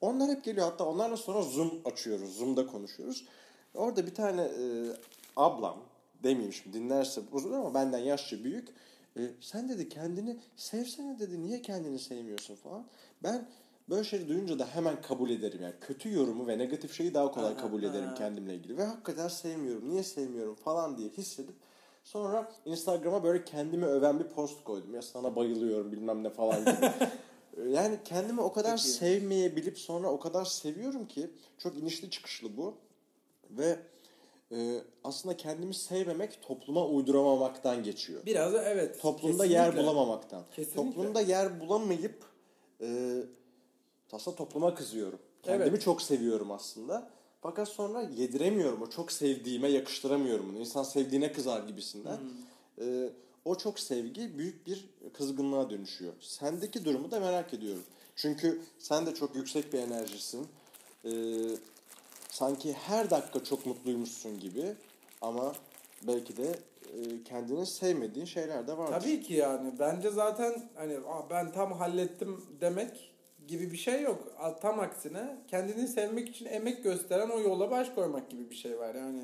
[0.00, 2.36] Onlar hep geliyor hatta onlarla sonra Zoom açıyoruz.
[2.36, 3.24] Zoom'da konuşuyoruz.
[3.74, 4.64] Orada bir tane e,
[5.36, 5.78] ablam
[6.22, 8.68] demeyeyim şimdi dinlerse bozulur ama benden yaşça büyük.
[9.16, 11.42] E, sen dedi kendini sevsene dedi.
[11.42, 12.84] Niye kendini sevmiyorsun falan.
[13.22, 13.48] Ben
[13.88, 15.62] böyle şeyleri duyunca da hemen kabul ederim.
[15.62, 18.76] Yani kötü yorumu ve negatif şeyi daha kolay kabul ederim kendimle ilgili.
[18.76, 19.90] Ve hakikaten sevmiyorum.
[19.90, 21.54] Niye sevmiyorum falan diye hissedip
[22.08, 24.94] sonra Instagram'a böyle kendimi öven bir post koydum.
[24.94, 26.90] Ya sana bayılıyorum bilmem ne falan gibi.
[27.70, 28.78] yani kendimi o kadar iyi.
[28.78, 32.74] sevmeyebilip sonra o kadar seviyorum ki çok inişli çıkışlı bu.
[33.50, 33.78] Ve
[34.52, 38.26] e, aslında kendimi sevmemek topluma uyduramamaktan geçiyor.
[38.26, 39.00] Biraz da evet.
[39.00, 39.54] Toplumda kesinlikle.
[39.54, 40.42] yer bulamamaktan.
[40.56, 40.82] Kesinlikle.
[40.82, 42.24] Toplumda yer bulamayıp
[42.80, 43.18] e,
[44.12, 45.18] aslında topluma kızıyorum.
[45.42, 45.82] Kendimi Evet.
[45.82, 47.17] çok seviyorum aslında.
[47.40, 48.82] Fakat sonra yediremiyorum.
[48.82, 50.58] O çok sevdiğime yakıştıramıyorum bunu.
[50.58, 52.18] İnsan sevdiğine kızar gibisinden.
[52.80, 53.08] Ee,
[53.44, 56.12] o çok sevgi büyük bir kızgınlığa dönüşüyor.
[56.20, 57.82] Sendeki durumu da merak ediyorum.
[58.16, 60.46] Çünkü sen de çok yüksek bir enerjisin.
[61.04, 61.10] Ee,
[62.30, 64.74] sanki her dakika çok mutluymuşsun gibi
[65.20, 65.52] ama
[66.02, 66.58] belki de
[66.96, 69.00] e, kendini sevmediğin şeyler de vardır.
[69.00, 69.72] Tabii ki yani.
[69.78, 73.12] Bence zaten hani "Aa, ben tam hallettim demek
[73.48, 74.32] gibi bir şey yok.
[74.62, 78.94] Tam aksine kendini sevmek için emek gösteren o yola baş koymak gibi bir şey var.
[78.94, 79.20] Yani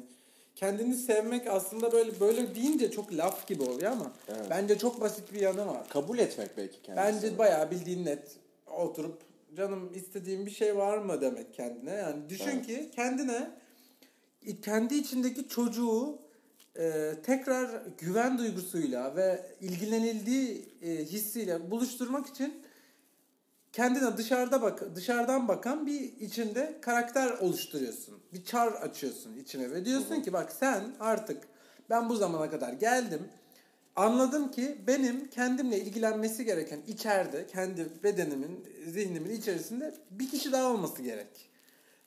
[0.57, 4.47] kendini sevmek aslında böyle böyle deyince çok laf gibi oluyor ama Evet.
[4.51, 5.89] bence çok basit bir yanı var.
[5.89, 7.05] Kabul etmek belki kendini.
[7.05, 8.37] Bence bayağı bildiğin net
[8.77, 9.19] oturup
[9.57, 11.91] canım istediğim bir şey var mı demek kendine.
[11.91, 12.67] Yani düşün Evet.
[12.67, 13.51] ki kendine
[14.63, 16.19] kendi içindeki çocuğu
[16.79, 22.64] e, tekrar güven duygusuyla ve ilgilenildiği e, hissiyle buluşturmak için
[23.75, 28.15] kendine dışarıda bak dışarıdan bakan bir içinde karakter oluşturuyorsun.
[28.33, 31.43] Bir çar açıyorsun içine ve diyorsun ki bak sen artık
[31.91, 33.29] ben bu zamana kadar geldim.
[33.97, 41.03] Anladım ki benim kendimle ilgilenmesi gereken içeride kendi bedenimin, zihnimin içerisinde bir kişi daha olması
[41.03, 41.51] gerek.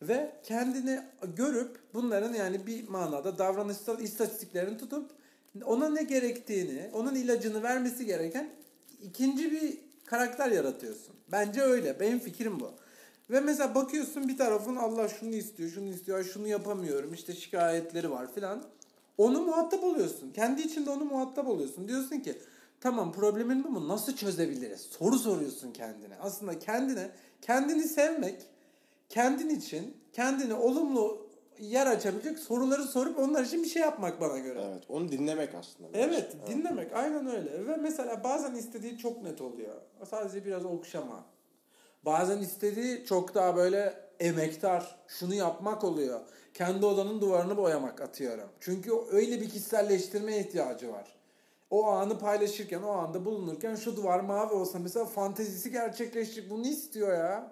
[0.01, 0.99] Ve kendini
[1.35, 5.11] görüp bunların yani bir manada davranışsal istatistiklerini tutup
[5.65, 8.49] ona ne gerektiğini, onun ilacını vermesi gereken
[9.01, 11.15] ikinci bir karakter yaratıyorsun.
[11.31, 11.99] Bence öyle.
[11.99, 12.71] Benim fikrim bu.
[13.29, 18.11] Ve mesela bakıyorsun bir tarafın Allah şunu istiyor, şunu istiyor, "Ay şunu yapamıyorum, işte şikayetleri
[18.11, 18.63] var filan.
[19.17, 20.31] Onu muhatap oluyorsun.
[20.31, 21.87] Kendi içinde onu muhatap oluyorsun.
[21.87, 22.37] Diyorsun ki
[22.81, 23.87] tamam problemin bu mu?
[23.87, 24.81] Nasıl çözebiliriz?
[24.81, 26.15] Soru soruyorsun kendine.
[26.21, 27.09] Aslında kendine,
[27.41, 28.41] kendini sevmek,
[29.09, 31.26] kendin için, kendine olumlu
[31.59, 34.61] yer açabilecek soruları sorup onlar için bir şey yapmak bana göre.
[34.71, 35.93] Evet, onu dinlemek aslında.
[35.93, 36.05] biraz.
[36.05, 37.67] Evet, dinlemek aynen öyle.
[37.67, 39.75] Ve mesela bazen istediği çok net oluyor.
[40.09, 41.25] Sadece biraz okşama.
[42.05, 46.19] Bazen istediği çok daha böyle emektar, şunu yapmak oluyor.
[46.53, 48.49] Kendi odanın duvarını boyamak atıyorum.
[48.59, 51.17] Çünkü öyle bir kişiselleştirmeye ihtiyacı var.
[51.69, 56.49] O anı paylaşırken, o anda bulunurken şu duvar mavi olsa mesela fantezisi gerçekleşecek.
[56.49, 57.51] Bunu istiyor ya.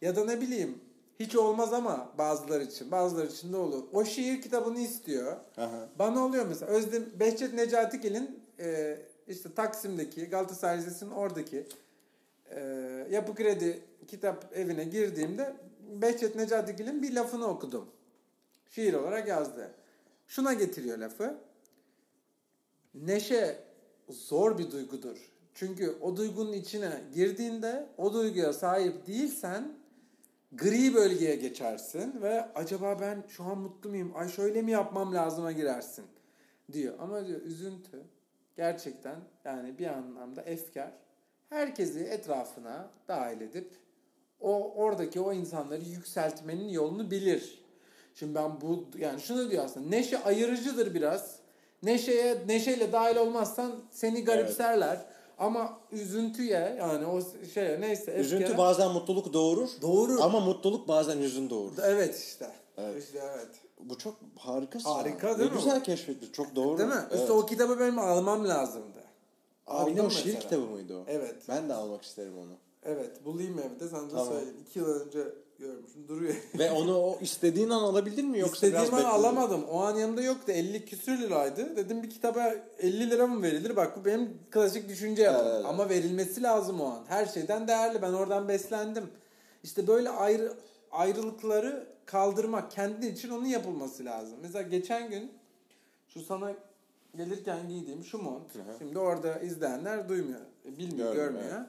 [0.00, 0.78] Ya da ne bileyim
[1.20, 3.84] hiç olmaz ama bazıları için, bazıları için de olur.
[3.92, 5.36] O şiir kitabını istiyor.
[5.56, 5.88] Aha.
[5.98, 6.72] Bana oluyor mesela.
[6.72, 8.98] Özlem Behçet Necatigil'in e,
[9.28, 11.66] işte Taksim'deki Galatasaray Lisesi'nin oradaki
[12.50, 12.60] e,
[13.10, 15.56] Yapı Kredi kitap evine girdiğimde
[16.02, 17.86] Behçet Necatigil'in bir lafını okudum.
[18.70, 19.70] Şiir olarak yazdı.
[20.28, 21.38] Şuna getiriyor lafı.
[22.94, 23.58] Neşe
[24.08, 25.30] zor bir duygudur.
[25.54, 29.79] Çünkü o duygunun içine girdiğinde o duyguya sahip değilsen
[30.52, 34.12] gri bölgeye geçersin ve acaba ben şu an mutlu muyum?
[34.14, 36.04] Ay şöyle mi yapmam lazıma girersin
[36.72, 36.94] diyor.
[36.98, 38.02] Ama diyor üzüntü
[38.56, 40.90] gerçekten yani bir anlamda efkar
[41.48, 43.70] herkesi etrafına dahil edip
[44.40, 47.64] o oradaki o insanları yükseltmenin yolunu bilir.
[48.14, 51.38] Şimdi ben bu yani şunu diyor aslında neşe ayırıcıdır biraz.
[51.82, 55.06] Neşeye neşeyle dahil olmazsan seni garipserler.
[55.40, 57.20] Ama üzüntüye yani o
[57.54, 59.68] şeye neyse Üzüntü bazen mutluluk doğurur.
[59.82, 60.18] Doğurur.
[60.20, 61.78] Ama mutluluk bazen hüzün doğurur.
[61.82, 62.50] Evet işte.
[62.76, 63.04] Evet.
[63.04, 63.48] İşte evet.
[63.80, 64.90] Bu çok harikasın.
[64.90, 65.38] Harika ha.
[65.38, 66.32] değil ne mi güzel keşfetmiş.
[66.32, 66.78] Çok doğru.
[66.78, 67.04] Değil mi?
[67.10, 67.20] Evet.
[67.20, 69.04] İşte o kitabı benim almam lazımdı.
[69.66, 70.40] Abi ne o şiir mesela.
[70.40, 71.04] kitabı mıydı o?
[71.06, 71.36] Evet.
[71.48, 72.52] Ben de almak isterim onu.
[72.82, 73.24] Evet.
[73.24, 73.88] Bulayım evde.
[73.88, 74.26] Sana da Tamam.
[74.26, 74.56] söyleyeyim.
[74.68, 75.24] İki yıl önce
[75.60, 76.08] görmüşüm.
[76.08, 76.34] Duruyor.
[76.58, 79.14] Ve onu o istediğin an alabildin mi yoksa İstediğim biraz an bekledin?
[79.14, 79.64] alamadım.
[79.64, 80.52] O an yanımda yoktu.
[80.52, 81.76] 50 küsür liraydı.
[81.76, 83.76] Dedim bir kitaba 50 lira mı verilir?
[83.76, 85.46] Bak bu benim klasik düşünce yapım.
[85.54, 85.64] Evet.
[85.66, 87.04] Ama verilmesi lazım o an.
[87.08, 88.02] Her şeyden değerli.
[88.02, 89.04] Ben oradan beslendim.
[89.62, 90.52] İşte böyle ayrı
[90.92, 92.70] ayrılıkları kaldırmak.
[92.70, 94.38] Kendin için onun yapılması lazım.
[94.42, 95.32] Mesela geçen gün
[96.08, 96.52] şu sana
[97.16, 98.54] gelirken giydiğim şu mont.
[98.54, 98.78] Hı hı.
[98.78, 100.40] Şimdi orada izleyenler duymuyor.
[100.64, 101.64] Bilmiyor, Görmüyor, görmüyor.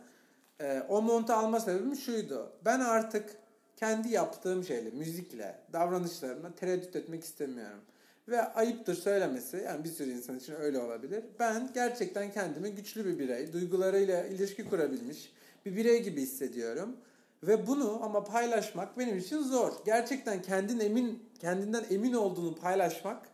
[0.61, 2.51] Ee, o montu alma sebebim şuydu.
[2.65, 3.40] Ben artık
[3.81, 7.79] kendi yaptığım şeyle, müzikle, davranışlarımla tereddüt etmek istemiyorum.
[8.27, 11.23] Ve ayıptır söylemesi, yani bir sürü insan için öyle olabilir.
[11.39, 15.33] Ben gerçekten kendimi güçlü bir birey, duygularıyla ilişki kurabilmiş
[15.65, 16.97] bir birey gibi hissediyorum.
[17.43, 19.73] Ve bunu ama paylaşmak benim için zor.
[19.85, 23.27] Gerçekten kendin emin, kendinden emin olduğunu paylaşmak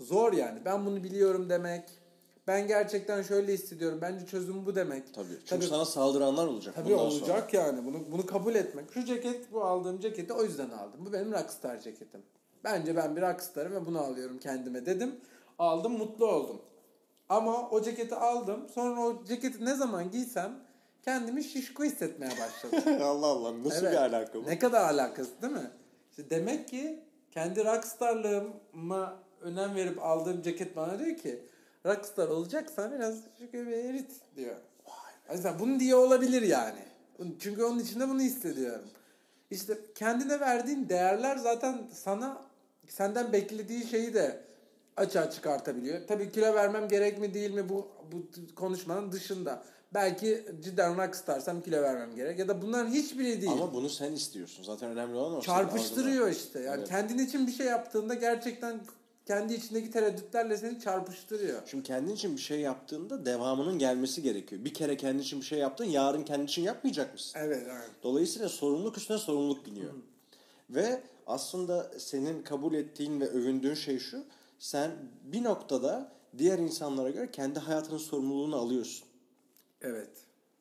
[0.00, 0.58] zor yani.
[0.64, 1.84] Ben bunu biliyorum demek.
[2.48, 3.98] Ben gerçekten şöyle hissediyorum.
[4.02, 5.14] Bence çözüm bu demek.
[5.14, 5.26] Tabii.
[5.28, 5.64] Çünkü Tabii.
[5.64, 6.74] sana saldıranlar olacak.
[6.74, 7.84] Tabii olacak yani.
[7.86, 8.92] Bunu bunu kabul etmek.
[8.92, 11.06] Şu ceket bu aldığım ceketi o yüzden aldım.
[11.06, 12.22] Bu benim rockstar ceketim.
[12.64, 15.14] Bence ben bir rockstarım ve bunu alıyorum kendime dedim.
[15.58, 16.60] Aldım mutlu oldum.
[17.28, 18.68] Ama o ceketi aldım.
[18.74, 20.52] Sonra o ceketi ne zaman giysem
[21.04, 22.80] kendimi şişko hissetmeye başladım.
[22.84, 23.04] sonra.
[23.06, 23.92] Allah Allah nasıl Evet.
[23.92, 24.46] bir alaka bu?
[24.46, 25.70] Ne kadar alakası değil mi?
[26.10, 31.44] İşte demek ki kendi rockstarlığıma önem verip aldığım ceket bana diyor ki
[31.88, 33.14] rockstar olacaksan biraz
[33.52, 34.56] göbeği erit diyor.
[34.86, 35.12] Vay.
[35.30, 36.80] Mesela bunu diye olabilir yani.
[37.40, 38.88] Çünkü onun içinde bunu hissediyorum.
[39.50, 42.42] İşte kendine verdiğin değerler zaten sana
[42.88, 44.40] senden beklediği şeyi de
[44.96, 46.06] açığa çıkartabiliyor.
[46.08, 48.22] Tabii kilo vermem gerek mi değil mi bu bu
[48.54, 49.62] konuşmanın dışında.
[49.94, 53.52] Belki cidden rockstarsam kilo vermem gerek ya da bunların hiçbiri değil.
[53.52, 54.62] Ama bunu sen istiyorsun.
[54.62, 55.40] Zaten önemli olan o.
[55.40, 56.60] Çarpıştırıyor işte.
[56.60, 56.88] Yani Evet.
[56.88, 58.80] kendin için bir şey yaptığında gerçekten
[59.28, 61.62] kendi içindeki tereddütlerle seni çarpıştırıyor.
[61.66, 64.64] Şimdi kendin için bir şey yaptığında devamının gelmesi gerekiyor.
[64.64, 67.40] Bir kere kendin için bir şey yaptın, yarın kendin için yapmayacak mısın?
[67.42, 67.90] Evet, evet.
[68.02, 69.92] Dolayısıyla sorumluluk üstüne sorumluluk biniyor.
[70.70, 74.24] Ve aslında senin kabul ettiğin ve övündüğün şey şu.
[74.58, 74.90] Sen
[75.24, 79.08] bir noktada diğer insanlara göre kendi hayatının sorumluluğunu alıyorsun.
[79.80, 80.10] Evet.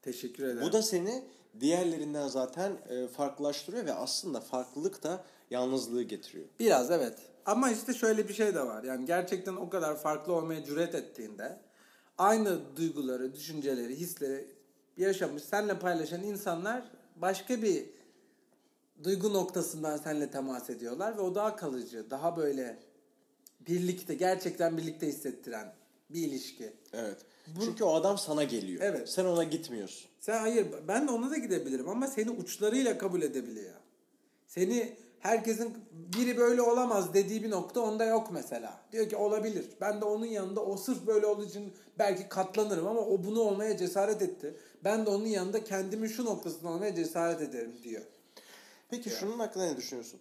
[0.02, 0.68] Teşekkür ederim.
[0.68, 1.24] Bu da seni
[1.60, 6.46] diğerlerinden zaten e, farklılaştırıyor ve aslında farklılık da yalnızlığı getiriyor.
[6.60, 7.18] Biraz evet.
[7.48, 8.84] Ama işte şöyle bir şey de var.
[8.84, 11.60] Yani gerçekten o kadar farklı olmaya cüret ettiğinde
[12.18, 14.48] aynı duyguları, düşünceleri, hisleri
[14.98, 17.86] yaşamış, seninle paylaşan insanlar başka bir
[19.04, 22.80] duygu noktasından seninle temas ediyorlar ve o daha kalıcı, daha böyle
[23.68, 25.74] birlikte, gerçekten birlikte hissettiren
[26.10, 26.74] bir ilişki.
[26.94, 27.18] Evet.
[27.64, 28.82] Çünkü o adam sana geliyor.
[28.84, 29.10] Evet.
[29.10, 30.10] Sen ona gitmiyorsun.
[30.20, 33.76] Sen hayır ben de ona da gidebilirim ama seni uçlarıyla kabul edebiliyor.
[34.48, 35.78] Seni herkesin
[36.18, 38.82] biri böyle olamaz dediği bir nokta onda yok mesela.
[38.92, 39.66] Diyor ki olabilir.
[39.82, 43.78] Ben de onun yanında o sırf böyle olduğu için belki katlanırım ama o bunu olmaya
[43.78, 44.58] cesaret etti.
[44.84, 48.02] Ben de onun yanında kendimi şu noktasında olmaya cesaret ederim diyor.
[48.90, 50.20] Peki şunun hakkında ne düşünüyorsun?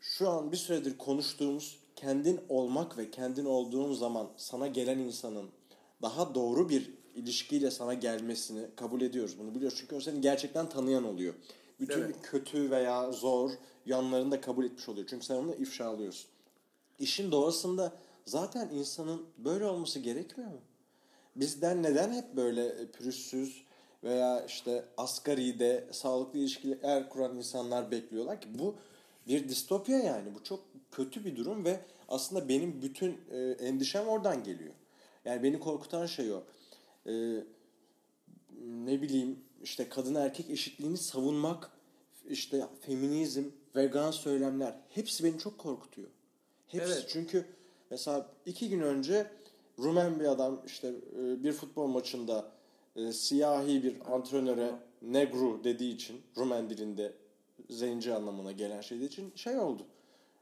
[0.00, 5.50] Şu an bir süredir konuştuğumuz kendin olmak ve kendin olduğun zaman sana gelen insanın
[6.02, 9.38] daha doğru bir ilişkiyle sana gelmesini kabul ediyoruz.
[9.38, 11.34] Bunu biliyoruz çünkü o seni gerçekten tanıyan oluyor.
[11.80, 12.14] Bütün Evet.
[12.22, 13.50] kötü veya zor
[13.90, 15.06] yanlarını da kabul etmiş oluyor.
[15.10, 16.30] Çünkü sen onu ifşalıyorsun.
[16.98, 17.92] İşin doğasında
[18.26, 20.60] zaten insanın böyle olması gerekmiyor mu?
[21.36, 23.64] Bizden neden hep böyle pürüzsüz
[24.04, 28.74] veya işte asgaride sağlıklı ilişkiler kuran insanlar bekliyorlar ki bu
[29.26, 30.60] bir distopya yani bu çok
[30.90, 34.74] kötü bir durum ve aslında benim bütün e, endişem oradan geliyor.
[35.24, 36.42] Yani beni korkutan şey o.
[37.06, 37.44] E,
[38.66, 41.70] ne bileyim işte kadın erkek eşitliğini savunmak,
[42.28, 43.44] işte feminizm,
[43.76, 46.08] vegan söylemler hepsi beni çok korkutuyor.
[46.66, 47.06] Hepsi Evet.
[47.08, 47.44] çünkü
[47.90, 49.26] mesela iki gün önce
[49.78, 52.44] Rumen bir adam işte e, bir futbol maçında
[52.96, 54.70] e, siyahi bir antrenöre
[55.02, 57.12] negru dediği için Rumen dilinde
[57.70, 59.82] zenci anlamına gelen şey için şey oldu.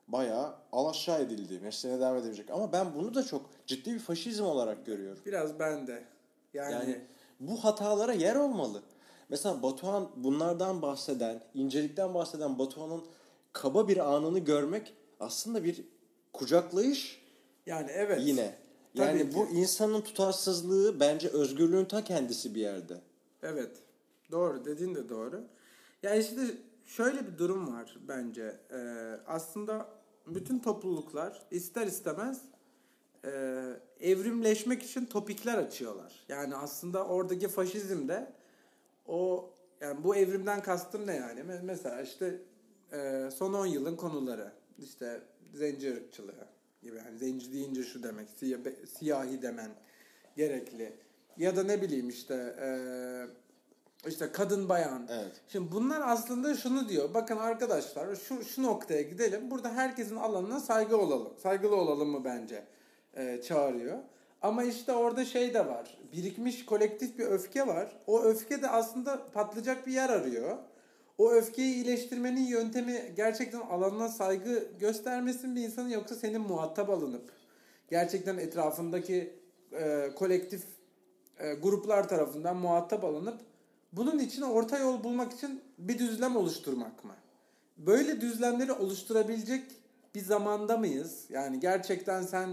[0.08, 1.60] Bayağı alaşağı edildi.
[1.62, 2.50] Mesleğine devam edebilecek.
[2.50, 5.22] Ama ben bunu da çok ciddi bir faşizm olarak görüyorum.
[5.26, 6.04] Biraz ben de.
[6.54, 7.00] Yani, Yani
[7.40, 8.82] bu hatalara yer olmalı.
[9.28, 13.02] Mesela Batuhan bunlardan bahseden, incelikten bahseden Batuhan'ın
[13.52, 15.84] kaba bir anını görmek aslında bir
[16.32, 17.22] kucaklayış
[17.66, 18.20] yani evet.
[18.24, 18.54] yine.
[18.96, 19.34] Tabii Yani ki.
[19.36, 23.00] bu insanın tutarsızlığı bence özgürlüğün ta kendisi bir yerde.
[23.42, 23.70] Evet.
[24.30, 24.64] Doğru.
[24.64, 25.40] Dediğin de doğru.
[26.02, 26.40] Ya işte
[26.86, 28.56] şöyle bir durum var bence.
[28.72, 28.76] Ee,
[29.26, 29.88] aslında
[30.26, 32.40] bütün topluluklar ister istemez
[33.24, 33.30] e,
[34.00, 36.24] evrimleşmek için topikler açıyorlar.
[36.28, 38.32] Yani aslında oradaki faşizm de
[39.06, 41.40] o yani bu evrimden kastım ne yani?
[41.40, 42.40] Me- Mesela işte
[42.92, 45.20] e, son 10 yılın konuları işte
[45.54, 46.46] zenci ırkçılığı
[46.82, 49.70] gibi yani zenci deyince şu demek siya- be- siyahi demen
[50.36, 50.92] gerekli
[51.36, 52.68] ya da ne bileyim işte e,
[54.08, 55.06] işte kadın bayan.
[55.10, 55.32] Evet.
[55.48, 57.14] Şimdi bunlar aslında şunu diyor.
[57.14, 59.50] Bakın arkadaşlar şu şu noktaya gidelim.
[59.50, 61.32] Burada herkesin alanına saygı olalım.
[61.42, 62.64] Saygılı olalım mı bence?
[63.16, 63.98] e, çağırıyor.
[64.42, 65.98] Ama işte orada şey de var.
[66.12, 67.96] Birikmiş kolektif bir öfke var.
[68.06, 70.56] O öfke de aslında patlayacak bir yer arıyor.
[71.18, 77.32] O öfkeyi iyileştirmenin yöntemi gerçekten alanına saygı göstermesin bir insanın yoksa senin muhatap alınıp
[77.90, 79.32] gerçekten etrafındaki
[79.72, 80.62] e, kolektif
[81.38, 83.40] e, gruplar tarafından muhatap alınıp
[83.92, 87.14] bunun için orta yol bulmak için bir düzlem oluşturmak mı?
[87.76, 89.64] Böyle düzlemleri oluşturabilecek
[90.14, 91.24] bir zamanda mıyız?
[91.28, 92.48] Yani gerçekten sen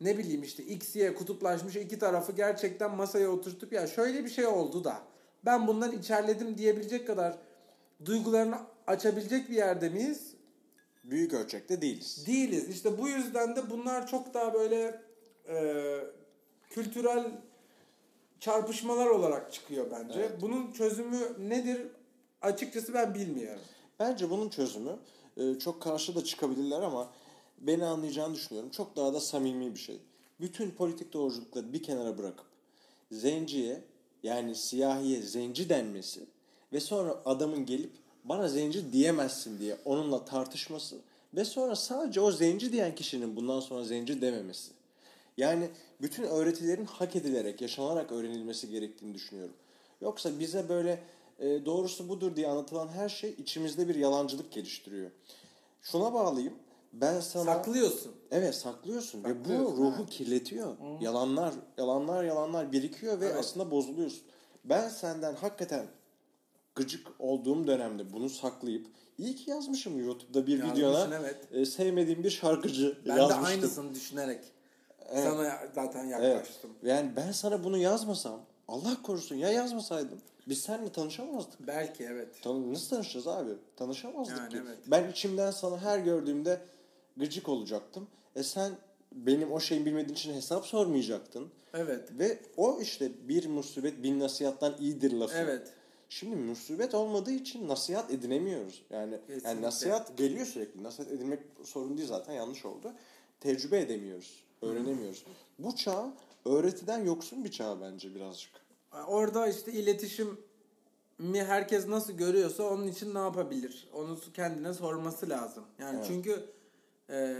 [0.00, 4.46] ne bileyim işte X, Y kutuplaşmış iki tarafı gerçekten masaya oturtup ya şöyle bir şey
[4.46, 4.98] oldu da
[5.44, 7.38] ben bundan içerledim diyebilecek kadar
[8.04, 10.34] duygularını açabilecek bir yerde miyiz?
[11.04, 12.26] Büyük ölçekte değiliz.
[12.26, 12.68] Değiliz.
[12.68, 15.00] İşte bu yüzden de bunlar çok daha böyle
[15.48, 15.98] e,
[16.70, 17.26] kültürel
[18.40, 20.20] çarpışmalar olarak çıkıyor bence.
[20.20, 20.32] Evet.
[20.40, 21.80] Bunun çözümü nedir?
[22.42, 23.62] Açıkçası ben bilmiyorum.
[24.00, 24.96] Bence bunun çözümü
[25.36, 27.12] e, çok karşı da çıkabilirler ama
[27.58, 28.70] beni anlayacağını düşünüyorum.
[28.70, 30.00] Çok daha da samimi bir şey.
[30.40, 32.46] Bütün politik doğruculukları bir kenara bırakıp
[33.12, 33.84] zenciye
[34.22, 36.26] yani siyahiye zenci denmesi
[36.74, 37.90] ve sonra adamın gelip
[38.24, 40.96] bana zenci diyemezsin diye onunla tartışması
[41.34, 44.70] ve sonra sadece o zenci diyen kişinin bundan sonra zenci dememesi.
[45.36, 45.68] Yani
[46.02, 49.54] bütün öğretilerin hak edilerek, yaşanarak öğrenilmesi gerektiğini düşünüyorum.
[50.00, 51.02] Yoksa bize böyle
[51.38, 55.10] e, doğrusu budur diye anlatılan her şey içimizde bir yalancılık geliştiriyor.
[55.82, 56.54] Şuna bağlayayım.
[56.92, 58.12] Ben sana Saklıyorsun.
[58.30, 60.10] Evet saklıyorsun ve bu ruhu evet.
[60.10, 60.76] kirletiyor.
[61.00, 63.36] Yalanlar, yalanlar, yalanlar birikiyor ve Evet.
[63.38, 64.22] aslında bozuluyorsun.
[64.64, 65.86] Ben senden hakikaten
[66.74, 68.86] gıcık olduğum dönemde bunu saklayıp
[69.18, 71.36] iyi ki yazmışım YouTube'da bir Yazmışsın, videona evet.
[71.52, 73.44] e, sevmediğim bir şarkıcı Ben yazmıştım.
[73.44, 74.40] de aynısını düşünerek
[75.12, 75.24] Evet.
[75.24, 76.22] sana zaten Evet.
[76.22, 76.70] yaklaştım.
[76.82, 80.18] Yani ben sana bunu yazmasam Allah korusun ya yazmasaydım
[80.48, 81.66] biz seninle tanışamazdık.
[81.66, 82.42] Belki evet.
[82.42, 83.50] Tan- Nasıl tanışacağız abi?
[83.76, 84.58] Tanışamazdık Yani ki.
[84.66, 84.78] evet.
[84.86, 86.60] Ben içimden sana her gördüğümde
[87.16, 88.06] gıcık olacaktım.
[88.36, 88.72] E sen
[89.12, 91.48] benim o şeyi bilmediğin için hesap sormayacaktın.
[91.74, 92.08] Evet.
[92.18, 95.36] Ve o işte bir musibet bin nasihattan iyidir lafı.
[95.38, 95.72] Evet.
[96.14, 98.82] Şimdi musibet olmadığı için nasihat edinemiyoruz.
[98.90, 99.48] Yani, Kesinlikle.
[99.48, 100.82] yani nasihat geliyor sürekli.
[100.82, 102.92] Nasihat edinmek sorun değil zaten yanlış oldu.
[103.40, 104.44] Tecrübe edemiyoruz.
[104.62, 105.24] Öğrenemiyoruz.
[105.58, 108.50] Bu çağ öğretiden yoksun bir çağ bence birazcık.
[109.06, 110.38] Orada işte iletişim
[111.18, 113.88] mi herkes nasıl görüyorsa onun için ne yapabilir?
[113.92, 115.64] Onu kendine sorması lazım.
[115.78, 116.06] Yani Evet.
[116.08, 116.44] çünkü
[117.10, 117.36] e,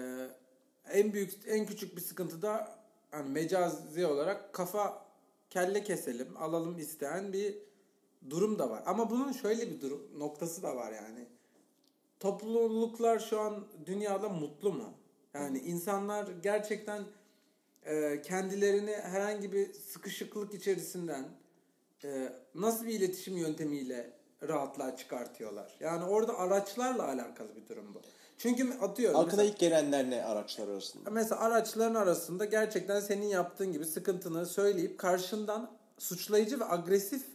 [0.93, 2.79] en büyük en küçük bir sıkıntı da
[3.11, 5.05] hani mecazi olarak kafa
[5.51, 7.74] kelle keselim, alalım isteyen bir
[8.31, 8.83] durum da var.
[8.87, 11.27] Ama bunun şöyle bir durum noktası da var yani.
[12.20, 14.95] Topluluklar şu an dünyada mutlu mu?
[15.35, 17.03] Yani insanlar gerçekten
[17.87, 21.25] e, kendilerini herhangi bir sıkışıklık içerisinden
[22.05, 24.11] e, nasıl bir iletişim yöntemiyle
[24.49, 25.77] rahatlığa çıkartıyorlar?
[25.81, 28.01] Yani orada araçlarla alakalı bir durum bu.
[28.39, 31.11] Çünkü atıyorum Aklına mesela, ilk gelenler ne araçlar arasında?
[31.11, 37.34] mesela araçların arasında gerçekten senin yaptığın gibi sıkıntını söyleyip karşından suçlayıcı ve agresif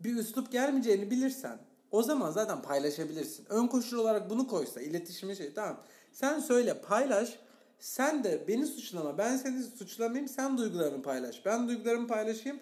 [0.00, 1.58] bir üslup gelmeyeceğini bilirsen
[1.90, 3.46] o zaman zaten paylaşabilirsin.
[3.48, 5.80] Ön koşul olarak bunu koysa iletişimi şey tamam.
[6.12, 7.38] Sen söyle paylaş.
[7.78, 9.18] Sen de beni suçlama.
[9.18, 10.28] Ben seni suçlamayayım.
[10.28, 11.46] Sen duygularını paylaş.
[11.46, 12.60] Ben duygularımı paylaşayım.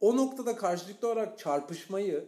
[0.00, 2.24] O noktada karşılıklı olarak çarpışmayı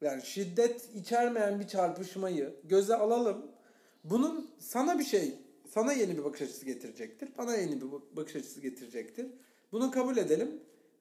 [0.00, 3.46] yani şiddet içermeyen bir çarpışmayı göze alalım.
[4.04, 5.34] Bunun sana bir şey,
[5.74, 7.28] sana yeni bir bakış açısı getirecektir.
[7.38, 9.26] Bana yeni bir bakış açısı getirecektir.
[9.72, 10.60] Bunu kabul edelim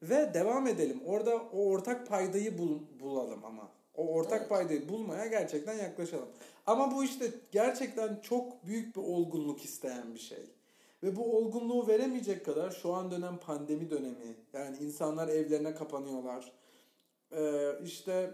[0.09, 1.01] ve devam edelim.
[1.05, 3.69] Orada o ortak paydayı bul- bulalım ama.
[3.95, 4.49] O ortak Evet.
[4.49, 6.27] paydayı bulmaya gerçekten yaklaşalım.
[6.67, 10.45] Ama bu işte gerçekten çok büyük bir olgunluk isteyen bir şey.
[11.03, 14.35] Ve bu olgunluğu veremeyecek kadar şu an dönem pandemi dönemi.
[14.53, 16.51] Yani insanlar evlerine kapanıyorlar.
[17.31, 18.31] Ee, işte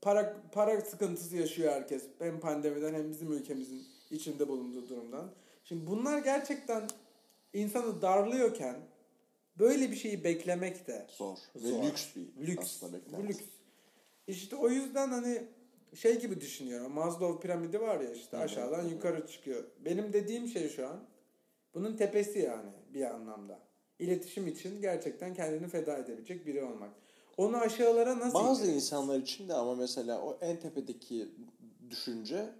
[0.00, 2.02] para para sıkıntısı yaşıyor herkes.
[2.18, 5.30] Hem pandemiden hem bizim ülkemizin içinde bulunduğu durumdan.
[5.64, 6.82] Şimdi bunlar gerçekten
[7.52, 8.76] insanı darlıyorken
[9.58, 11.38] böyle bir şeyi beklemek de Zor.
[11.56, 11.82] Zor.
[11.82, 12.62] Ve lüks bir lüks.
[12.64, 13.28] aslında Bu beklenti.
[13.28, 13.44] lüks.
[14.26, 15.42] İşte o yüzden hani
[15.94, 16.92] şey gibi düşünüyorum.
[16.92, 18.88] Maslow piramidi var ya işte hı, aşağıdan hı.
[18.88, 19.64] yukarı çıkıyor.
[19.84, 21.04] Benim dediğim şey şu an
[21.74, 23.58] bunun tepesi yani bir anlamda.
[23.98, 26.90] İletişim için gerçekten kendini feda edebilecek biri olmak.
[27.36, 28.84] Onu aşağılara nasıl Bazı indiririz?
[28.84, 31.28] insanlar için de ama mesela o en tepedeki
[31.90, 32.52] düşünce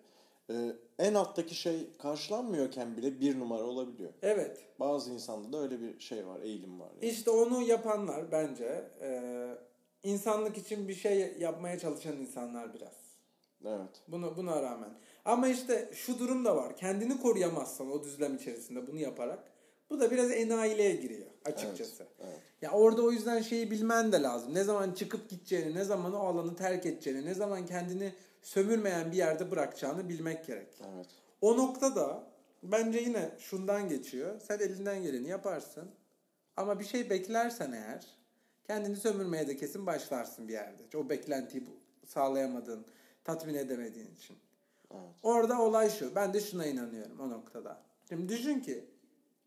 [0.51, 0.55] e,
[0.99, 4.13] en alttaki şey karşılanmıyorken bile bir numara olabiliyor.
[4.23, 4.59] Evet.
[4.81, 6.91] Bazı insanda da öyle bir şey var, eğilim var.
[7.01, 7.13] yani.
[7.13, 9.31] İşte onu yapanlar bence e,
[10.03, 13.05] insanlık için bir şey yapmaya çalışan insanlar biraz.
[13.65, 14.03] Evet.
[14.09, 14.91] Bunu buna rağmen.
[15.25, 16.77] Ama işte şu durum da var.
[16.77, 19.45] Kendini koruyamazsan o düzlem içerisinde bunu yaparak
[19.91, 22.07] bu da biraz enayiliğe giriyor açıkçası.
[22.21, 22.39] Evet.
[22.65, 24.55] Ya orada o yüzden şeyi bilmen de lazım.
[24.55, 29.17] Ne zaman çıkıp gideceğini, ne zaman o alanı terk edeceğini, ne zaman kendini sömürmeyen bir
[29.17, 30.69] yerde bırakacağını bilmek gerek.
[30.95, 31.07] Evet.
[31.41, 32.27] O noktada
[32.63, 34.41] bence yine şundan geçiyor.
[34.41, 35.91] Sen elinden geleni yaparsın.
[36.57, 38.07] Ama bir şey beklersen eğer
[38.67, 40.97] kendini sömürmeye de kesin başlarsın bir yerde.
[40.97, 41.65] O beklentiyi
[42.07, 42.87] sağlayamadığın,
[43.25, 44.37] tatmin edemediğin için.
[44.91, 45.03] Evet.
[45.23, 46.15] Orada olay şu.
[46.15, 47.83] Ben de şuna inanıyorum o noktada.
[48.09, 48.85] Şimdi düşün ki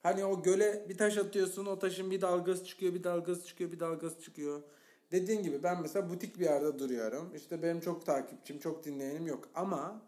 [0.04, 3.80] hani o göle bir taş atıyorsun o taşın bir dalgası çıkıyor bir dalgası çıkıyor bir
[3.80, 4.62] dalgası çıkıyor.
[5.12, 7.36] Dediğin gibi ben mesela butik bir yerde duruyorum.
[7.36, 9.50] İşte benim çok takipçim çok dinleyenim yok.
[9.56, 10.02] Ama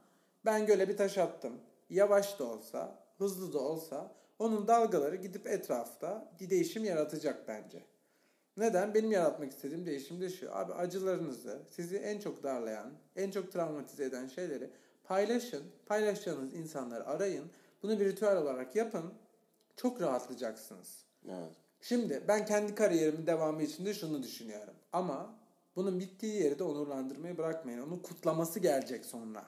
[0.45, 1.53] ben göle bir taş attım.
[1.89, 7.83] Yavaş da olsa hızlı da olsa onun dalgaları gidip etrafta bir değişim yaratacak bence.
[8.57, 8.93] Neden?
[8.93, 10.55] Benim yaratmak istediğim değişim de şu.
[10.55, 14.69] Abi acılarınızı, sizi en çok darlayan, en çok travmatize eden şeyleri
[15.03, 15.63] paylaşın.
[15.85, 17.45] Paylaşacağınız insanları arayın.
[17.83, 19.13] Bunu bir ritüel olarak yapın.
[19.81, 21.03] Çok rahatlayacaksınız.
[21.27, 21.51] Evet.
[21.81, 24.73] Şimdi ben kendi kariyerimin devamı için de şunu düşünüyorum.
[24.93, 25.35] Ama
[25.75, 27.81] bunun bittiği yeri de onurlandırmayı bırakmayın.
[27.87, 29.45] Onun kutlaması gelecek sonra.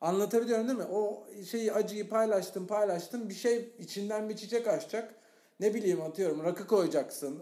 [0.00, 0.84] Anlatabiliyorum değil mi?
[0.84, 5.14] O şeyi acıyı paylaştım paylaştım bir şey içinden bir çiçek açacak.
[5.60, 7.40] Ne bileyim atıyorum rakı koyacaksın,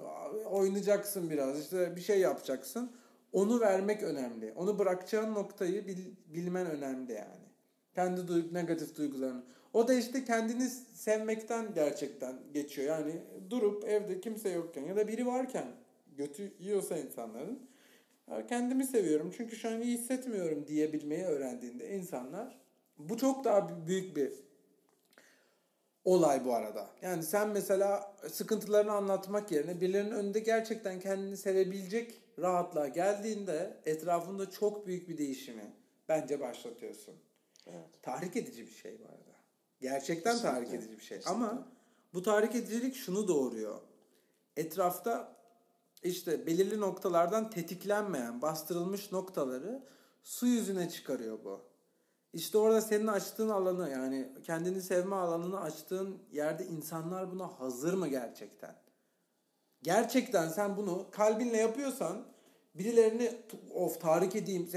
[0.51, 2.93] oynayacaksın biraz işte bir şey yapacaksın.
[3.33, 4.53] Onu vermek önemli.
[4.57, 7.49] Onu bırakacağın noktayı bil- bilmen önemli yani.
[7.95, 9.43] Kendi duyg- negatif duygularını.
[9.73, 12.89] O da işte kendini sevmekten gerçekten geçiyor.
[12.89, 15.67] Yani durup evde kimse yokken ya da biri varken
[16.17, 17.71] götü yiyorsa insanların
[18.49, 22.59] kendimi seviyorum çünkü şu an iyi hissetmiyorum diyebilmeyi öğrendiğinde insanlar
[22.99, 24.33] bu çok daha büyük bir
[26.05, 26.91] olay bu arada.
[27.03, 34.87] Yani sen mesela sıkıntılarını anlatmak yerine birilerinin önünde gerçekten kendini sevebilecek rahatlığa geldiğinde etrafında çok
[34.87, 35.73] büyük bir değişimi
[36.09, 37.15] bence başlatıyorsun.
[37.67, 38.03] Evet.
[38.03, 39.32] Tahrik edici bir şey bu arada.
[39.83, 41.19] Gerçekten Kesinlikle, tahrik edici bir şey.
[41.19, 41.45] kesinlikle.
[41.45, 41.69] Ama
[42.15, 43.81] bu tahrik edicilik şunu doğuruyor.
[44.57, 45.37] Etrafta
[46.03, 49.83] işte belirli noktalardan tetiklenmeyen, bastırılmış noktaları
[50.23, 51.61] su yüzüne çıkarıyor bu.
[52.33, 58.09] İşte orada senin açtığın alanı yani kendini sevme alanını açtığın yerde insanlar buna hazır mı
[58.09, 58.75] gerçekten?
[59.83, 62.25] Gerçekten sen bunu kalbinle yapıyorsan
[62.75, 63.33] birilerini
[63.75, 64.69] of tahrik edeyim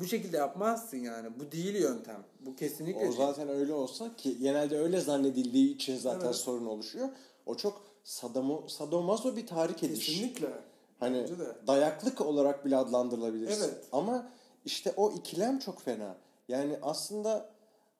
[0.00, 1.28] bu şekilde yapmazsın yani.
[1.40, 2.24] Bu değil yöntem.
[2.40, 3.16] Bu kesinlikle O değil.
[3.16, 6.36] zaten öyle olsa ki genelde öyle zannedildiği için zaten Evet.
[6.36, 7.08] sorun oluşuyor.
[7.46, 10.06] O çok sadamo, sadomaso bir tahrik ediş.
[10.06, 10.48] Kesinlikle.
[11.00, 11.26] Hani
[11.66, 13.64] dayaklık olarak bile adlandırılabilirsin.
[13.64, 13.84] Evet.
[13.92, 14.30] Ama
[14.64, 16.16] işte o ikilem çok fena.
[16.48, 17.50] Yani aslında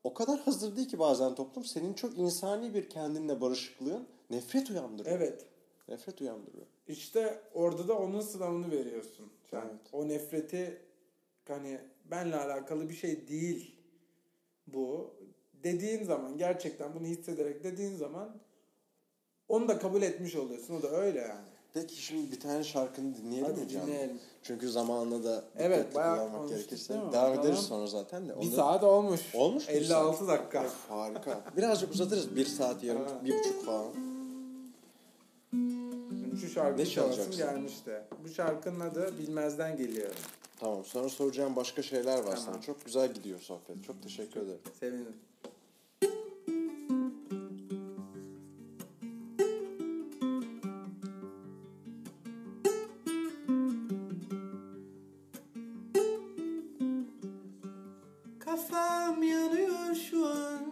[0.04, 5.16] o kadar hazır değil ki bazen toplum senin çok insani bir kendinle barışıklığın nefret uyandırıyor.
[5.16, 5.44] Evet.
[5.88, 6.66] Nefret uyandırıyor.
[6.88, 9.32] İşte orada da onun sınavını veriyorsun.
[9.50, 9.80] Sen Evet.
[9.92, 10.78] o nefreti
[11.48, 11.80] hani
[12.10, 13.76] benle alakalı bir şey değil
[14.66, 15.14] bu
[15.64, 18.36] dediğin zaman gerçekten bunu hissederek dediğin zaman
[19.48, 20.74] onu da kabul etmiş oluyorsun.
[20.74, 21.48] O da öyle yani.
[21.74, 23.86] Peki şimdi bir tane şarkını dinleyelim Hadi mi canım?
[23.86, 24.18] dinleyelim.
[24.42, 26.94] Çünkü zamanında da Evet, kullanmak gerekirse.
[26.94, 27.40] Devam Bakalım.
[27.40, 28.32] ederiz sonra zaten de.
[28.40, 29.20] Bir Onu- saat olmuş.
[29.34, 30.64] Olmuş mu bir 56 dakika.
[30.64, 31.40] Of, harika.
[31.56, 32.36] Birazcık uzatırız.
[32.36, 33.24] Bir saat yarım, Ha.
[33.24, 33.86] bir buçuk falan.
[36.40, 38.02] Şu şarkı Ne çalasım gelmişti.
[38.24, 40.10] Bu şarkının adı Bilmezden geliyor.
[40.62, 42.36] Tamam sonra soracağım başka şeyler var Tamam.
[42.36, 42.60] sana.
[42.60, 43.84] Çok güzel gidiyor sohbet.
[43.86, 44.60] Çok teşekkür ederim.
[44.80, 45.16] Sevinirim.
[58.38, 60.64] Kafam yanıyor şu an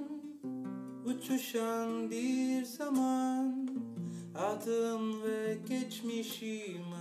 [1.04, 3.68] Uçuşan bir zaman
[4.34, 6.92] Adım ve geçmişim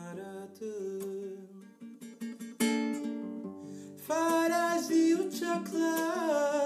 [5.49, 6.58] bacaklar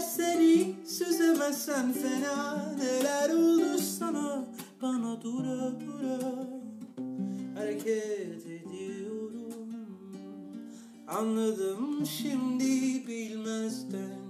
[0.00, 4.44] Süzersen iyi, süzemezsen fena Neler oldu sana?
[4.82, 6.18] Bana dura dura
[7.58, 9.52] Hareket ediyorum.
[11.08, 14.25] Anladım şimdi bilmezden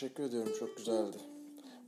[0.00, 0.52] teşekkür ediyorum.
[0.58, 1.16] Çok güzeldi.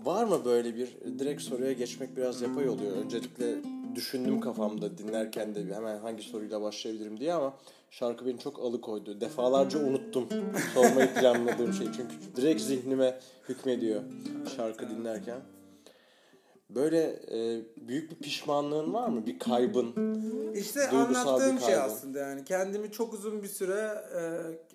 [0.00, 0.88] Var mı böyle bir
[1.18, 2.92] direkt soruya geçmek biraz yapay oluyor.
[2.92, 3.54] Öncelikle
[3.94, 7.54] düşündüm kafamda dinlerken de hemen hangi soruyla başlayabilirim diye ama
[7.90, 9.20] şarkı beni çok alıkoydu.
[9.20, 10.28] Defalarca unuttum
[10.74, 11.86] sormayı planladığım şey.
[11.86, 14.02] Çünkü direkt zihnime hükmediyor
[14.56, 15.40] şarkı dinlerken.
[16.70, 19.26] Böyle e, büyük bir pişmanlığın var mı?
[19.26, 19.94] Bir kaybın?
[20.54, 24.20] İşte anlattığım şey aslında yani kendimi çok uzun bir süre e,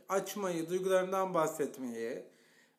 [0.09, 2.32] açmayı, duygularımdan bahsetmeyi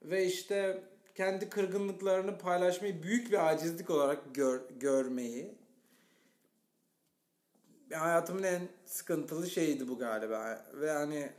[0.04, 0.82] ve işte
[1.14, 5.54] kendi kırgınlıklarını paylaşmayı büyük bir acizlik olarak gör, görmeyi
[7.92, 11.30] hayatımın en sıkıntılı şeyiydi bu galiba ve hani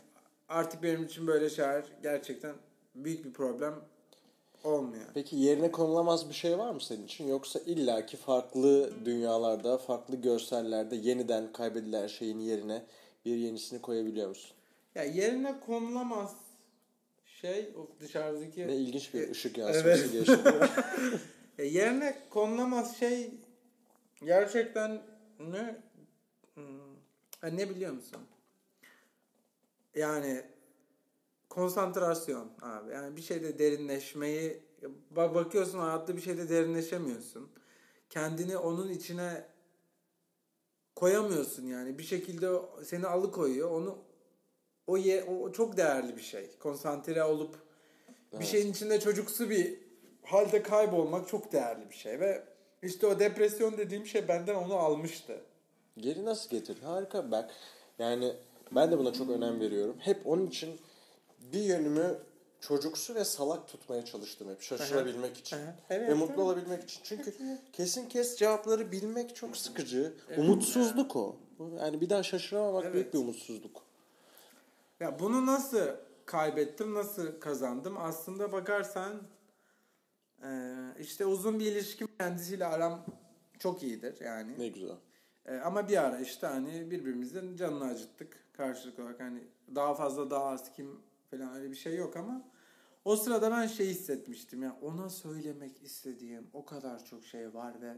[0.49, 2.55] artık benim için böyle şeyler gerçekten
[2.95, 3.73] büyük bir problem
[4.63, 5.05] olmuyor.
[5.13, 7.27] Peki yerine konulamaz bir şey var mı senin için?
[7.27, 12.81] Yoksa illaki farklı dünyalarda, farklı görsellerde yeniden kaybedilen şeyin yerine
[13.25, 14.51] bir yenisini koyabiliyor musun?
[14.95, 16.35] Ya yerine konulamaz
[17.45, 20.11] şey o dışarıdaki Ne ilginç bir E, ışık yansıması evet.
[20.11, 20.39] geçti.
[21.57, 23.31] E, yerine konulamaz şey
[24.23, 25.01] gerçekten
[25.39, 25.81] ne
[26.53, 26.63] Hmm,
[27.41, 28.21] ha, ne biliyor musun?
[29.95, 30.43] Yani
[31.49, 32.91] konsantrasyon abi.
[32.91, 34.63] Yani bir şeyde derinleşmeyi
[35.11, 37.49] bak bakıyorsun hayatta bir şeyde derinleşemiyorsun.
[38.09, 39.45] Kendini onun içine
[40.95, 41.97] koyamıyorsun yani.
[41.97, 42.49] Bir şekilde
[42.83, 43.71] seni alıkoyuyor.
[43.71, 43.97] Onu
[44.87, 46.49] o, ye, o çok değerli bir şey.
[46.59, 47.55] Konsantre olup
[48.31, 48.47] bir Evet.
[48.47, 49.79] şeyin içinde çocuksu bir
[50.23, 52.43] halde kaybolmak çok değerli bir şey ve
[52.83, 55.41] işte o depresyon dediğim şey benden onu almıştı.
[55.97, 56.77] Geri nasıl getir?
[56.81, 57.51] Harika bak.
[57.99, 58.33] Yani
[58.71, 59.95] ben de buna çok önem veriyorum.
[59.99, 60.79] Hep onun için
[61.53, 62.17] bir yönümü
[62.59, 64.61] çocuksu ve salak tutmaya çalıştım hep.
[64.61, 65.57] Şaşırabilmek için.
[65.89, 66.39] Evet, ve mutlu evet.
[66.39, 66.99] olabilmek için.
[67.03, 67.33] Çünkü
[67.73, 70.13] kesin kes cevapları bilmek çok sıkıcı.
[70.37, 71.35] Umutsuzluk o.
[71.79, 73.13] Yani bir daha şaşıramamak büyük Evet.
[73.13, 73.84] bir umutsuzluk.
[74.99, 75.87] Ya bunu nasıl
[76.25, 77.97] kaybettim, nasıl kazandım?
[77.97, 79.21] Aslında bakarsan
[80.43, 83.05] eee, işte uzun bir ilişkim kendisiyle aram
[83.59, 84.59] çok iyidir yani.
[84.59, 84.95] Ne güzel.
[85.45, 89.43] E, ama bir ara işte hani birbirimizin canını acıttık karşılıklı olarak hani
[89.75, 92.41] daha fazla daha az kim falan öyle bir şey yok ama
[93.05, 97.97] o sırada ben şey hissetmiştim ya ona söylemek istediğim o kadar çok şey var ve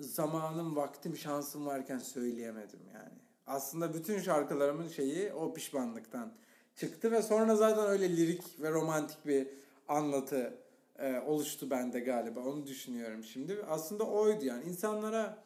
[0.00, 3.23] zamanım, vaktim, şansım varken söyleyemedim yani.
[3.46, 6.32] Aslında bütün şarkılarımın şeyi o pişmanlıktan
[6.76, 9.48] çıktı ve sonra zaten öyle lirik ve romantik bir
[9.88, 10.58] anlatı
[10.98, 12.40] e, oluştu bende galiba.
[12.40, 13.64] Onu düşünüyorum şimdi.
[13.68, 14.64] Aslında oydu yani.
[14.64, 15.44] insanlara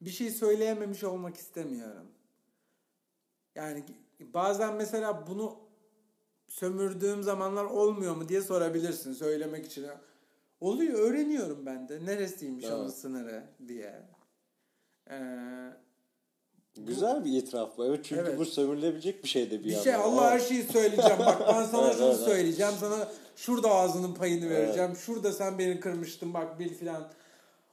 [0.00, 2.06] bir şey söyleyememiş olmak istemiyorum.
[3.54, 3.84] Yani
[4.20, 5.58] bazen mesela bunu
[6.48, 9.86] sömürdüğüm zamanlar olmuyor mu diye sorabilirsin söylemek için.
[10.60, 12.06] Oluyor, öğreniyorum ben de.
[12.06, 12.94] Neresiymiş onun Evet.
[12.94, 14.02] sınırı diye.
[15.10, 15.72] Ee,
[16.76, 17.84] Güzel bir itiraf bu.
[17.84, 18.38] Evet çünkü Evet.
[18.38, 19.84] bu sömürülebilecek bir şey de bir, bir yandan.
[19.84, 20.48] şey Allah her Evet.
[20.48, 21.18] şeyi söyleyeceğim.
[21.18, 22.28] Bak ben sana Evet, şunu evet, evet.
[22.28, 22.72] söyleyeceğim.
[22.80, 24.96] Sana şurada ağzının payını vereceğim.
[24.96, 27.08] Şurada sen beni kırmıştın bak bil filan.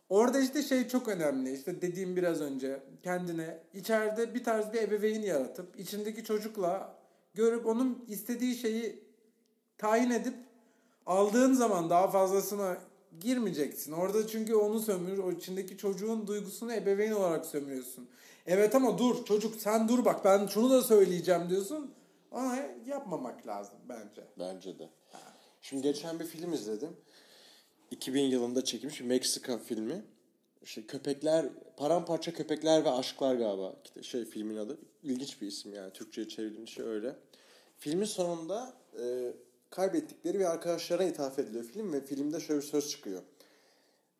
[0.09, 1.53] Orada işte şey çok önemli.
[1.53, 6.95] İşte dediğim biraz önce kendine içeride bir tarz bir ebeveyn yaratıp içindeki çocukla
[7.33, 9.03] görüp onun istediği şeyi
[9.77, 10.33] tayin edip
[11.05, 12.77] aldığın zaman daha fazlasına
[13.19, 13.91] girmeyeceksin.
[13.91, 18.07] Orada çünkü onu sömür, o içindeki çocuğun duygusunu ebeveyn olarak sömürüyorsun.
[18.47, 21.93] Evet ama dur çocuk sen dur bak ben şunu da söyleyeceğim diyorsun.
[22.31, 24.23] Ona yapmamak lazım bence.
[24.39, 24.89] Bence de.
[25.61, 26.97] Şimdi geçen bir film izledim.
[27.91, 30.05] 2000 yılında çekilmiş bir Meksika filmi.
[30.63, 31.45] İşte köpekler,
[31.77, 33.75] paramparça köpekler ve aşklar galiba.
[34.01, 34.77] Şey filmin adı.
[35.03, 35.93] İlginç bir isim yani.
[35.93, 37.15] Türkçe'ye çevrilmiş şey öyle.
[37.77, 39.33] Filmin sonunda e,
[39.69, 43.21] kaybettikleri bir arkadaşlarına ithaf ediliyor film ve filmde şöyle bir söz çıkıyor.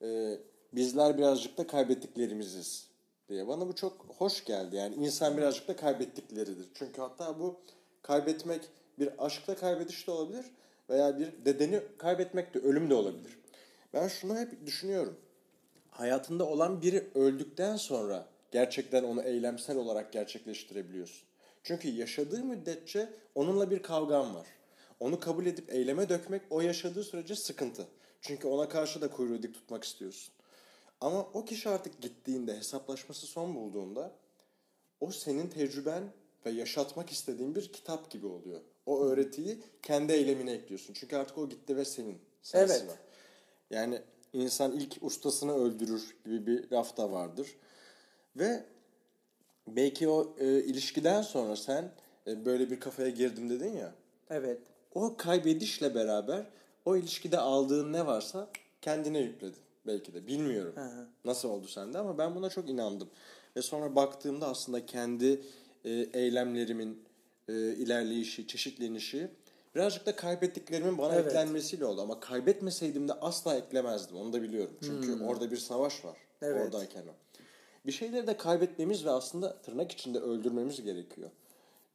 [0.01, 0.37] E,
[0.73, 2.92] bizler birazcık da kaybettiklerimiziz
[3.29, 3.47] diye.
[3.47, 4.75] Bana bu çok hoş geldi.
[4.75, 6.67] Yani insan birazcık da kaybettikleridir.
[6.73, 7.59] Çünkü hatta bu
[8.01, 8.61] kaybetmek
[8.99, 10.45] bir aşkta kaybediş de olabilir
[10.89, 13.39] veya bir dedeni kaybetmek de ölüm de olabilir.
[13.93, 15.17] Ben şunu hep düşünüyorum.
[15.89, 21.27] Hayatında olan biri öldükten sonra gerçekten onu eylemsel olarak gerçekleştirebiliyorsun.
[21.63, 24.47] Çünkü yaşadığı müddetçe onunla bir kavgan var.
[24.99, 27.87] Onu kabul edip eyleme dökmek o yaşadığı sürece sıkıntı.
[28.21, 30.33] Çünkü ona karşı da kuyruğu dik tutmak istiyorsun.
[31.01, 34.11] Ama o kişi artık gittiğinde, hesaplaşması son bulduğunda
[34.99, 36.03] o senin tecrüben
[36.45, 38.61] ve yaşatmak istediğin bir kitap gibi oluyor.
[38.85, 40.93] O öğretiyi kendi eylemine ekliyorsun.
[40.93, 42.17] Çünkü artık o gitti ve senin.
[42.41, 42.91] sensin Evet.
[42.91, 42.95] o.
[43.75, 44.01] Yani
[44.33, 47.47] insan ilk ustasını öldürür gibi bir laf da vardır.
[48.35, 48.63] Ve
[49.67, 51.91] belki o e, ilişkiden sonra sen
[52.27, 53.95] e, böyle bir kafaya girdim dedin ya.
[54.29, 54.59] Evet.
[54.93, 56.45] O kaybedişle beraber
[56.85, 58.49] o ilişkide aldığın ne varsa
[58.81, 60.27] kendine yükledin belki de.
[60.27, 61.07] Bilmiyorum hı.
[61.25, 63.09] nasıl oldu sende ama ben buna çok inandım.
[63.55, 65.41] Ve sonra baktığımda aslında kendi
[65.85, 67.03] e, eylemlerimin
[67.49, 69.29] e, ilerleyişi, çeşitlenişi
[69.75, 71.27] birazcık da kaybettiklerimin bana Evet.
[71.27, 72.01] eklenmesiyle oldu.
[72.01, 74.17] Ama kaybetmeseydim de asla eklemezdim.
[74.17, 74.75] Onu da biliyorum.
[74.81, 76.17] Çünkü orada bir savaş var.
[76.39, 76.47] Hmm.
[76.47, 76.65] Evet.
[76.65, 77.13] Oradayken o.
[77.85, 81.29] Bir şeyleri de kaybetmemiz ve aslında tırnak içinde öldürmemiz gerekiyor.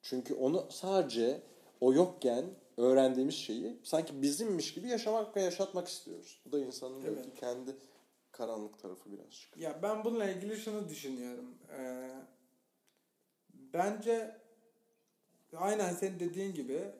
[0.02, 1.40] Çünkü onu sadece
[1.80, 2.44] o yokken
[2.78, 6.40] öğrendiğimiz şeyi sanki bizimmiş gibi yaşamak ve yaşatmak istiyoruz.
[6.46, 7.16] Bu da insanın Evet.
[7.16, 7.76] belki kendi
[8.32, 9.56] karanlık tarafı birazcık.
[9.56, 11.54] Ya ben bununla ilgili şunu düşünüyorum.
[11.78, 12.10] Ee,
[13.54, 14.40] bence
[15.56, 16.92] aynen senin dediğin gibi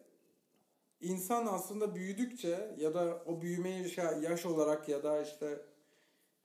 [1.01, 5.61] insan aslında büyüdükçe ya da o büyümeyi yaşa- yaş olarak ya da işte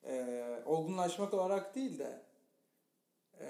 [0.04, 2.22] e, olgunlaşmak olarak değil de
[3.40, 3.48] e,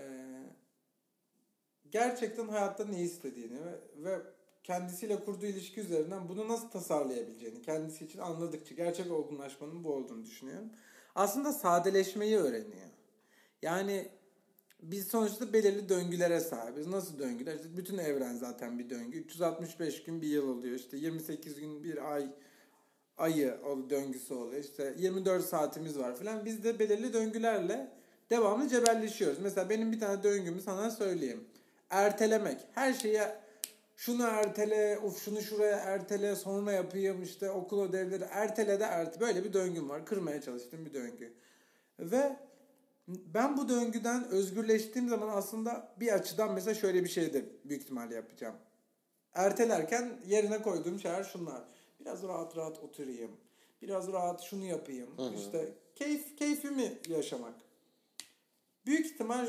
[1.89, 4.21] gerçekten hayatta ne istediğini ve, ve
[4.64, 10.70] kendisiyle kurduğu ilişki üzerinden bunu nasıl tasarlayabileceğini kendisi için anladıkça gerçek olgunlaşmanın bu olduğunu düşünüyorum.
[11.16, 12.89] Aslında sadeleşmeyi öğreniyor.
[13.61, 14.07] Yani
[14.82, 16.88] biz sonuçta belirli döngülere sahibiz.
[16.88, 17.55] Nasıl döngüler?
[17.55, 19.18] İşte bütün evren zaten bir döngü.
[19.18, 20.76] 365 gün bir yıl oluyor.
[20.76, 22.28] İşte 28 gün bir ay
[23.18, 23.57] ayı
[23.89, 24.64] döngüsü oluyor.
[24.64, 26.45] İşte 24 saatimiz var falan.
[26.45, 27.91] Biz de belirli döngülerle
[28.30, 29.39] devamlı cebelleşiyoruz.
[29.39, 31.43] Mesela benim bir tane döngümü sana söyleyeyim.
[31.89, 32.57] Ertelemek.
[32.72, 33.42] Her şeye
[34.06, 39.20] şunu ertele, of şunu şuraya ertele, sonra yapayım işte okul ödevleri ertele de ertele.
[39.20, 40.06] Böyle bir döngüm var.
[40.06, 41.34] Kırmaya çalıştığım bir döngü.
[41.99, 42.38] Ve
[43.08, 48.16] ben bu döngüden özgürleştiğim zaman aslında bir açıdan mesela şöyle bir şey de büyük ihtimalle
[48.16, 48.56] yapacağım.
[49.34, 51.64] Ertelerken yerine koyduğum şeyler şunlar.
[51.99, 53.32] Biraz rahat rahat oturayım.
[53.82, 55.10] Biraz rahat şunu yapayım.
[55.38, 57.56] İşte keyif keyfimi yaşamak.
[58.86, 59.47] Büyük ihtimal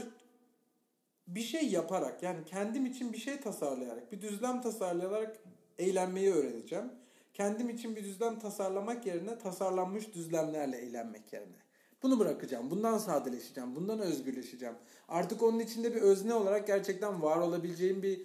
[1.27, 5.37] bir şey yaparak yani kendim için bir şey tasarlayarak, bir düzlem tasarlayarak
[5.79, 6.93] eğlenmeyi öğreneceğim.
[7.35, 11.57] Kendim için bir düzlem tasarlamak yerine tasarlanmış düzlemlerle eğlenmek yerine.
[12.03, 12.71] Bunu bırakacağım.
[12.71, 13.77] Bundan sadeleşeceğim.
[13.77, 14.75] Bundan özgürleşeceğim.
[15.09, 18.21] Artık onun içinde bir özne olarak gerçekten var olabileceğim bir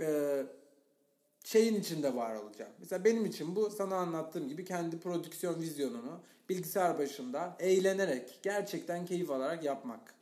[0.00, 0.42] e,
[1.44, 2.72] şeyin içinde var olacağım.
[2.78, 9.30] Mesela benim için bu sana anlattığım gibi kendi prodüksiyon vizyonumu bilgisayar başında eğlenerek, gerçekten keyif
[9.30, 10.14] alarak yapmak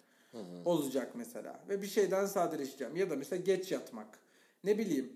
[0.65, 1.61] olacak mesela.
[1.69, 2.97] Ve bir şeyden sadeleşeceğim.
[2.97, 4.19] Ya da mesela geç yatmak.
[4.65, 5.13] Ne bileyim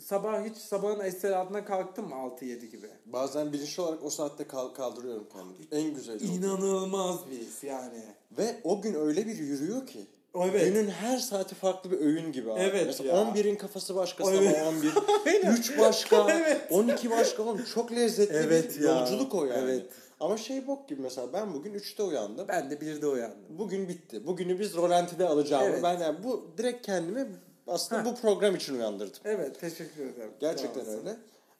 [0.00, 2.86] sabah hiç sabahın estelahatına kalktım mı 6-7 gibi?
[3.06, 5.82] Bazen bilinçli olarak o saatte kal- kaldırıyorum kendimi.
[5.84, 6.24] En güzeli.
[6.24, 6.34] o.
[6.34, 8.02] İnanılmaz bir his yani.
[8.38, 10.00] Ve o gün öyle bir yürüyor ki.
[10.42, 10.64] Evet.
[10.64, 12.60] Günün her saati farklı bir öğün gibi abi.
[12.60, 13.22] Evet Mesela ya.
[13.22, 14.56] 11'in kafası başka Evet.
[14.56, 15.58] sabah 11.
[15.58, 16.30] 3 başka.
[16.40, 16.60] Evet.
[16.70, 17.42] 12 başka.
[17.42, 18.98] Oğlum çok lezzetli Evet bir ya.
[19.00, 19.60] yolculuk o yani.
[19.70, 19.86] Evet.
[20.24, 22.48] Ama şey bok gibi mesela ben bugün 3'te uyandım.
[22.48, 23.38] Ben de bir de uyandım.
[23.58, 24.26] Bugün bitti.
[24.26, 25.82] Bugünü biz rolantide alacağımı Evet.
[25.82, 27.26] ben yani bu direkt kendimi
[27.66, 28.04] aslında Ha.
[28.04, 29.20] bu program için uyandırdım.
[29.24, 30.30] Evet teşekkür ederim.
[30.40, 31.16] Gerçekten öyle.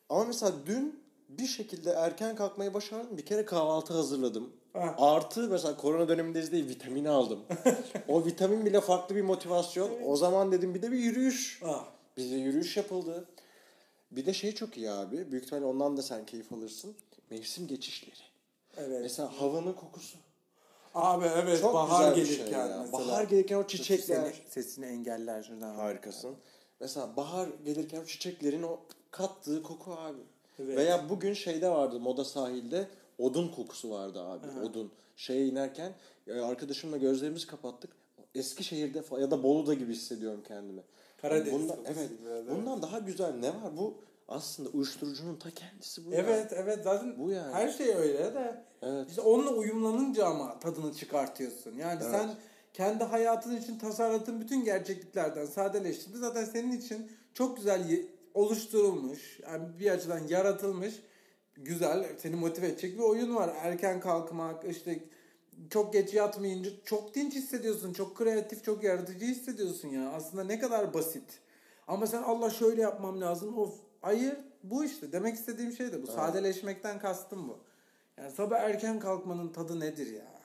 [0.08, 3.16] Ama mesela dün bir şekilde erken kalkmayı başardım.
[3.16, 4.52] Bir kere kahvaltı hazırladım.
[4.74, 4.94] Ah.
[4.98, 7.40] Artı mesela korona dönemindeyiz diye vitamin aldım.
[8.08, 9.90] o vitamin bile farklı bir motivasyon.
[10.06, 11.60] O zaman dedim bir de bir yürüyüş.
[11.64, 11.84] Ah.
[12.16, 13.24] Bir de yürüyüş yapıldı.
[14.10, 15.32] Bir de şey çok iyi abi.
[15.32, 16.94] Büyük ihtimalle ondan da sen keyif alırsın.
[17.30, 18.33] Mevsim geçişleri.
[18.78, 19.00] Evet.
[19.02, 20.18] Mesela havanın kokusu.
[20.94, 22.78] Abi evet Çok bahar güzel gelirken şey ya.
[22.82, 22.92] mesela.
[22.92, 24.24] Bahar gelirken o çiçekler.
[24.24, 25.74] Sesini, sesini engeller şuradan.
[25.74, 26.36] Harikasın.
[26.80, 30.18] Mesela bahar gelirken o çiçeklerin o kattığı koku abi.
[30.58, 30.76] Evet.
[30.76, 34.46] Veya bugün şeyde vardı moda sahilde odun kokusu vardı abi.
[34.64, 34.92] Odun.
[35.16, 35.92] Şeye inerken
[36.42, 37.90] arkadaşımla gözlerimizi kapattık.
[38.34, 40.82] Eskişehir'de ya da Bolu'da gibi hissediyorum kendimi.
[41.22, 42.08] Karadeniz Bundan, evet.
[42.08, 42.44] gibi evet.
[42.50, 43.76] Bundan daha güzel ne var?
[43.76, 43.94] Bu
[44.28, 46.10] aslında uyuşturucunun ta kendisi bu.
[46.12, 46.18] ya.
[46.18, 47.54] Evet evet zaten Bu yani.
[47.54, 49.08] her şey öyle de Evet.
[49.08, 51.76] işte onunla uyumlanınca ama tadını çıkartıyorsun.
[51.76, 52.10] Yani Evet.
[52.10, 52.34] sen
[52.72, 58.02] kendi hayatın için tasarladığın bütün gerçekliklerden sadeleştiğinde zaten senin için çok güzel
[58.34, 60.94] oluşturulmuş, yani bir açıdan yaratılmış
[61.56, 63.52] güzel seni motive edecek bir oyun var.
[63.62, 65.04] Erken kalkmak, işte
[65.70, 67.92] çok geç yatmayınca çok dinç hissediyorsun.
[67.92, 70.10] Çok kreatif, çok yaratıcı hissediyorsun ya.
[70.10, 71.40] Aslında ne kadar basit.
[71.86, 73.58] Ama sen Allah şöyle yapmam lazım.
[73.58, 73.74] Of
[74.04, 75.12] hayır bu işte.
[75.12, 76.06] Demek istediğim şey de bu.
[76.06, 77.58] Sadeleşmekten kastım bu.
[78.18, 80.40] Yani sabah erken kalkmanın tadı nedir ya?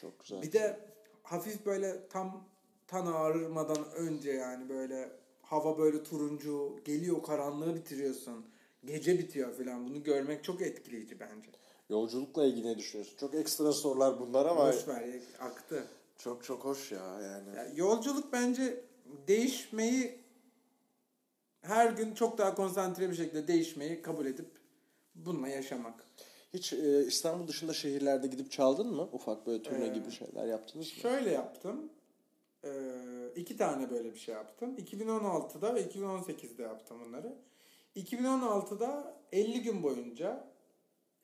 [0.00, 0.42] Çok güzel.
[0.42, 0.80] Bir de
[1.22, 2.44] hafif böyle tam
[2.86, 5.08] tan ağrırmadan önce yani böyle
[5.42, 8.46] hava böyle turuncu geliyor karanlığı bitiriyorsun.
[8.84, 9.88] Gece bitiyor falan.
[9.88, 11.48] Bunu görmek çok etkileyici bence.
[11.88, 13.16] Yolculukla ilgili ne düşünüyorsun?
[13.16, 15.04] Çok ekstra sorular bunlar ama Boş ver
[15.40, 15.84] aktı.
[16.18, 17.56] çok çok hoş ya yani.
[17.56, 18.84] Ya yolculuk bence
[19.28, 20.21] değişmeyi
[21.62, 24.46] her gün çok daha konsantre bir şekilde değişmeyi kabul edip
[25.14, 26.04] bununla yaşamak.
[26.54, 29.08] Hiç e, İstanbul dışında şehirlerde gidip çaldın mı?
[29.12, 31.00] Ufak böyle turne Ee, gibi şeyler yaptınız mı?
[31.02, 31.92] Şöyle yaptım.
[32.64, 32.70] Ee,
[33.36, 34.76] iki tane böyle bir şey yaptım.
[34.76, 37.34] 2016'da ve 2018'de yaptım bunları.
[37.96, 40.44] 2016'da 50 gün boyunca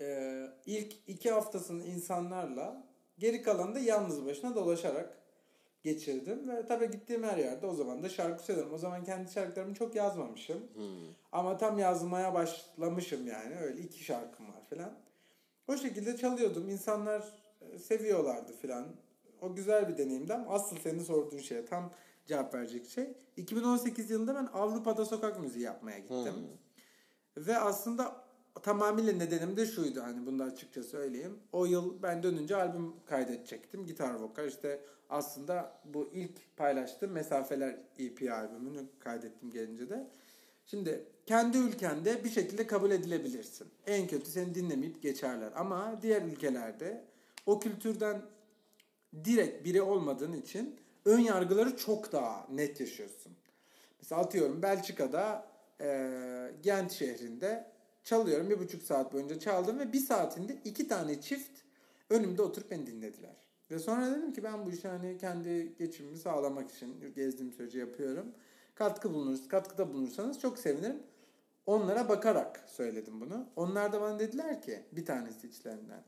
[0.01, 2.86] e, ilk iki haftasını insanlarla
[3.19, 5.18] geri kalanı da yalnız başına dolaşarak
[5.82, 8.72] geçirdim ve tabii gittiğim her yerde o zaman da şarkı söylerim.
[8.74, 10.62] O zaman kendi şarkılarımı çok yazmamışım.
[11.32, 13.56] Ama tam yazmaya başlamışım yani.
[13.60, 14.92] Öyle iki şarkım var falan.
[15.68, 16.68] O şekilde çalıyordum.
[16.68, 17.24] İnsanlar
[17.60, 18.86] e, seviyorlardı falan.
[19.40, 21.92] O güzel bir deneyimdi ama asıl senin sorduğun şeye tam
[22.26, 23.12] cevap verecek şey.
[23.36, 26.34] 2018 yılında ben Avrupa'da sokak müziği yapmaya gittim.
[27.36, 28.27] Ve aslında
[28.62, 31.39] tamamıyla nedenim de şuydu hani bunu da açıkça söyleyeyim.
[31.52, 33.86] O yıl ben dönünce albüm kaydedecektim.
[33.86, 34.80] Gitar vokal işte
[35.10, 40.06] aslında bu ilk paylaştığım Mesafeler EP albümünü kaydettim gelince de.
[40.66, 43.68] Şimdi kendi ülkende bir şekilde kabul edilebilirsin.
[43.86, 45.52] En kötü seni dinlemeyip geçerler.
[45.56, 47.05] Ama diğer ülkelerde
[47.47, 48.22] o kültürden
[49.24, 53.32] direkt biri olmadığın için ön yargıları çok daha net yaşıyorsun.
[54.01, 55.47] Mesela atıyorum Belçika'da
[55.80, 57.77] e, Gent şehrinde
[58.09, 58.51] çalıyorum.
[58.51, 61.60] Bir buçuk saat boyunca çaldım ve bir saatinde iki tane çift
[62.10, 63.36] önümde oturup beni dinlediler.
[63.70, 68.35] Ve sonra dedim ki ben bu işi hani kendi geçimimi sağlamak için gezdiğim sürece yapıyorum.
[68.74, 71.02] Katkı bulunuruz, katkıda bulunursanız çok sevinirim.
[71.66, 73.47] Onlara bakarak söyledim bunu.
[73.56, 76.05] Onlar da bana dediler ki bir tanesi içlerinden.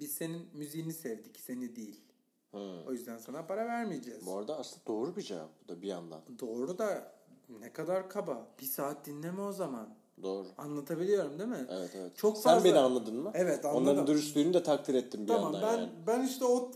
[0.00, 2.04] Biz senin müziğini sevdik, seni değil.
[2.50, 2.84] Hı.
[2.86, 4.26] O yüzden sana para vermeyeceğiz.
[4.26, 6.22] Bu arada aslında doğru bir cevap bu da bir yandan.
[6.38, 7.14] Doğru da
[7.60, 8.48] ne kadar kaba.
[8.60, 9.94] Bir saat dinleme o zaman.
[10.22, 10.46] Doğru.
[10.58, 11.66] Anlatabiliyorum değil mi?
[11.70, 12.16] Evet evet.
[12.16, 13.30] Çok Sen fazla- beni anladın mı?
[13.34, 13.82] Evet, anladım.
[13.82, 15.90] Onların dürüstlüğünü de takdir ettim bir Tamam yandan ben yani.
[16.06, 16.70] ben işte o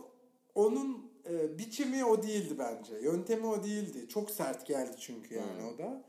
[0.54, 2.94] onun e, biçimi o değildi bence.
[3.02, 4.08] Yöntemi o değildi.
[4.08, 5.74] Çok sert geldi çünkü yani Hmm.
[5.74, 6.02] o da.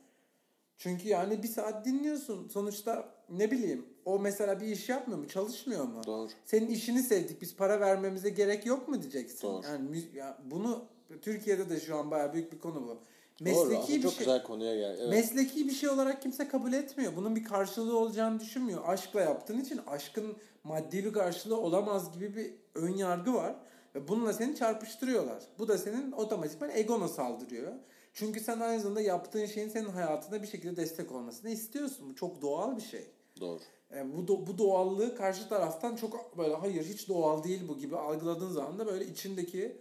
[0.78, 2.48] Çünkü yani bir saat dinliyorsun.
[2.48, 5.28] Sonuçta ne bileyim o mesela bir iş yapmıyor mu?
[5.28, 6.02] Çalışmıyor mu?
[6.08, 6.30] Doğru.
[6.46, 7.42] Senin işini sevdik.
[7.42, 9.48] Biz para vermemize gerek yok mu diyeceksin.
[9.48, 9.62] Doğru.
[9.66, 10.86] Yani ya bunu
[11.22, 12.98] Türkiye'de de şu an bayağı büyük bir konu bu.
[13.40, 13.50] Doğru.
[13.50, 14.20] Mesleki Aslında bir çok şey.
[14.20, 14.98] güzel konuya geldi.
[15.02, 15.10] Evet.
[15.10, 17.16] Mesleki bir şey olarak kimse kabul etmiyor.
[17.16, 18.82] Bunun bir karşılığı olacağını düşünmüyor.
[18.88, 23.56] Aşkla yaptığın için aşkın maddi bir karşılığı olamaz gibi bir ön yargı var.
[23.96, 25.44] Ve bununla seni çarpıştırıyorlar.
[25.60, 27.74] Bu da senin otomatikman egona saldırıyor.
[28.14, 32.10] Çünkü sen aynı zamanda yaptığın şeyin senin hayatında bir şekilde destek olmasını istiyorsun.
[32.10, 33.06] Bu çok doğal bir şey.
[33.40, 33.60] Doğru.
[33.96, 37.98] Yani bu, do- bu doğallığı karşı taraftan çok böyle hayır hiç doğal değil bu gibi
[37.98, 39.78] algıladığın zaman da böyle içindeki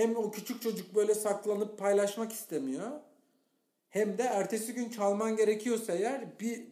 [0.00, 2.90] hem o küçük çocuk böyle saklanıp paylaşmak istemiyor.
[3.88, 6.62] Hem de ertesi gün çalman gerekiyorsa eğer bir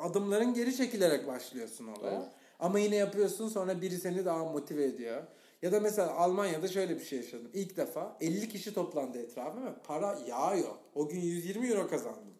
[0.00, 2.16] adımların geri çekilerek başlıyorsun olaya.
[2.16, 2.28] Evet.
[2.58, 5.22] Ama yine yapıyorsun sonra biri seni daha motive ediyor.
[5.62, 7.50] Ya da mesela Almanya'da şöyle bir şey yaşadım.
[7.54, 10.70] İlk defa 50 kişi toplandı etrafıma para yağıyor.
[10.94, 12.34] O gün 120 euro kazandım.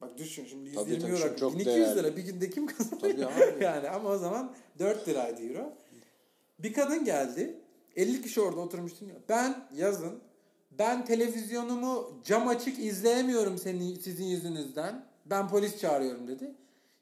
[0.00, 1.36] Bak düşün şimdi 120 Tabii, tabii, euro.
[1.36, 1.98] çok 1200 değerli.
[1.98, 3.00] lira bir günde kim kazanıyor?
[3.00, 3.64] Tabii abi.
[3.64, 5.72] yani ama o zaman 4 liraydı euro.
[6.58, 7.63] Bir kadın geldi.
[7.96, 9.20] 50 kişi orada oturmuş dinliyor.
[9.28, 10.22] Ben yazın
[10.78, 15.06] ben televizyonumu cam açık izleyemiyorum senin sizin yüzünüzden.
[15.26, 16.54] Ben polis çağırıyorum dedi.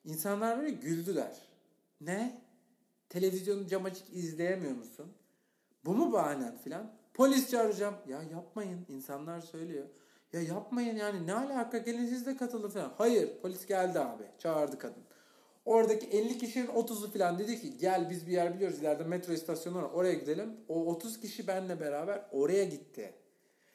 [0.05, 1.36] İnsanlar böyle güldüler.
[2.01, 2.43] Ne?
[3.09, 5.12] Televizyonu cam açık izleyemiyor musun?
[5.85, 6.93] Bu mu bahanen filan?
[7.14, 7.94] Polis çağıracağım.
[8.09, 8.86] Ya yapmayın.
[8.89, 9.86] insanlar söylüyor.
[10.32, 12.93] Ya yapmayın yani ne alaka gelin siz de katılın falan.
[12.98, 14.24] Hayır polis geldi abi.
[14.39, 15.02] Çağırdı kadın.
[15.64, 19.76] Oradaki 50 kişinin 30'u falan dedi ki gel biz bir yer biliyoruz ileride metro istasyonu
[19.76, 20.56] var oraya gidelim.
[20.68, 23.14] O 30 kişi benle beraber oraya gitti.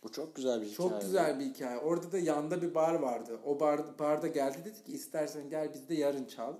[0.03, 0.89] Bu çok güzel bir hikaye.
[0.89, 1.77] Çok güzel bir hikaye.
[1.77, 3.39] Orada da yanda bir bar vardı.
[3.45, 6.53] O bar, barda geldi dedi ki istersen gel biz de yarın çal.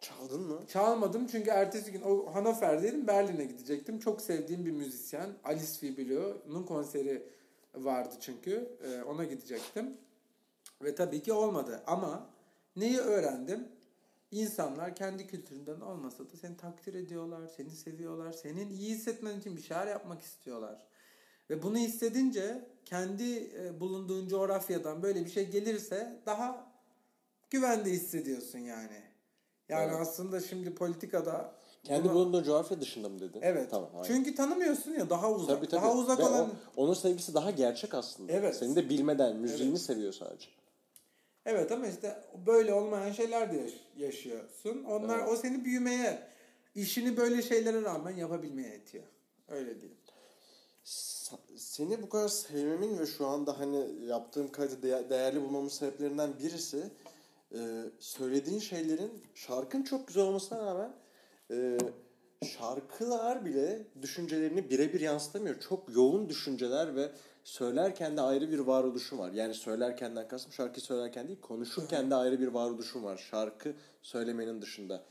[0.00, 0.58] Çaldın mı?
[0.68, 3.98] Çalmadım çünkü ertesi gün o Hannover'deydim Berlin'e gidecektim.
[3.98, 7.26] Çok sevdiğim bir müzisyen Alice Fibilio'nun konseri
[7.74, 8.78] vardı çünkü.
[8.84, 9.96] Ee, ona gidecektim.
[10.82, 11.82] Ve tabii ki olmadı.
[11.86, 12.26] Ama
[12.76, 13.68] neyi öğrendim?
[14.30, 18.32] İnsanlar kendi kültüründen olmasa da seni takdir ediyorlar, seni seviyorlar.
[18.32, 20.86] Senin iyi hissetmen için bir şeyler yapmak istiyorlar.
[21.50, 26.72] Ve bunu hissedince kendi e, bulunduğun coğrafyadan böyle bir şey gelirse daha
[27.50, 29.02] güvende hissediyorsun yani.
[29.68, 30.00] Yani Evet.
[30.00, 31.52] aslında şimdi politikada
[31.84, 33.40] Kendi buna- bulunduğun coğrafya dışında mı dedin?
[33.42, 33.70] Evet.
[33.70, 33.90] Tamam.
[33.94, 34.04] aynen.
[34.06, 35.56] Çünkü tanımıyorsun ya daha uzak.
[35.56, 35.82] Tabii, tabii.
[35.82, 38.32] Daha uzak Ve olan o- onun sevgisi daha gerçek aslında.
[38.32, 38.56] Evet.
[38.56, 39.80] Senin de bilmeden müziğini Evet.
[39.82, 40.46] seviyor sadece.
[41.50, 44.84] Evet ama işte böyle olmayan şeyler de yaş- yaşıyorsun.
[44.84, 45.28] Onlar Evet.
[45.28, 46.22] o seni büyümeye,
[46.74, 49.04] işini böyle şeylere rağmen yapabilmeye itiyor.
[49.48, 49.98] Öyle diyeyim.
[51.56, 56.84] Seni bu kadar sevmemin ve şu anda hani yaptığım kaydı değer- değerli bulmamın sebeplerinden birisi
[57.54, 57.58] e,
[58.00, 60.92] söylediğin şeylerin şarkın çok güzel olmasına rağmen
[61.50, 61.78] e,
[62.46, 65.60] şarkılar bile düşüncelerini birebir yansıtamıyor.
[65.60, 67.10] Çok yoğun düşünceler ve
[67.44, 69.32] söylerken de ayrı bir varoluşum var.
[69.32, 73.16] Yani söylerkenden kastım şarkı söylerken değil konuşurken de ayrı bir varoluşum var.
[73.30, 73.72] Şarkı
[74.02, 75.02] söylemenin dışında.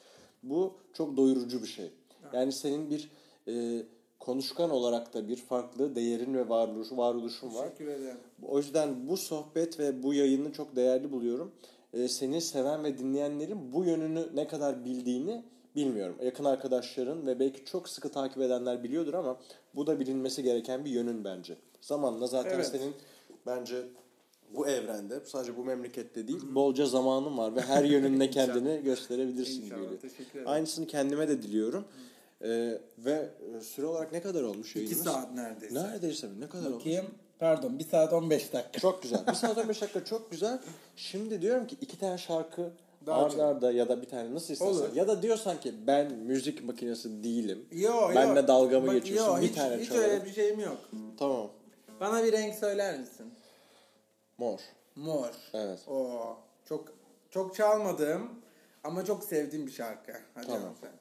[0.44, 1.92] Bu çok doyurucu bir şey.
[2.34, 3.10] Yani senin bir
[3.48, 3.84] e,
[4.20, 7.64] konuşkan olarak da bir farklı değerin ve varoluş, varoluşun var.
[7.64, 8.18] Teşekkür ederim.
[8.48, 11.52] O yüzden bu sohbet ve bu yayını çok değerli buluyorum.
[11.94, 15.44] Ee, seni seven ve dinleyenlerin bu yönünü ne kadar bildiğini
[15.76, 16.16] bilmiyorum.
[16.24, 19.38] Yakın arkadaşların ve belki çok sıkı takip edenler biliyordur ama
[19.76, 21.58] bu da bilinmesi gereken bir yönün bence.
[21.82, 22.68] Zamanla zaten Evet.
[22.68, 22.94] senin
[23.46, 23.76] bence
[24.56, 29.80] bu evrende sadece bu memlekette değil bolca zamanın var ve her yönünde kendini gösterebilirsin İnşallah.
[30.02, 30.48] Teşekkür ederim.
[30.48, 31.86] Aynısını kendime de diliyorum.
[32.44, 35.04] Ee, ve e, süre olarak ne kadar olmuş 2 yayınımız?
[35.04, 35.76] saat neredeyse.
[35.76, 36.80] Neredeyse ne kadar olmuş?
[36.80, 37.06] Bakayım.
[37.40, 38.80] Pardon 1 saat 15 dakika.
[38.80, 39.28] Çok güzel.
[39.28, 40.60] Bir saat 15 dakika çok güzel.
[40.96, 42.70] Şimdi diyorum ki iki tane şarkı
[43.08, 44.74] arda arda ya da bir tane nasıl istersen.
[44.74, 44.96] Olur.
[44.96, 47.66] Ya da diyorsan ki ben müzik makinesi değilim.
[47.72, 48.48] Yo, Benle yo.
[48.48, 49.36] dalga mı geçiyorsun?
[49.36, 50.10] yo, bir hiç, tane Hiç çalalım.
[50.10, 50.78] öyle bir şeyim yok.
[51.20, 51.50] Tamam.
[52.00, 53.34] Bana bir renk söyler misin?
[54.38, 54.60] Mor.
[54.96, 55.30] Mor.
[55.54, 55.88] Evet.
[55.88, 56.94] Oo, çok
[57.30, 58.42] çok çalmadığım
[58.84, 60.14] ama çok sevdiğim bir şarkı.
[60.36, 60.76] Hadi Tamam.
[60.82, 60.92] sen.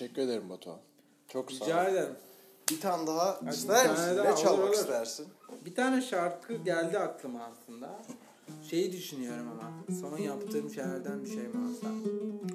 [0.00, 0.78] Teşekkür ederim Batuhan.
[1.28, 1.68] Çok sağ ol.
[1.68, 2.16] Rica ederim.
[2.70, 4.16] Bir tane daha bir ister tane misin?
[4.16, 4.74] daha, Ne olur, çalmak olur.
[4.74, 5.26] istersin?
[5.64, 7.98] Bir tane şarkı geldi aklıma aslında.
[8.70, 9.96] Şeyi düşünüyorum ama.
[10.00, 11.86] Son yaptığım şeylerden bir şey mi olsa?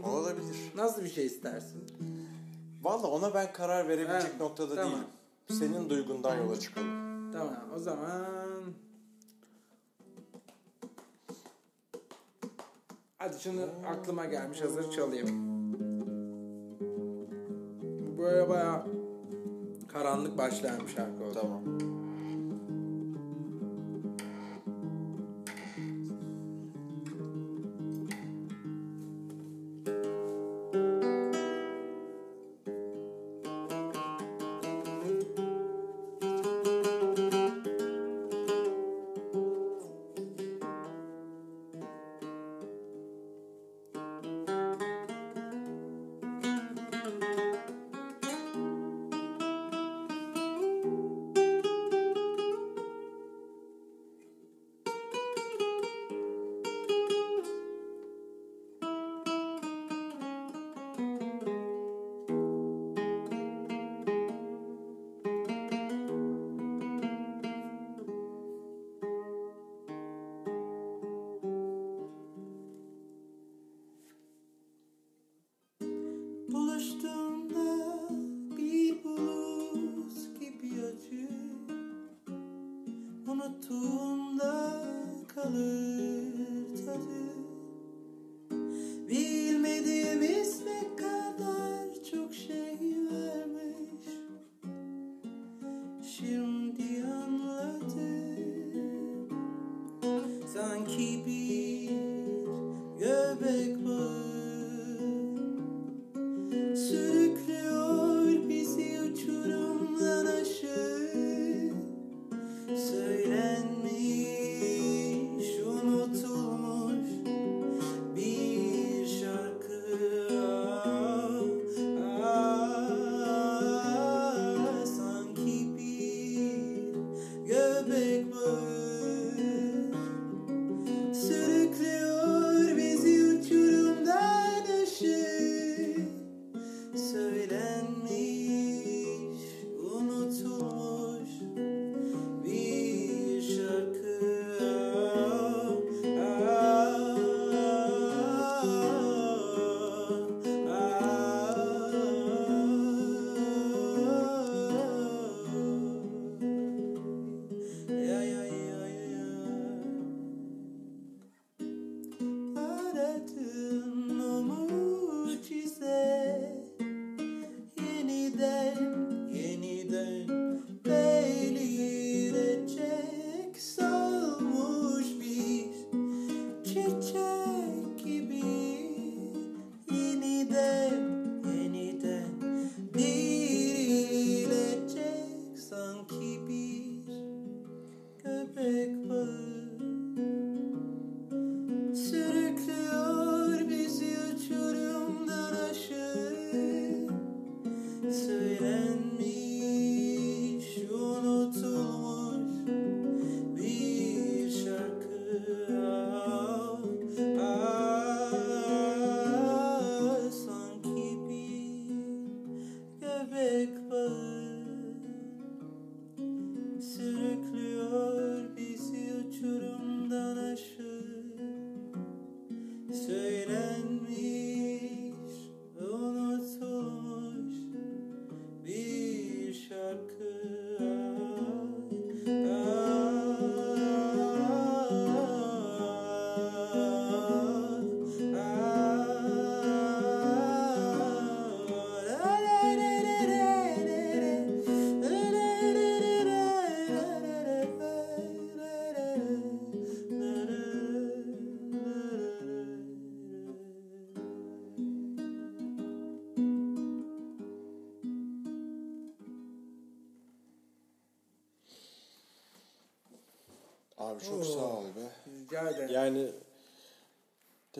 [0.10, 0.56] Olabilir.
[0.76, 1.84] Nasıl bir şey istersin?
[2.84, 4.92] Valla ona ben karar verebilecek Evet, noktada tamam.
[4.92, 5.08] değilim.
[5.60, 7.32] Senin duygundan yola çıkalım.
[7.34, 8.26] Tamam o zaman...
[13.18, 15.55] Hadi şunu aklıma gelmiş hazır çalayım.
[18.36, 18.86] Böyle baya
[19.88, 21.40] karanlık başlayan bir şarkı oldu.
[21.42, 21.95] Tamam.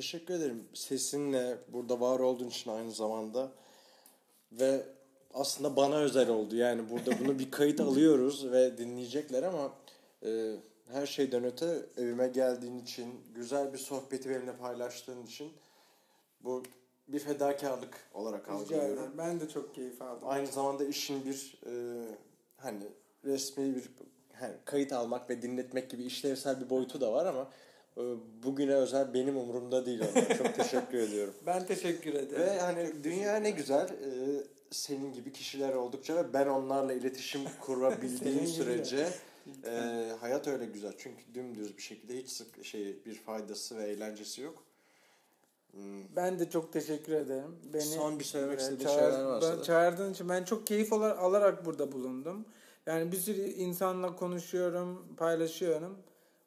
[0.06, 3.52] Teşekkür ederim sesinle burada var olduğun için aynı zamanda
[4.52, 4.86] ve
[5.34, 6.56] aslında bana özel oldu.
[6.56, 9.74] Yani burada bunu bir kayıt alıyoruz ve dinleyecekler ama
[10.26, 10.56] e,
[10.92, 15.54] her şeyden öte evime geldiğin için, güzel bir sohbeti benimle paylaştığın için
[16.42, 16.64] bu
[17.08, 19.14] bir fedakarlık olarak algılıyorum.
[19.18, 20.28] Ben de çok keyif aldım.
[20.28, 22.06] Aynı zamanda işin bir e,
[22.58, 22.84] hani
[23.24, 23.90] resmi bir
[24.34, 27.52] hani kayıt almak ve dinletmek gibi işlevsel bir boyutu da var ama
[27.98, 28.02] e,
[28.56, 30.38] bugüne özel benim umurumda değil onlar.
[30.38, 31.34] Çok teşekkür ediyorum.
[31.46, 32.42] Ben teşekkür ederim.
[32.46, 38.48] Ve hani dünya ne güzel e, senin gibi kişiler oldukça ve ben onlarla iletişim kurabildiğim
[38.48, 39.10] sürece
[39.66, 40.94] e, hayat öyle güzel.
[40.98, 44.64] Çünkü dümdüz bir şekilde hiç sık şey bir faydası ve eğlencesi yok.
[45.72, 47.56] Hmm, Ben de çok teşekkür ederim.
[47.74, 49.64] Beni Son bir söylemek e, istediğin çağır- şeyler varsa ben-.
[49.64, 52.46] Çağırdığın için ben çok keyif ala- alarak burada bulundum.
[52.86, 55.98] Yani bir sürü insanla konuşuyorum, paylaşıyorum.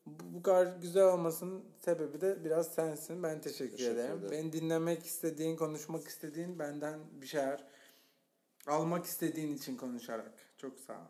[0.09, 3.23] Bu, bu kadar güzel olmasının sebebi de biraz sensin.
[3.23, 4.19] Ben teşekkür, Teşekkür ederim.
[4.19, 4.31] ederim.
[4.31, 7.65] Beni dinlemek istediğin, konuşmak istediğin, benden bir şeyler
[8.67, 10.33] almak istediğin için konuşarak.
[10.59, 11.07] Çok sağ ol.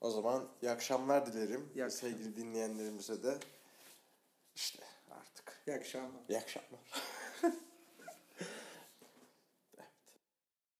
[0.00, 1.90] O zaman iyi akşamlar dilerim İyi akşamlar.
[1.90, 3.38] sevgili dinleyenlerimize de.
[4.56, 5.62] İşte artık.
[5.66, 6.20] İyi akşamlar.
[6.28, 6.80] İyi akşamlar.